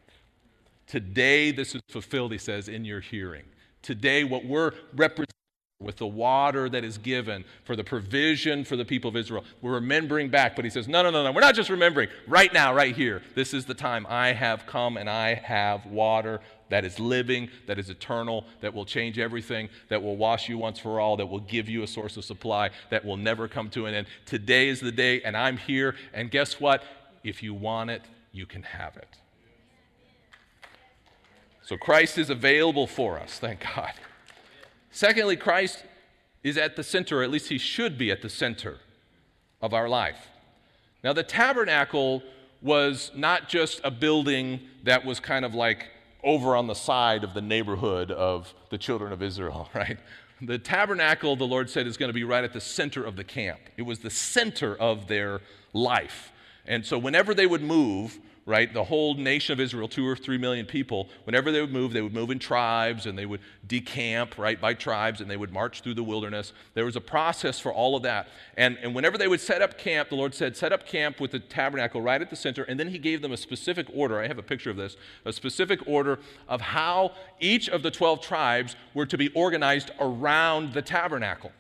Today, 0.88 1.52
this 1.52 1.76
is 1.76 1.82
fulfilled, 1.88 2.32
he 2.32 2.38
says, 2.38 2.68
in 2.68 2.84
your 2.84 3.00
hearing. 3.00 3.44
Today, 3.82 4.24
what 4.24 4.46
we're 4.46 4.74
representing 4.94 5.41
with 5.82 5.98
the 5.98 6.08
water 6.08 6.70
that 6.70 6.84
is 6.84 6.98
given 6.98 7.44
for 7.64 7.76
the 7.76 7.84
provision 7.84 8.64
for 8.64 8.76
the 8.76 8.86
people 8.86 9.10
of 9.10 9.16
Israel. 9.16 9.44
We're 9.62 9.74
remembering 9.74 10.30
back, 10.30 10.56
but 10.56 10.66
he 10.66 10.72
says, 10.72 10.88
No, 10.88 11.02
no, 11.04 11.10
no, 11.10 11.24
no. 11.24 11.32
We're 11.32 11.42
not 11.42 11.56
just 11.56 11.70
remembering. 11.70 12.10
Right 12.28 12.54
now, 12.54 12.74
right 12.74 12.96
here, 12.96 13.22
this 13.36 13.54
is 13.54 13.66
the 13.66 13.74
time 13.74 14.06
I 14.10 14.34
have 14.34 14.66
come 14.66 14.98
and 14.98 15.10
I 15.10 15.34
have 15.34 15.86
water 15.86 16.40
that 16.70 16.86
is 16.86 17.00
living, 17.00 17.50
that 17.68 17.78
is 17.78 17.90
eternal, 17.90 18.46
that 18.62 18.74
will 18.74 18.86
change 18.86 19.20
everything, 19.20 19.70
that 19.90 20.02
will 20.02 20.16
wash 20.16 20.48
you 20.48 20.58
once 20.58 20.80
for 20.80 21.00
all, 21.00 21.18
that 21.18 21.26
will 21.26 21.42
give 21.42 21.68
you 21.68 21.84
a 21.84 21.88
source 21.88 22.16
of 22.16 22.24
supply 22.24 22.70
that 22.90 23.04
will 23.04 23.18
never 23.18 23.48
come 23.48 23.70
to 23.72 23.86
an 23.88 23.94
end. 23.94 24.08
Today 24.26 24.70
is 24.70 24.80
the 24.80 24.92
day, 24.92 25.22
and 25.22 25.36
I'm 25.36 25.58
here. 25.58 25.96
And 26.14 26.32
guess 26.32 26.60
what? 26.62 26.84
If 27.24 27.44
you 27.44 27.54
want 27.54 27.90
it, 27.90 28.04
you 28.32 28.46
can 28.46 28.64
have 28.64 28.96
it. 28.96 29.18
So 31.64 31.78
Christ 31.78 32.18
is 32.18 32.30
available 32.30 32.88
for 32.88 33.20
us, 33.20 33.38
thank 33.38 33.64
God. 33.76 33.92
Secondly, 34.92 35.36
Christ 35.36 35.84
is 36.44 36.58
at 36.58 36.76
the 36.76 36.84
center, 36.84 37.20
or 37.20 37.24
at 37.24 37.32
least 37.32 37.50
he 37.50 37.58
should 37.58 37.98
be 37.98 38.12
at 38.12 38.22
the 38.22 38.30
center 38.30 38.78
of 39.62 39.74
our 39.74 39.88
life. 39.88 40.28
Now, 41.04 41.14
the 41.14 41.24
tabernacle 41.24 42.22
was 42.62 43.12
not 43.16 43.50
just 43.50 43.82
a 43.84 43.92
building 43.92 44.60
that 44.84 45.04
was 45.06 45.20
kind 45.20 45.46
of 45.46 45.56
like 45.56 45.88
over 46.24 46.56
on 46.56 46.68
the 46.68 46.76
side 46.76 47.24
of 47.24 47.34
the 47.34 47.42
neighborhood 47.42 48.12
of 48.12 48.54
the 48.70 48.78
children 48.78 49.12
of 49.12 49.22
Israel, 49.24 49.70
right? 49.76 49.98
The 50.42 50.58
tabernacle, 50.58 51.36
the 51.36 51.46
Lord 51.46 51.70
said, 51.70 51.88
is 51.88 51.98
going 51.98 52.10
to 52.10 52.14
be 52.14 52.24
right 52.24 52.44
at 52.44 52.54
the 52.54 52.62
center 52.62 53.04
of 53.04 53.16
the 53.16 53.24
camp. 53.24 53.60
It 53.78 53.84
was 53.84 54.00
the 54.00 54.10
center 54.10 54.76
of 54.76 55.08
their 55.08 55.42
life. 55.74 56.32
And 56.66 56.86
so, 56.86 56.98
whenever 56.98 57.34
they 57.34 57.48
would 57.48 57.62
move, 57.62 58.20
right? 58.46 58.74
The 58.74 58.84
whole 58.84 59.14
nation 59.14 59.54
of 59.54 59.60
Israel, 59.60 59.88
two 59.88 60.08
or 60.08 60.16
three 60.16 60.38
million 60.38 60.66
people, 60.66 61.10
whenever 61.26 61.52
they 61.52 61.62
would 61.62 61.72
move, 61.72 61.94
they 61.94 62.02
would 62.02 62.14
move 62.14 62.32
in 62.32 62.40
tribes 62.40 63.06
and 63.06 63.18
they 63.18 63.28
would 63.28 63.40
decamp, 63.68 64.38
right, 64.38 64.60
by 64.60 64.74
tribes 64.74 65.22
and 65.22 65.30
they 65.30 65.38
would 65.38 65.54
march 65.54 65.82
through 65.82 65.94
the 65.94 66.04
wilderness. 66.04 66.52
There 66.74 66.86
was 66.86 66.96
a 66.96 67.02
process 67.02 67.60
for 67.60 67.72
all 67.72 67.96
of 67.96 68.04
that. 68.04 68.30
And, 68.58 68.78
and 68.82 68.96
whenever 68.96 69.18
they 69.18 69.28
would 69.28 69.42
set 69.42 69.62
up 69.62 69.78
camp, 69.78 70.10
the 70.10 70.16
Lord 70.16 70.34
said, 70.34 70.58
set 70.58 70.74
up 70.74 70.88
camp 70.88 71.20
with 71.20 71.32
the 71.32 71.40
tabernacle 71.40 72.02
right 72.02 72.22
at 72.22 72.30
the 72.30 72.36
center. 72.36 72.64
And 72.64 72.80
then 72.80 72.90
He 72.90 72.98
gave 72.98 73.22
them 73.22 73.32
a 73.32 73.38
specific 73.38 73.88
order. 73.94 74.20
I 74.20 74.28
have 74.28 74.40
a 74.40 74.44
picture 74.44 74.72
of 74.72 74.78
this 74.78 74.98
a 75.26 75.32
specific 75.34 75.80
order 75.88 76.20
of 76.48 76.62
how 76.62 77.12
each 77.40 77.70
of 77.70 77.84
the 77.84 77.92
12 77.92 78.22
tribes 78.22 78.76
were 78.94 79.06
to 79.06 79.18
be 79.18 79.30
organized 79.30 79.92
around 80.00 80.74
the 80.74 80.82
tabernacle 80.82 81.52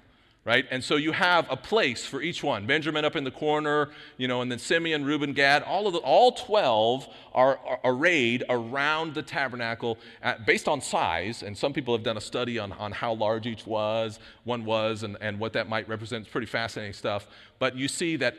right? 0.44 0.66
And 0.72 0.84
so 0.84 0.96
you 0.96 1.12
have 1.12 1.46
a 1.52 1.56
place 1.56 2.04
for 2.06 2.22
each 2.22 2.44
one. 2.44 2.66
Benjamin 2.66 3.06
up 3.06 3.16
in 3.16 3.24
the 3.24 3.32
corner, 3.32 3.90
you 4.18 4.28
know, 4.28 4.42
and 4.42 4.52
then 4.52 4.58
Simeon, 4.58 5.06
Reuben, 5.06 5.34
Gad, 5.34 5.62
all 5.62 5.86
of 5.86 5.94
the, 5.94 6.00
all 6.00 6.32
12 6.32 7.08
are, 7.34 7.60
are 7.60 7.80
arrayed 7.84 8.44
around 8.50 9.14
the 9.14 9.22
tabernacle 9.22 10.00
at, 10.24 10.48
based 10.48 10.68
on 10.68 10.82
size. 10.82 11.44
And 11.44 11.56
some 11.56 11.74
people 11.74 11.96
have 11.96 12.04
done 12.04 12.18
a 12.18 12.22
study 12.22 12.58
on, 12.58 12.72
on 12.74 12.92
how 12.92 13.14
large 13.14 13.46
each 13.46 13.68
was, 13.68 14.20
one 14.44 14.66
was, 14.66 15.04
and, 15.04 15.16
and 15.22 15.40
what 15.40 15.54
that 15.54 15.70
might 15.70 15.88
represent. 15.88 16.24
It's 16.24 16.32
pretty 16.32 16.48
fascinating 16.48 16.94
stuff. 16.94 17.28
But 17.60 17.76
you 17.76 17.88
see 17.88 18.16
that 18.16 18.36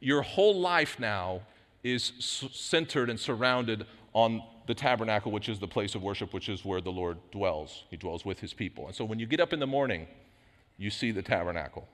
your 0.00 0.22
whole 0.22 0.58
life 0.58 0.98
now 0.98 1.42
is 1.84 2.12
centered 2.18 3.10
and 3.10 3.18
surrounded 3.18 3.86
on 4.12 4.42
the 4.66 4.74
tabernacle, 4.74 5.30
which 5.30 5.48
is 5.48 5.60
the 5.60 5.68
place 5.68 5.94
of 5.94 6.02
worship, 6.02 6.32
which 6.32 6.48
is 6.48 6.64
where 6.64 6.80
the 6.80 6.90
Lord 6.90 7.18
dwells. 7.30 7.84
He 7.90 7.96
dwells 7.96 8.24
with 8.24 8.40
his 8.40 8.52
people. 8.52 8.86
And 8.86 8.94
so 8.94 9.04
when 9.04 9.20
you 9.20 9.26
get 9.26 9.40
up 9.40 9.52
in 9.52 9.60
the 9.60 9.66
morning, 9.66 10.08
you 10.78 10.90
see 10.90 11.10
the 11.10 11.22
tabernacle. 11.22 11.88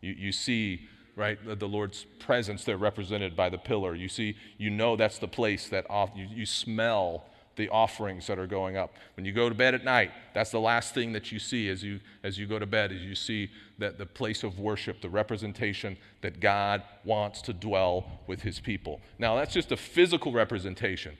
You, 0.00 0.12
you 0.12 0.32
see, 0.32 0.88
right, 1.16 1.38
the, 1.44 1.54
the 1.54 1.68
Lord's 1.68 2.06
presence 2.18 2.64
there 2.64 2.76
represented 2.76 3.36
by 3.36 3.48
the 3.48 3.58
pillar. 3.58 3.94
You 3.94 4.08
see, 4.08 4.36
you 4.58 4.70
know 4.70 4.96
that's 4.96 5.18
the 5.18 5.28
place 5.28 5.68
that 5.68 5.88
off, 5.90 6.10
you, 6.14 6.26
you 6.30 6.46
smell 6.46 7.24
the 7.56 7.68
offerings 7.68 8.26
that 8.26 8.38
are 8.38 8.46
going 8.46 8.76
up. 8.76 8.94
When 9.16 9.26
you 9.26 9.32
go 9.32 9.48
to 9.48 9.54
bed 9.54 9.74
at 9.74 9.84
night, 9.84 10.12
that's 10.32 10.50
the 10.50 10.60
last 10.60 10.94
thing 10.94 11.12
that 11.12 11.30
you 11.30 11.38
see 11.38 11.68
as 11.68 11.82
you, 11.82 12.00
as 12.22 12.38
you 12.38 12.46
go 12.46 12.58
to 12.58 12.66
bed, 12.66 12.92
is 12.92 13.02
you 13.02 13.14
see 13.14 13.50
that 13.78 13.98
the 13.98 14.06
place 14.06 14.42
of 14.42 14.58
worship, 14.58 15.02
the 15.02 15.10
representation 15.10 15.96
that 16.22 16.40
God 16.40 16.82
wants 17.04 17.42
to 17.42 17.52
dwell 17.52 18.20
with 18.26 18.40
his 18.40 18.60
people. 18.60 19.00
Now, 19.18 19.36
that's 19.36 19.52
just 19.52 19.72
a 19.72 19.76
physical 19.76 20.32
representation 20.32 21.18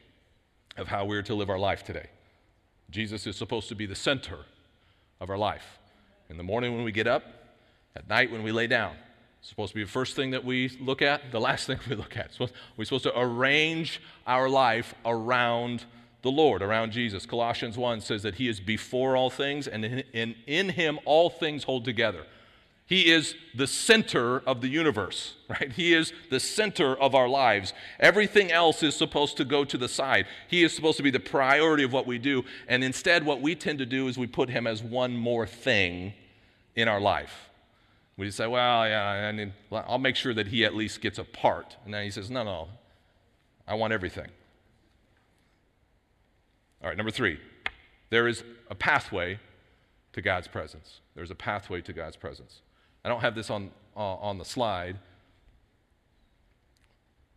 of 0.79 0.89
how 0.89 1.05
we're 1.05 1.23
to 1.23 1.35
live 1.35 1.51
our 1.51 1.59
life 1.59 1.85
today. 1.85 2.09
Jesus 2.91 3.27
is 3.27 3.37
supposed 3.37 3.69
to 3.69 3.75
be 3.75 3.87
the 3.87 3.95
center 3.95 4.39
of 5.21 5.31
our 5.31 5.39
life. 5.39 5.80
In 6.31 6.37
the 6.37 6.45
morning 6.45 6.77
when 6.77 6.85
we 6.85 6.93
get 6.93 7.09
up, 7.09 7.25
at 7.97 8.09
night 8.09 8.31
when 8.31 8.45
we 8.45 8.53
lay 8.53 8.69
down. 8.69 8.95
It's 9.41 9.49
supposed 9.49 9.73
to 9.73 9.75
be 9.75 9.85
the 9.85 9.91
first 9.91 10.15
thing 10.15 10.31
that 10.31 10.45
we 10.45 10.69
look 10.81 11.03
at, 11.03 11.33
the 11.33 11.41
last 11.41 11.67
thing 11.67 11.79
we 11.89 11.97
look 11.97 12.17
at. 12.17 12.31
We're 12.77 12.85
supposed 12.85 13.05
to 13.05 13.19
arrange 13.19 14.01
our 14.27 14.49
life 14.49 14.95
around 15.05 15.85
the 16.23 16.31
Lord, 16.31 16.63
around 16.63 16.93
Jesus. 16.93 17.27
Colossians 17.27 17.77
1 17.77 18.03
says 18.03 18.23
that 18.23 18.37
He 18.37 18.47
is 18.47 18.61
before 18.61 19.17
all 19.17 19.31
things, 19.31 19.67
and 19.67 19.85
in, 19.85 20.35
in 20.47 20.69
Him 20.69 21.01
all 21.05 21.31
things 21.31 21.65
hold 21.65 21.85
together. 21.85 22.25
He 22.87 23.11
is 23.11 23.37
the 23.55 23.69
center 23.69 24.41
of 24.41 24.61
the 24.61 24.69
universe, 24.69 25.37
right? 25.49 25.73
He 25.73 25.95
is 25.95 26.13
the 26.29 26.41
center 26.41 26.95
of 26.95 27.15
our 27.15 27.29
lives. 27.29 27.73
Everything 27.99 28.53
else 28.53 28.83
is 28.83 28.95
supposed 28.95 29.37
to 29.39 29.45
go 29.45 29.65
to 29.65 29.79
the 29.79 29.89
side. 29.89 30.27
He 30.49 30.63
is 30.63 30.75
supposed 30.75 30.97
to 30.99 31.03
be 31.03 31.11
the 31.11 31.21
priority 31.21 31.85
of 31.85 31.93
what 31.93 32.07
we 32.07 32.19
do. 32.19 32.45
And 32.69 32.85
instead, 32.85 33.25
what 33.25 33.41
we 33.41 33.55
tend 33.55 33.79
to 33.79 33.87
do 33.87 34.09
is 34.09 34.19
we 34.19 34.27
put 34.27 34.51
him 34.51 34.67
as 34.67 34.83
one 34.83 35.17
more 35.17 35.47
thing 35.47 36.15
in 36.81 36.89
our 36.89 37.01
life. 37.01 37.51
We 38.17 38.27
just 38.27 38.37
say, 38.37 38.47
well, 38.47 38.87
yeah, 38.89 39.29
I 39.29 39.33
mean, 39.33 39.55
I'll 39.73 39.99
make 39.99 40.17
sure 40.17 40.35
that 40.35 40.49
he 40.49 40.65
at 40.65 40.75
least 40.75 41.01
gets 41.01 41.19
a 41.19 41.25
part. 41.25 41.77
And 41.85 41.95
then 41.95 42.05
he 42.05 42.11
says, 42.11 42.31
no, 42.31 42.43
no, 42.43 42.69
I 43.67 43.75
want 43.75 43.93
everything. 43.93 44.29
All 46.83 46.89
right, 46.89 46.97
number 46.97 47.11
three, 47.11 47.39
there 48.11 48.29
is 48.29 48.43
a 48.71 48.75
pathway 48.75 49.39
to 50.13 50.23
God's 50.23 50.49
presence. 50.49 51.01
There's 51.15 51.31
a 51.31 51.35
pathway 51.35 51.81
to 51.83 51.93
God's 51.93 52.17
presence. 52.17 52.61
I 53.05 53.09
don't 53.09 53.21
have 53.21 53.35
this 53.35 53.49
on, 53.51 53.71
uh, 53.97 54.01
on 54.17 54.39
the 54.39 54.45
slide. 54.45 54.99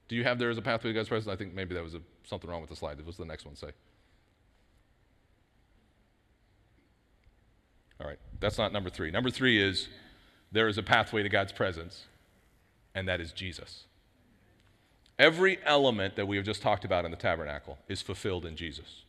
Do 0.08 0.16
you 0.16 0.24
have 0.24 0.40
there 0.40 0.50
is 0.50 0.58
a 0.58 0.62
pathway 0.62 0.90
to 0.90 0.94
God's 0.94 1.10
presence? 1.10 1.32
I 1.32 1.38
think 1.38 1.54
maybe 1.54 1.74
that 1.76 1.84
was 1.84 1.96
a, 1.96 2.02
something 2.26 2.50
wrong 2.50 2.62
with 2.62 2.70
the 2.70 2.76
slide. 2.76 2.98
What 2.98 3.06
was 3.06 3.18
the 3.18 3.26
next 3.26 3.46
one 3.46 3.56
say? 3.56 3.72
All 8.04 8.10
right, 8.10 8.20
that's 8.40 8.58
not 8.58 8.74
number 8.74 8.90
three. 8.90 9.10
Number 9.10 9.30
three 9.30 9.64
is 9.64 9.88
there 10.52 10.68
is 10.68 10.78
a 10.78 10.84
pathway 10.84 11.24
to 11.24 11.30
God's 11.30 11.54
presence, 11.54 12.04
and 12.94 13.08
that 13.08 13.22
is 13.22 13.32
Jesus. 13.32 13.86
Every 15.18 15.58
element 15.64 16.16
that 16.18 16.28
we 16.28 16.36
have 16.36 16.46
just 16.46 16.62
talked 16.62 16.84
about 16.84 17.06
in 17.06 17.12
the 17.12 17.18
tabernacle 17.18 17.78
is 17.88 18.02
fulfilled 18.02 18.46
in 18.46 18.56
Jesus. 18.56 19.04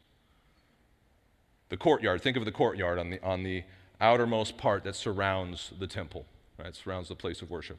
The 1.71 1.77
courtyard, 1.77 2.23
think 2.23 2.37
of 2.37 2.45
the 2.45 2.53
courtyard 2.53 2.99
on 2.99 3.11
the, 3.11 3.23
on 3.23 3.43
the 3.43 3.65
outermost 4.01 4.57
part 4.57 4.85
that 4.85 4.95
surrounds 4.95 5.73
the 5.79 5.87
temple 5.87 6.27
right? 6.59 6.75
surrounds 6.75 7.09
the 7.09 7.15
place 7.15 7.43
of 7.43 7.51
worship. 7.51 7.79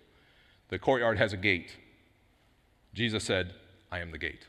The 0.69 0.79
courtyard 0.79 1.17
has 1.17 1.33
a 1.33 1.37
gate. 1.37 1.77
Jesus 2.93 3.23
said, 3.23 3.53
I 3.91 3.99
am 3.99 4.11
the 4.11 4.17
gate. 4.17 4.45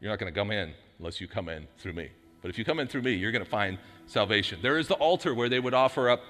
You're 0.00 0.10
not 0.10 0.18
going 0.18 0.32
to 0.32 0.38
come 0.38 0.50
in 0.50 0.74
unless 0.98 1.20
you 1.20 1.28
come 1.28 1.48
in 1.48 1.66
through 1.78 1.94
me. 1.94 2.10
But 2.42 2.50
if 2.50 2.58
you 2.58 2.64
come 2.64 2.78
in 2.78 2.88
through 2.88 3.02
me, 3.02 3.12
you're 3.12 3.32
going 3.32 3.44
to 3.44 3.50
find 3.50 3.78
salvation. 4.06 4.60
There 4.62 4.78
is 4.78 4.88
the 4.88 4.94
altar 4.94 5.34
where 5.34 5.48
they 5.48 5.60
would 5.60 5.74
offer 5.74 6.08
up 6.08 6.22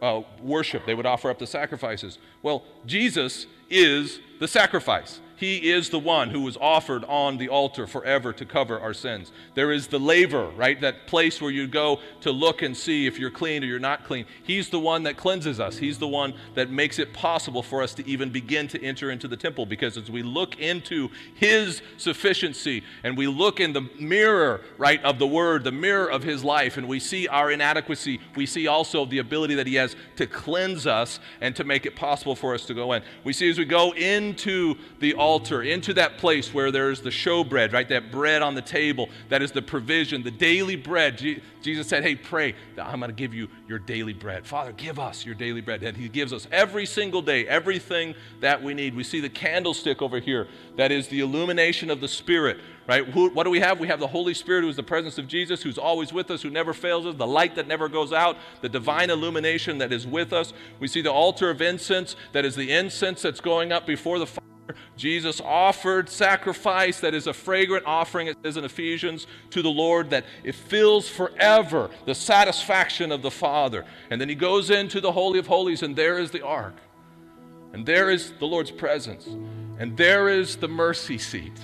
uh, 0.00 0.22
worship, 0.40 0.86
they 0.86 0.94
would 0.94 1.06
offer 1.06 1.30
up 1.30 1.38
the 1.38 1.46
sacrifices. 1.46 2.18
Well, 2.42 2.64
Jesus 2.86 3.46
is 3.68 4.18
the 4.40 4.48
sacrifice. 4.48 5.20
He 5.36 5.70
is 5.70 5.90
the 5.90 5.98
one 5.98 6.30
who 6.30 6.42
was 6.42 6.56
offered 6.56 7.04
on 7.04 7.38
the 7.38 7.48
altar 7.48 7.86
forever 7.86 8.32
to 8.32 8.44
cover 8.44 8.78
our 8.78 8.94
sins. 8.94 9.32
There 9.54 9.72
is 9.72 9.88
the 9.88 9.98
laver, 9.98 10.48
right? 10.50 10.80
That 10.80 11.06
place 11.06 11.40
where 11.40 11.50
you 11.50 11.66
go 11.66 12.00
to 12.20 12.30
look 12.30 12.62
and 12.62 12.76
see 12.76 13.06
if 13.06 13.18
you're 13.18 13.30
clean 13.30 13.64
or 13.64 13.66
you're 13.66 13.80
not 13.80 14.04
clean. 14.04 14.26
He's 14.44 14.70
the 14.70 14.78
one 14.78 15.02
that 15.04 15.16
cleanses 15.16 15.58
us. 15.58 15.76
He's 15.76 15.98
the 15.98 16.06
one 16.06 16.34
that 16.54 16.70
makes 16.70 16.98
it 16.98 17.12
possible 17.12 17.62
for 17.62 17.82
us 17.82 17.94
to 17.94 18.08
even 18.08 18.30
begin 18.30 18.68
to 18.68 18.82
enter 18.82 19.10
into 19.10 19.26
the 19.26 19.36
temple 19.36 19.66
because 19.66 19.96
as 19.96 20.10
we 20.10 20.22
look 20.22 20.58
into 20.60 21.10
His 21.34 21.82
sufficiency 21.96 22.84
and 23.02 23.16
we 23.16 23.26
look 23.26 23.58
in 23.58 23.72
the 23.72 23.88
mirror, 23.98 24.60
right, 24.78 25.02
of 25.02 25.18
the 25.18 25.26
Word, 25.26 25.64
the 25.64 25.72
mirror 25.72 26.10
of 26.10 26.22
His 26.22 26.44
life, 26.44 26.76
and 26.76 26.86
we 26.86 27.00
see 27.00 27.26
our 27.26 27.50
inadequacy, 27.50 28.20
we 28.36 28.46
see 28.46 28.68
also 28.68 29.04
the 29.04 29.18
ability 29.18 29.56
that 29.56 29.66
He 29.66 29.74
has 29.74 29.96
to 30.16 30.26
cleanse 30.26 30.86
us 30.86 31.18
and 31.40 31.56
to 31.56 31.64
make 31.64 31.86
it 31.86 31.96
possible 31.96 32.36
for 32.36 32.54
us 32.54 32.66
to 32.66 32.74
go 32.74 32.92
in. 32.92 33.02
We 33.24 33.32
see 33.32 33.50
as 33.50 33.58
we 33.58 33.64
go 33.64 33.92
into 33.94 34.76
the 35.00 35.14
altar, 35.24 35.62
into 35.62 35.94
that 35.94 36.18
place 36.18 36.52
where 36.52 36.70
there's 36.70 37.00
the 37.00 37.08
showbread, 37.08 37.72
right? 37.72 37.88
That 37.88 38.12
bread 38.12 38.42
on 38.42 38.54
the 38.54 38.60
table, 38.60 39.08
that 39.30 39.40
is 39.40 39.52
the 39.52 39.62
provision, 39.62 40.22
the 40.22 40.30
daily 40.30 40.76
bread. 40.76 41.18
Jesus 41.62 41.88
said, 41.88 42.02
Hey, 42.02 42.14
pray 42.14 42.54
that 42.76 42.86
I'm 42.86 43.00
going 43.00 43.10
to 43.10 43.16
give 43.16 43.32
you 43.32 43.48
your 43.66 43.78
daily 43.78 44.12
bread. 44.12 44.46
Father, 44.46 44.72
give 44.72 44.98
us 44.98 45.24
your 45.24 45.34
daily 45.34 45.62
bread. 45.62 45.82
And 45.82 45.96
He 45.96 46.10
gives 46.10 46.34
us 46.34 46.46
every 46.52 46.84
single 46.84 47.22
day 47.22 47.46
everything 47.46 48.14
that 48.40 48.62
we 48.62 48.74
need. 48.74 48.94
We 48.94 49.02
see 49.02 49.20
the 49.20 49.30
candlestick 49.30 50.02
over 50.02 50.20
here, 50.20 50.46
that 50.76 50.92
is 50.92 51.08
the 51.08 51.20
illumination 51.20 51.90
of 51.90 52.02
the 52.02 52.08
Spirit, 52.08 52.58
right? 52.86 53.06
Who, 53.08 53.30
what 53.30 53.44
do 53.44 53.50
we 53.50 53.60
have? 53.60 53.80
We 53.80 53.88
have 53.88 54.00
the 54.00 54.06
Holy 54.06 54.34
Spirit, 54.34 54.62
who 54.62 54.68
is 54.68 54.76
the 54.76 54.82
presence 54.82 55.16
of 55.16 55.26
Jesus, 55.26 55.62
who's 55.62 55.78
always 55.78 56.12
with 56.12 56.30
us, 56.30 56.42
who 56.42 56.50
never 56.50 56.74
fails 56.74 57.06
us, 57.06 57.14
the 57.14 57.26
light 57.26 57.54
that 57.54 57.66
never 57.66 57.88
goes 57.88 58.12
out, 58.12 58.36
the 58.60 58.68
divine 58.68 59.08
illumination 59.08 59.78
that 59.78 59.90
is 59.90 60.06
with 60.06 60.34
us. 60.34 60.52
We 60.80 60.88
see 60.88 61.00
the 61.00 61.12
altar 61.12 61.48
of 61.48 61.62
incense, 61.62 62.14
that 62.32 62.44
is 62.44 62.54
the 62.54 62.70
incense 62.70 63.22
that's 63.22 63.40
going 63.40 63.72
up 63.72 63.86
before 63.86 64.18
the 64.18 64.26
fire. 64.26 64.43
Jesus 64.96 65.40
offered 65.40 66.08
sacrifice 66.08 67.00
that 67.00 67.14
is 67.14 67.26
a 67.26 67.32
fragrant 67.32 67.84
offering, 67.86 68.28
it 68.28 68.36
says 68.42 68.56
in 68.56 68.64
Ephesians, 68.64 69.26
to 69.50 69.62
the 69.62 69.70
Lord, 69.70 70.10
that 70.10 70.24
it 70.42 70.54
fills 70.54 71.08
forever 71.08 71.90
the 72.06 72.14
satisfaction 72.14 73.12
of 73.12 73.22
the 73.22 73.30
Father. 73.30 73.84
And 74.10 74.20
then 74.20 74.28
he 74.28 74.34
goes 74.34 74.70
into 74.70 75.00
the 75.00 75.12
Holy 75.12 75.38
of 75.38 75.46
Holies, 75.46 75.82
and 75.82 75.94
there 75.94 76.18
is 76.18 76.30
the 76.30 76.44
ark. 76.44 76.74
And 77.72 77.84
there 77.84 78.10
is 78.10 78.32
the 78.38 78.46
Lord's 78.46 78.70
presence. 78.70 79.26
And 79.78 79.96
there 79.96 80.28
is 80.28 80.56
the 80.56 80.68
mercy 80.68 81.18
seat. 81.18 81.58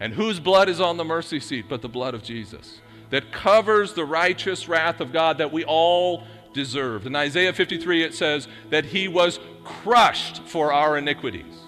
And 0.00 0.12
whose 0.12 0.40
blood 0.40 0.68
is 0.68 0.80
on 0.80 0.96
the 0.96 1.04
mercy 1.04 1.40
seat 1.40 1.66
but 1.68 1.82
the 1.82 1.88
blood 1.88 2.14
of 2.14 2.22
Jesus? 2.22 2.80
That 3.10 3.32
covers 3.32 3.94
the 3.94 4.04
righteous 4.04 4.68
wrath 4.68 5.00
of 5.00 5.12
God 5.12 5.38
that 5.38 5.52
we 5.52 5.64
all 5.64 6.24
deserved. 6.52 7.06
In 7.06 7.16
Isaiah 7.16 7.52
53, 7.52 8.02
it 8.02 8.14
says 8.14 8.48
that 8.70 8.86
he 8.86 9.08
was 9.08 9.38
crushed 9.64 10.42
for 10.42 10.72
our 10.72 10.98
iniquities. 10.98 11.67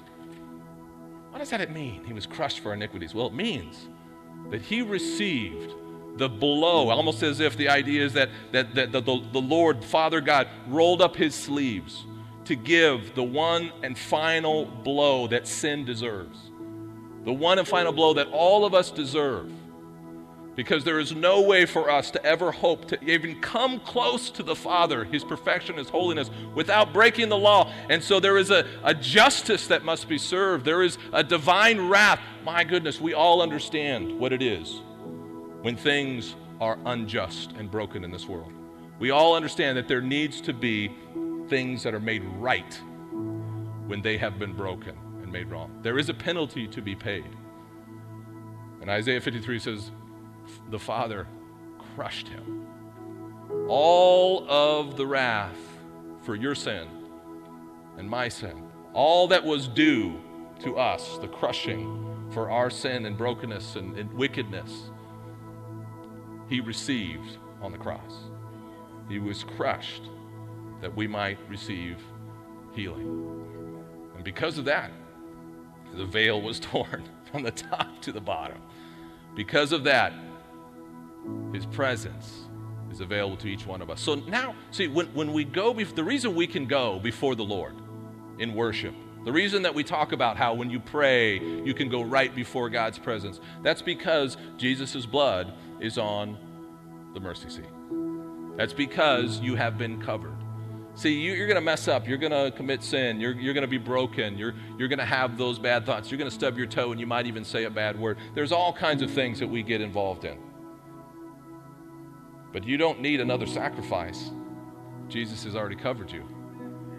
What 1.41 1.49
does 1.49 1.59
that 1.59 1.72
mean? 1.72 2.05
He 2.05 2.12
was 2.12 2.26
crushed 2.26 2.61
for 2.61 2.74
iniquities. 2.74 3.14
Well, 3.14 3.28
it 3.28 3.32
means 3.32 3.88
that 4.51 4.61
he 4.61 4.82
received 4.82 5.72
the 6.18 6.28
blow, 6.28 6.91
almost 6.91 7.22
as 7.22 7.41
if 7.41 7.57
the 7.57 7.70
idea 7.70 8.05
is 8.05 8.12
that, 8.12 8.28
that, 8.53 8.74
that 8.74 8.93
the, 8.93 9.01
the, 9.01 9.22
the 9.32 9.41
Lord, 9.41 9.82
Father 9.82 10.20
God, 10.20 10.49
rolled 10.68 11.01
up 11.01 11.16
his 11.16 11.34
sleeves 11.34 12.05
to 12.45 12.55
give 12.55 13.14
the 13.14 13.22
one 13.22 13.72
and 13.82 13.97
final 13.97 14.66
blow 14.66 15.28
that 15.28 15.49
sin 15.49 15.86
deserves. 15.86 16.38
The 17.24 17.32
one 17.32 17.59
and 17.59 17.66
final 17.66 17.93
blow 17.93 18.12
that 18.12 18.26
all 18.26 18.66
of 18.66 18.74
us 18.74 18.91
deserve 18.91 19.51
because 20.61 20.84
there 20.84 20.98
is 21.00 21.14
no 21.14 21.40
way 21.40 21.64
for 21.64 21.88
us 21.90 22.11
to 22.11 22.22
ever 22.22 22.52
hope 22.52 22.86
to 22.86 23.02
even 23.11 23.40
come 23.40 23.80
close 23.80 24.28
to 24.28 24.42
the 24.42 24.54
Father, 24.54 25.04
His 25.04 25.24
perfection, 25.24 25.78
His 25.78 25.88
holiness, 25.88 26.30
without 26.54 26.92
breaking 26.92 27.30
the 27.30 27.38
law. 27.38 27.72
And 27.88 28.04
so 28.04 28.20
there 28.20 28.36
is 28.36 28.50
a, 28.50 28.66
a 28.84 28.92
justice 28.92 29.68
that 29.68 29.86
must 29.86 30.06
be 30.06 30.18
served, 30.18 30.66
there 30.66 30.82
is 30.82 30.98
a 31.14 31.24
divine 31.24 31.88
wrath. 31.88 32.20
My 32.44 32.62
goodness, 32.62 33.00
we 33.00 33.14
all 33.14 33.40
understand 33.40 34.20
what 34.20 34.34
it 34.34 34.42
is 34.42 34.82
when 35.62 35.76
things 35.76 36.36
are 36.61 36.78
unjust 36.84 37.52
and 37.52 37.70
broken 37.70 38.04
in 38.04 38.11
this 38.11 38.28
world. 38.28 38.52
We 38.98 39.12
all 39.12 39.34
understand 39.34 39.78
that 39.78 39.88
there 39.88 40.02
needs 40.02 40.42
to 40.42 40.52
be 40.52 40.94
things 41.48 41.82
that 41.84 41.94
are 41.94 42.00
made 42.00 42.22
right 42.36 42.78
when 43.86 44.02
they 44.02 44.18
have 44.18 44.38
been 44.38 44.52
broken 44.52 44.94
and 45.22 45.32
made 45.32 45.48
wrong. 45.48 45.78
There 45.80 45.98
is 45.98 46.11
a 46.11 46.14
penalty 46.14 46.68
to 46.68 46.82
be 46.82 46.94
paid. 46.94 47.24
And 48.82 48.90
Isaiah 48.90 49.22
53 49.22 49.58
says, 49.58 49.90
the 50.70 50.78
Father 50.78 51.26
crushed 51.94 52.28
him. 52.28 52.66
All 53.68 54.48
of 54.48 54.96
the 54.96 55.07
wrath 55.07 55.59
for 56.22 56.34
your 56.34 56.55
sin 56.55 56.88
and 57.96 58.09
my 58.09 58.28
sin, 58.28 58.62
all 58.92 59.28
that 59.28 59.44
was 59.44 59.68
due 59.68 60.20
to 60.61 60.76
us, 60.76 61.18
the 61.18 61.28
crushing 61.28 62.28
for 62.30 62.51
our 62.51 62.70
sin 62.70 63.07
and 63.07 63.16
brokenness 63.16 63.76
and, 63.76 63.96
and 63.96 64.12
wickedness, 64.12 64.90
he 66.48 66.61
received 66.61 67.38
on 67.62 67.72
the 67.72 67.78
cross. 67.78 68.24
He 69.09 69.18
was 69.18 69.44
crushed 69.44 70.03
that 70.80 70.94
we 70.94 71.07
might 71.07 71.38
receive 71.48 71.98
healing. 72.72 73.84
And 74.14 74.24
because 74.24 74.59
of 74.59 74.64
that, 74.66 74.90
the 75.94 76.07
veil 76.07 76.40
was 76.40 76.61
torn 76.61 77.05
from 77.30 77.42
the 77.42 77.51
top 77.51 78.01
to 78.03 78.12
the 78.12 78.20
bottom. 78.20 78.59
Because 79.34 79.72
of 79.72 79.84
that, 79.84 80.12
his 81.53 81.66
presence 81.66 82.45
is 82.91 83.01
available 83.01 83.37
to 83.39 83.49
each 83.49 83.66
one 83.66 83.83
of 83.83 83.91
us. 83.91 84.01
So 84.01 84.16
now, 84.16 84.55
see, 84.70 84.89
when, 84.89 85.07
when 85.09 85.33
we 85.33 85.45
go, 85.45 85.72
the 85.72 86.05
reason 86.05 86.35
we 86.35 86.47
can 86.47 86.66
go 86.66 86.99
before 86.99 87.35
the 87.35 87.45
Lord 87.45 87.74
in 88.39 88.55
worship, 88.55 88.95
the 89.24 89.33
reason 89.33 89.62
that 89.62 89.74
we 89.74 89.85
talk 89.85 90.12
about 90.12 90.37
how 90.37 90.55
when 90.55 90.70
you 90.70 90.81
pray, 90.81 91.39
you 91.39 91.74
can 91.74 91.89
go 91.89 92.03
right 92.03 92.35
before 92.35 92.70
God's 92.70 92.99
presence, 92.99 93.41
that's 93.62 93.83
because 93.83 94.37
Jesus' 94.57 95.05
blood 95.07 95.53
is 95.78 95.99
on 95.99 96.39
the 97.14 97.20
mercy 97.20 97.51
seat. 97.51 97.64
That's 98.57 98.72
because 98.72 99.41
you 99.41 99.57
have 99.57 99.78
been 99.78 100.01
covered. 100.03 100.37
See, 100.95 101.20
you, 101.20 101.33
are 101.35 101.47
going 101.47 101.55
to 101.55 101.61
mess 101.61 101.87
up. 101.87 102.09
You're 102.09 102.18
going 102.18 102.33
to 102.33 102.55
commit 102.57 102.83
sin. 102.83 103.20
You're, 103.20 103.33
you're 103.33 103.55
going 103.55 103.62
to 103.62 103.68
be 103.68 103.78
broken. 103.78 104.37
You're, 104.37 104.55
you're 104.76 104.89
going 104.89 104.99
to 104.99 105.05
have 105.05 105.39
those 105.39 105.59
bad 105.59 105.87
thoughts. 105.87 106.11
You're 106.11 106.18
going 106.18 106.31
to 106.31 106.35
stub 106.35 106.59
your 106.59 106.66
toe 106.66 106.91
and 106.91 107.01
you 107.01 107.07
might 107.07 107.26
even 107.26 107.45
say 107.45 107.64
a 107.64 107.70
bad 107.70 107.99
word. 107.99 108.18
There's 108.35 108.53
all 108.53 108.72
kinds 108.72 109.01
of 109.03 109.11
things 109.11 109.39
that 109.39 109.47
we 109.47 109.62
get 109.62 109.81
involved 109.81 110.24
in. 110.24 110.39
But 112.53 112.64
you 112.64 112.76
don't 112.76 113.01
need 113.01 113.20
another 113.20 113.46
sacrifice. 113.46 114.30
Jesus 115.09 115.44
has 115.44 115.55
already 115.55 115.76
covered 115.76 116.11
you. 116.11 116.24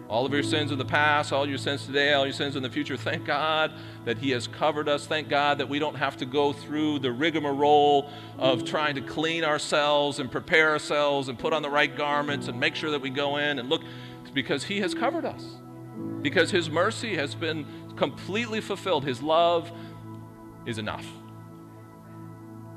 All 0.08 0.26
of 0.26 0.32
your 0.34 0.42
sins 0.42 0.70
of 0.70 0.76
the 0.76 0.84
past, 0.84 1.32
all 1.32 1.48
your 1.48 1.56
sins 1.56 1.86
today, 1.86 2.12
all 2.12 2.26
your 2.26 2.34
sins 2.34 2.54
in 2.54 2.62
the 2.62 2.68
future, 2.68 2.98
thank 2.98 3.24
God 3.24 3.72
that 4.04 4.18
He 4.18 4.30
has 4.32 4.46
covered 4.46 4.86
us. 4.86 5.06
Thank 5.06 5.30
God 5.30 5.56
that 5.58 5.68
we 5.70 5.78
don't 5.78 5.94
have 5.94 6.18
to 6.18 6.26
go 6.26 6.52
through 6.52 6.98
the 6.98 7.10
rigmarole 7.10 8.10
of 8.36 8.66
trying 8.66 8.94
to 8.96 9.00
clean 9.00 9.42
ourselves 9.42 10.18
and 10.18 10.30
prepare 10.30 10.70
ourselves 10.70 11.28
and 11.28 11.38
put 11.38 11.54
on 11.54 11.62
the 11.62 11.70
right 11.70 11.96
garments 11.96 12.48
and 12.48 12.60
make 12.60 12.74
sure 12.74 12.90
that 12.90 13.00
we 13.00 13.08
go 13.08 13.38
in 13.38 13.58
and 13.58 13.70
look, 13.70 13.82
because 14.34 14.64
He 14.64 14.80
has 14.80 14.92
covered 14.92 15.24
us. 15.24 15.44
Because 16.20 16.50
His 16.50 16.68
mercy 16.68 17.16
has 17.16 17.34
been 17.34 17.64
completely 17.96 18.60
fulfilled. 18.60 19.04
His 19.04 19.22
love 19.22 19.72
is 20.66 20.76
enough. 20.76 21.06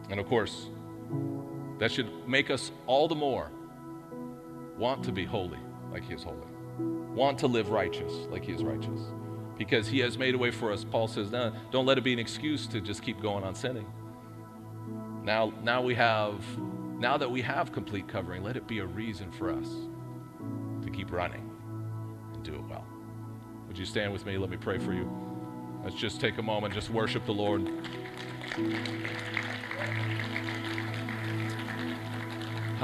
And 0.10 0.22
of 0.22 0.28
course, 0.28 0.68
that 1.80 1.92
should 1.92 2.28
make 2.28 2.50
us 2.50 2.72
all 2.88 3.08
the 3.08 3.16
more 3.16 3.52
want 4.78 5.04
to 5.04 5.12
be 5.12 5.26
holy 5.26 5.60
like 5.92 6.04
He 6.04 6.14
is 6.14 6.24
holy, 6.24 6.38
want 6.80 7.40
to 7.40 7.48
live 7.48 7.70
righteous 7.70 8.12
like 8.30 8.44
He 8.44 8.52
is 8.52 8.64
righteous. 8.64 9.00
Because 9.58 9.88
He 9.88 10.00
has 10.00 10.18
made 10.18 10.36
a 10.36 10.38
way 10.38 10.52
for 10.52 10.72
us. 10.72 10.84
Paul 10.84 11.08
says, 11.08 11.32
no, 11.32 11.54
don't 11.72 11.86
let 11.86 11.98
it 11.98 12.04
be 12.04 12.12
an 12.12 12.20
excuse 12.20 12.68
to 12.68 12.82
just 12.82 13.02
keep 13.02 13.22
going 13.22 13.44
on 13.44 13.56
sinning. 13.56 13.86
Now, 15.24 15.54
now 15.64 15.82
we 15.82 15.96
have, 15.96 16.44
now 17.00 17.18
that 17.18 17.32
we 17.32 17.42
have 17.42 17.72
complete 17.72 18.08
covering, 18.08 18.44
let 18.44 18.58
it 18.58 18.68
be 18.68 18.80
a 18.80 18.86
reason 18.86 19.32
for 19.32 19.50
us 19.50 19.68
to 20.84 20.90
keep 20.90 21.12
running 21.12 21.50
and 22.34 22.44
do 22.44 22.54
it 22.56 22.64
well. 22.70 22.86
Would 23.68 23.78
you 23.78 23.86
stand 23.86 24.12
with 24.12 24.26
me? 24.26 24.38
Let 24.38 24.50
me 24.50 24.58
pray 24.58 24.78
for 24.78 24.94
you. 24.94 25.10
Let's 25.84 25.96
just 25.96 26.20
take 26.20 26.38
a 26.38 26.42
moment, 26.42 26.74
just 26.74 26.90
worship 26.90 27.26
the 27.26 27.34
Lord. 27.34 27.70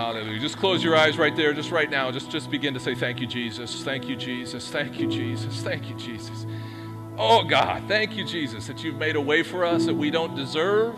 Hallelujah. 0.02 0.40
Just 0.40 0.58
close 0.58 0.84
your 0.84 0.96
eyes 0.96 1.20
right 1.20 1.36
there, 1.36 1.54
just 1.54 1.70
right 1.70 1.88
now. 1.88 2.10
Just, 2.10 2.32
just 2.32 2.50
begin 2.50 2.74
to 2.74 2.80
say, 2.80 2.96
Thank 2.96 3.22
you, 3.22 3.28
Jesus. 3.28 3.84
Thank 3.84 4.10
you, 4.10 4.16
Jesus. 4.16 4.68
Thank 4.68 5.00
you, 5.00 5.06
Jesus. 5.08 5.62
Thank 5.62 5.88
you, 5.88 5.96
Jesus. 5.96 6.48
Oh, 7.20 7.44
God, 7.44 7.84
thank 7.88 8.16
you, 8.16 8.26
Jesus, 8.26 8.66
that 8.66 8.84
you've 8.84 8.96
made 8.96 9.16
a 9.16 9.22
way 9.22 9.44
for 9.44 9.64
us 9.64 9.86
that 9.86 9.94
we 9.94 10.10
don't 10.10 10.34
deserve, 10.36 10.96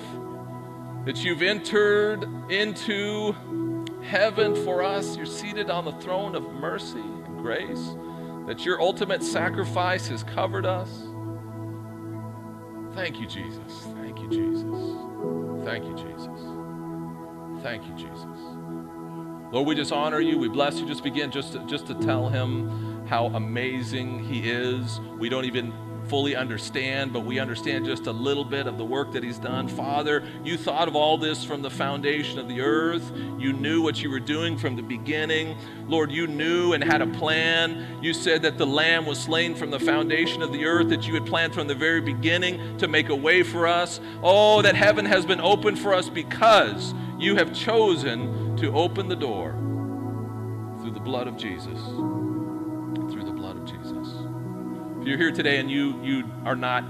that 1.04 1.22
you've 1.22 1.42
entered 1.42 2.24
into 2.50 3.36
heaven 4.04 4.56
for 4.64 4.82
us. 4.82 5.18
You're 5.18 5.26
seated 5.26 5.70
on 5.70 5.84
the 5.84 5.92
throne 5.94 6.34
of 6.34 6.44
mercy 6.54 7.02
and 7.02 7.40
grace, 7.40 7.98
that 8.48 8.64
your 8.64 8.80
ultimate 8.80 9.22
sacrifice 9.22 10.08
has 10.08 10.24
covered 10.24 10.66
us. 10.66 10.90
Thank 12.96 13.20
you, 13.20 13.28
Jesus. 13.28 13.86
Thank 13.96 14.20
you, 14.22 14.30
Jesus. 14.30 15.66
Thank 15.66 15.84
you, 15.84 15.94
Jesus. 15.94 16.40
Thank 17.64 17.86
you, 17.86 17.96
Jesus. 17.96 18.53
Lord, 19.54 19.68
we 19.68 19.76
just 19.76 19.92
honor 19.92 20.20
you. 20.20 20.40
We 20.40 20.48
bless 20.48 20.80
you. 20.80 20.88
Just 20.88 21.04
begin 21.04 21.30
just 21.30 21.54
to, 21.54 21.60
just 21.68 21.86
to 21.86 21.94
tell 21.94 22.28
him 22.28 23.06
how 23.06 23.28
amazing 23.28 24.24
he 24.26 24.50
is. 24.50 25.00
We 25.20 25.30
don't 25.30 25.46
even 25.46 25.72
fully 26.08 26.36
understand, 26.36 27.14
but 27.14 27.20
we 27.20 27.38
understand 27.38 27.86
just 27.86 28.08
a 28.08 28.12
little 28.12 28.44
bit 28.44 28.66
of 28.66 28.80
the 28.80 28.84
work 28.84 29.14
that 29.14 29.24
He's 29.24 29.38
done. 29.38 29.68
Father, 29.68 30.24
you 30.44 30.58
thought 30.58 30.88
of 30.88 30.96
all 30.96 31.20
this 31.20 31.46
from 31.46 31.62
the 31.62 31.70
foundation 31.70 32.40
of 32.40 32.48
the 32.48 32.62
earth. 32.62 33.12
You 33.38 33.54
knew 33.54 33.84
what 33.84 34.02
you 34.02 34.10
were 34.10 34.20
doing 34.20 34.58
from 34.58 34.76
the 34.76 34.82
beginning. 34.82 35.56
Lord, 35.88 36.12
you 36.12 36.26
knew 36.26 36.74
and 36.74 36.84
had 36.84 37.04
a 37.04 37.08
plan. 37.08 38.00
You 38.02 38.14
said 38.14 38.42
that 38.42 38.58
the 38.58 38.66
Lamb 38.66 39.06
was 39.06 39.20
slain 39.20 39.54
from 39.54 39.70
the 39.70 39.80
foundation 39.80 40.42
of 40.42 40.52
the 40.52 40.66
earth, 40.66 40.90
that 40.90 41.08
you 41.08 41.14
had 41.14 41.28
planned 41.28 41.54
from 41.54 41.68
the 41.68 41.76
very 41.76 42.02
beginning 42.02 42.78
to 42.80 42.88
make 42.88 43.10
a 43.10 43.16
way 43.16 43.44
for 43.44 43.68
us. 43.68 44.00
Oh, 44.24 44.64
that 44.64 44.76
heaven 44.76 45.06
has 45.06 45.28
been 45.28 45.40
opened 45.40 45.78
for 45.78 45.94
us 45.94 46.10
because 46.10 46.94
you 47.20 47.36
have 47.36 47.54
chosen 47.54 48.43
to 48.64 48.74
open 48.74 49.10
the 49.10 49.16
door 49.16 49.52
through 50.80 50.92
the 50.92 51.00
blood 51.00 51.28
of 51.28 51.36
Jesus. 51.36 51.78
Through 53.12 53.26
the 53.26 53.34
blood 53.34 53.58
of 53.58 53.66
Jesus. 53.66 54.08
If 55.02 55.06
you're 55.06 55.18
here 55.18 55.34
today 55.34 55.60
and 55.60 55.70
you, 55.70 56.02
you 56.02 56.24
are 56.46 56.56
not 56.56 56.86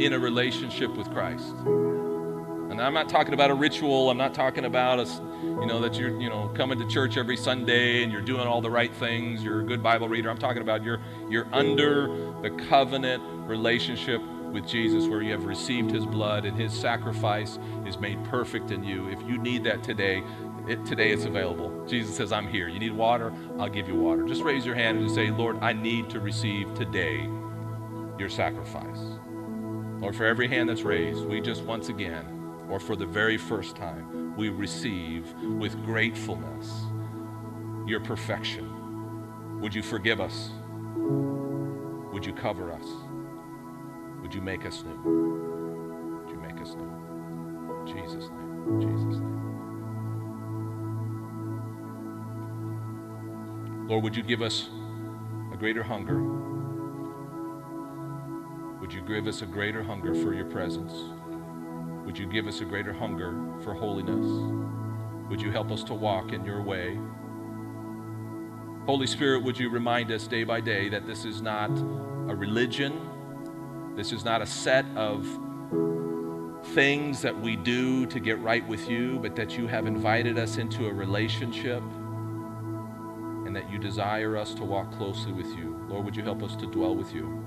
in 0.00 0.14
a 0.14 0.18
relationship 0.18 0.96
with 0.96 1.10
Christ, 1.10 1.54
and 1.66 2.80
I'm 2.80 2.94
not 2.94 3.10
talking 3.10 3.34
about 3.34 3.50
a 3.50 3.54
ritual, 3.54 4.08
I'm 4.08 4.16
not 4.16 4.32
talking 4.32 4.64
about 4.64 4.98
a, 4.98 5.04
you 5.42 5.66
know, 5.66 5.78
that 5.80 5.98
you're, 5.98 6.18
you 6.18 6.30
know, 6.30 6.48
coming 6.56 6.78
to 6.78 6.88
church 6.88 7.18
every 7.18 7.36
Sunday 7.36 8.02
and 8.02 8.10
you're 8.10 8.22
doing 8.22 8.46
all 8.46 8.62
the 8.62 8.70
right 8.70 8.94
things, 8.94 9.44
you're 9.44 9.60
a 9.60 9.64
good 9.64 9.82
Bible 9.82 10.08
reader. 10.08 10.30
I'm 10.30 10.38
talking 10.38 10.62
about 10.62 10.82
you're, 10.82 11.02
you're 11.28 11.48
under 11.52 12.06
the 12.40 12.48
covenant 12.70 13.22
relationship 13.46 14.22
with 14.52 14.66
Jesus 14.66 15.06
where 15.06 15.20
you 15.20 15.32
have 15.32 15.44
received 15.44 15.90
his 15.90 16.06
blood 16.06 16.46
and 16.46 16.58
his 16.58 16.72
sacrifice 16.72 17.58
is 17.84 17.98
made 17.98 18.22
perfect 18.24 18.70
in 18.70 18.82
you. 18.82 19.08
If 19.08 19.20
you 19.22 19.36
need 19.36 19.64
that 19.64 19.82
today, 19.82 20.22
it, 20.68 20.84
today 20.84 21.10
it's 21.10 21.24
available. 21.24 21.86
Jesus 21.86 22.16
says, 22.16 22.32
I'm 22.32 22.46
here. 22.46 22.68
You 22.68 22.78
need 22.78 22.92
water? 22.92 23.32
I'll 23.58 23.68
give 23.68 23.88
you 23.88 23.94
water. 23.94 24.24
Just 24.24 24.42
raise 24.42 24.66
your 24.66 24.74
hand 24.74 24.98
and 24.98 25.10
say, 25.10 25.30
Lord, 25.30 25.58
I 25.60 25.72
need 25.72 26.10
to 26.10 26.20
receive 26.20 26.74
today 26.74 27.28
your 28.18 28.28
sacrifice. 28.28 28.98
Lord, 30.00 30.14
for 30.14 30.26
every 30.26 30.48
hand 30.48 30.68
that's 30.68 30.82
raised, 30.82 31.24
we 31.24 31.40
just 31.40 31.62
once 31.64 31.88
again, 31.88 32.66
or 32.68 32.78
for 32.78 32.96
the 32.96 33.06
very 33.06 33.38
first 33.38 33.76
time, 33.76 34.36
we 34.36 34.48
receive 34.48 35.32
with 35.42 35.74
gratefulness 35.84 36.70
your 37.86 38.00
perfection. 38.00 39.60
Would 39.60 39.74
you 39.74 39.82
forgive 39.82 40.20
us? 40.20 40.50
Would 42.12 42.24
you 42.26 42.32
cover 42.32 42.72
us? 42.72 42.86
Would 44.22 44.34
you 44.34 44.40
make 44.40 44.66
us 44.66 44.84
new? 44.84 46.20
Would 46.20 46.30
you 46.30 46.40
make 46.40 46.60
us 46.60 46.74
new? 46.74 47.84
Jesus' 47.86 48.28
name. 48.30 48.80
Jesus' 48.80 49.18
name. 49.18 49.37
Lord, 53.88 54.04
would 54.04 54.14
you 54.14 54.22
give 54.22 54.42
us 54.42 54.68
a 55.50 55.56
greater 55.56 55.82
hunger? 55.82 56.22
Would 58.82 58.92
you 58.92 59.00
give 59.00 59.26
us 59.26 59.40
a 59.40 59.46
greater 59.46 59.82
hunger 59.82 60.14
for 60.14 60.34
your 60.34 60.44
presence? 60.44 60.92
Would 62.04 62.18
you 62.18 62.26
give 62.26 62.46
us 62.46 62.60
a 62.60 62.66
greater 62.66 62.92
hunger 62.92 63.32
for 63.64 63.72
holiness? 63.72 64.26
Would 65.30 65.40
you 65.40 65.50
help 65.50 65.70
us 65.70 65.82
to 65.84 65.94
walk 65.94 66.34
in 66.34 66.44
your 66.44 66.60
way? 66.60 66.98
Holy 68.84 69.06
Spirit, 69.06 69.42
would 69.42 69.58
you 69.58 69.70
remind 69.70 70.12
us 70.12 70.26
day 70.26 70.44
by 70.44 70.60
day 70.60 70.90
that 70.90 71.06
this 71.06 71.24
is 71.24 71.40
not 71.40 71.70
a 71.70 72.36
religion, 72.36 73.94
this 73.96 74.12
is 74.12 74.22
not 74.22 74.42
a 74.42 74.46
set 74.46 74.84
of 74.96 75.26
things 76.74 77.22
that 77.22 77.40
we 77.40 77.56
do 77.56 78.04
to 78.04 78.20
get 78.20 78.38
right 78.40 78.68
with 78.68 78.86
you, 78.90 79.18
but 79.18 79.34
that 79.36 79.56
you 79.56 79.66
have 79.66 79.86
invited 79.86 80.38
us 80.38 80.58
into 80.58 80.88
a 80.88 80.92
relationship 80.92 81.82
and 83.48 83.56
that 83.56 83.70
you 83.70 83.78
desire 83.78 84.36
us 84.36 84.52
to 84.52 84.62
walk 84.62 84.92
closely 84.98 85.32
with 85.32 85.46
you. 85.56 85.74
Lord, 85.88 86.04
would 86.04 86.14
you 86.14 86.22
help 86.22 86.42
us 86.42 86.54
to 86.56 86.66
dwell 86.66 86.94
with 86.94 87.14
you? 87.14 87.46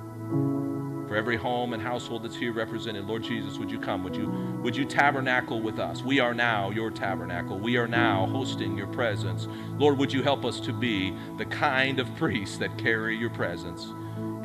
For 1.08 1.16
every 1.16 1.38
home 1.38 1.74
and 1.74 1.84
household 1.84 2.24
that's 2.24 2.36
here 2.36 2.52
represented, 2.52 3.06
Lord 3.06 3.22
Jesus, 3.22 3.60
would 3.60 3.70
you 3.70 3.80
come? 3.80 4.04
Would 4.04 4.16
you, 4.16 4.28
would 4.64 4.76
you 4.76 4.84
tabernacle 4.84 5.62
with 5.62 5.78
us? 5.78 6.02
We 6.02 6.20
are 6.20 6.34
now 6.34 6.72
your 6.72 6.89
tabernacle. 6.89 7.60
We 7.60 7.78
are 7.78 7.88
now 7.88 8.26
hosting 8.26 8.76
your 8.76 8.88
presence. 8.88 9.47
Lord, 9.78 9.99
would 9.99 10.12
you 10.12 10.24
help 10.24 10.43
us 10.43 10.60
to 10.62 10.74
be 10.74 11.16
the 11.38 11.45
kind 11.45 11.99
of 11.99 12.16
priests 12.16 12.58
that 12.58 12.80
carry 12.80 13.16
your 13.16 13.30
presence 13.30 13.93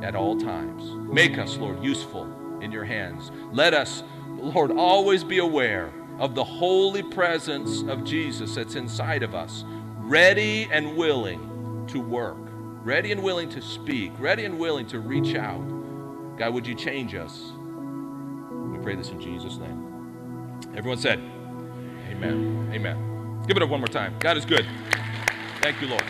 at 0.03 0.15
all 0.15 0.37
times? 0.37 0.83
Make 1.11 1.39
us, 1.39 1.57
Lord, 1.57 1.83
useful 1.83 2.61
in 2.61 2.71
your 2.71 2.85
hands. 2.85 3.31
Let 3.51 3.73
us, 3.73 4.03
Lord, 4.29 4.73
always 4.73 5.25
be 5.25 5.39
aware 5.39 5.91
of 6.19 6.35
the 6.35 6.45
holy 6.45 7.03
presence 7.03 7.81
of 7.83 8.05
Jesus 8.05 8.55
that's 8.57 8.75
inside 8.75 9.23
of 9.23 9.35
us, 9.35 9.65
ready 10.07 10.69
and 10.71 10.97
willing 10.97 11.85
to 11.89 12.01
work, 12.01 12.39
ready 12.85 13.11
and 13.11 13.23
willing 13.23 13.49
to 13.51 13.61
speak, 13.61 14.13
ready 14.19 14.45
and 14.45 14.57
willing 14.57 14.87
to 14.87 15.01
reach 15.01 15.35
out. 15.35 15.61
God, 16.39 16.55
would 16.55 16.67
you 16.67 16.77
change 16.77 17.15
us? 17.15 17.51
We 18.71 18.79
pray 18.79 18.95
this 18.95 19.09
in 19.09 19.21
Jesus' 19.21 19.57
name. 19.57 20.61
Everyone 20.77 20.99
said, 20.99 21.19
Amen. 22.09 22.71
Amen. 22.73 23.43
Give 23.49 23.57
it 23.57 23.63
up 23.65 23.69
one 23.69 23.81
more 23.81 23.89
time. 23.89 24.15
God 24.21 24.37
is 24.37 24.45
good. 24.45 24.65
Thank 25.61 25.81
you, 25.81 25.89
Lord. 25.89 26.05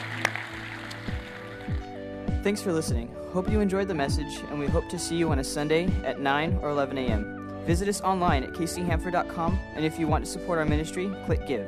Thanks 2.43 2.61
for 2.61 2.73
listening. 2.73 3.15
Hope 3.33 3.51
you 3.51 3.61
enjoyed 3.61 3.89
the 3.89 3.95
message, 3.95 4.43
and 4.51 4.59
we 4.59 4.67
hope 4.67 4.89
to 4.91 4.99
see 4.99 5.17
you 5.17 5.31
on 5.31 5.39
a 5.39 5.45
Sunday 5.45 5.87
at 6.05 6.21
9 6.21 6.59
or 6.63 6.69
11 6.69 6.99
a.m. 6.99 7.63
Visit 7.65 7.89
us 7.89 8.03
online 8.03 8.45
at 8.45 8.53
kchamford.com, 8.53 9.59
and 9.75 9.85
if 9.85 9.99
you 9.99 10.07
want 10.07 10.25
to 10.25 10.31
support 10.31 10.59
our 10.59 10.67
ministry, 10.67 11.11
click 11.25 11.47
Give. 11.47 11.67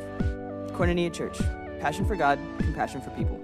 Koinonia 0.72 1.12
Church. 1.12 1.40
Passion 1.80 2.04
for 2.04 2.16
God, 2.16 2.38
compassion 2.58 3.00
for 3.00 3.10
people. 3.10 3.40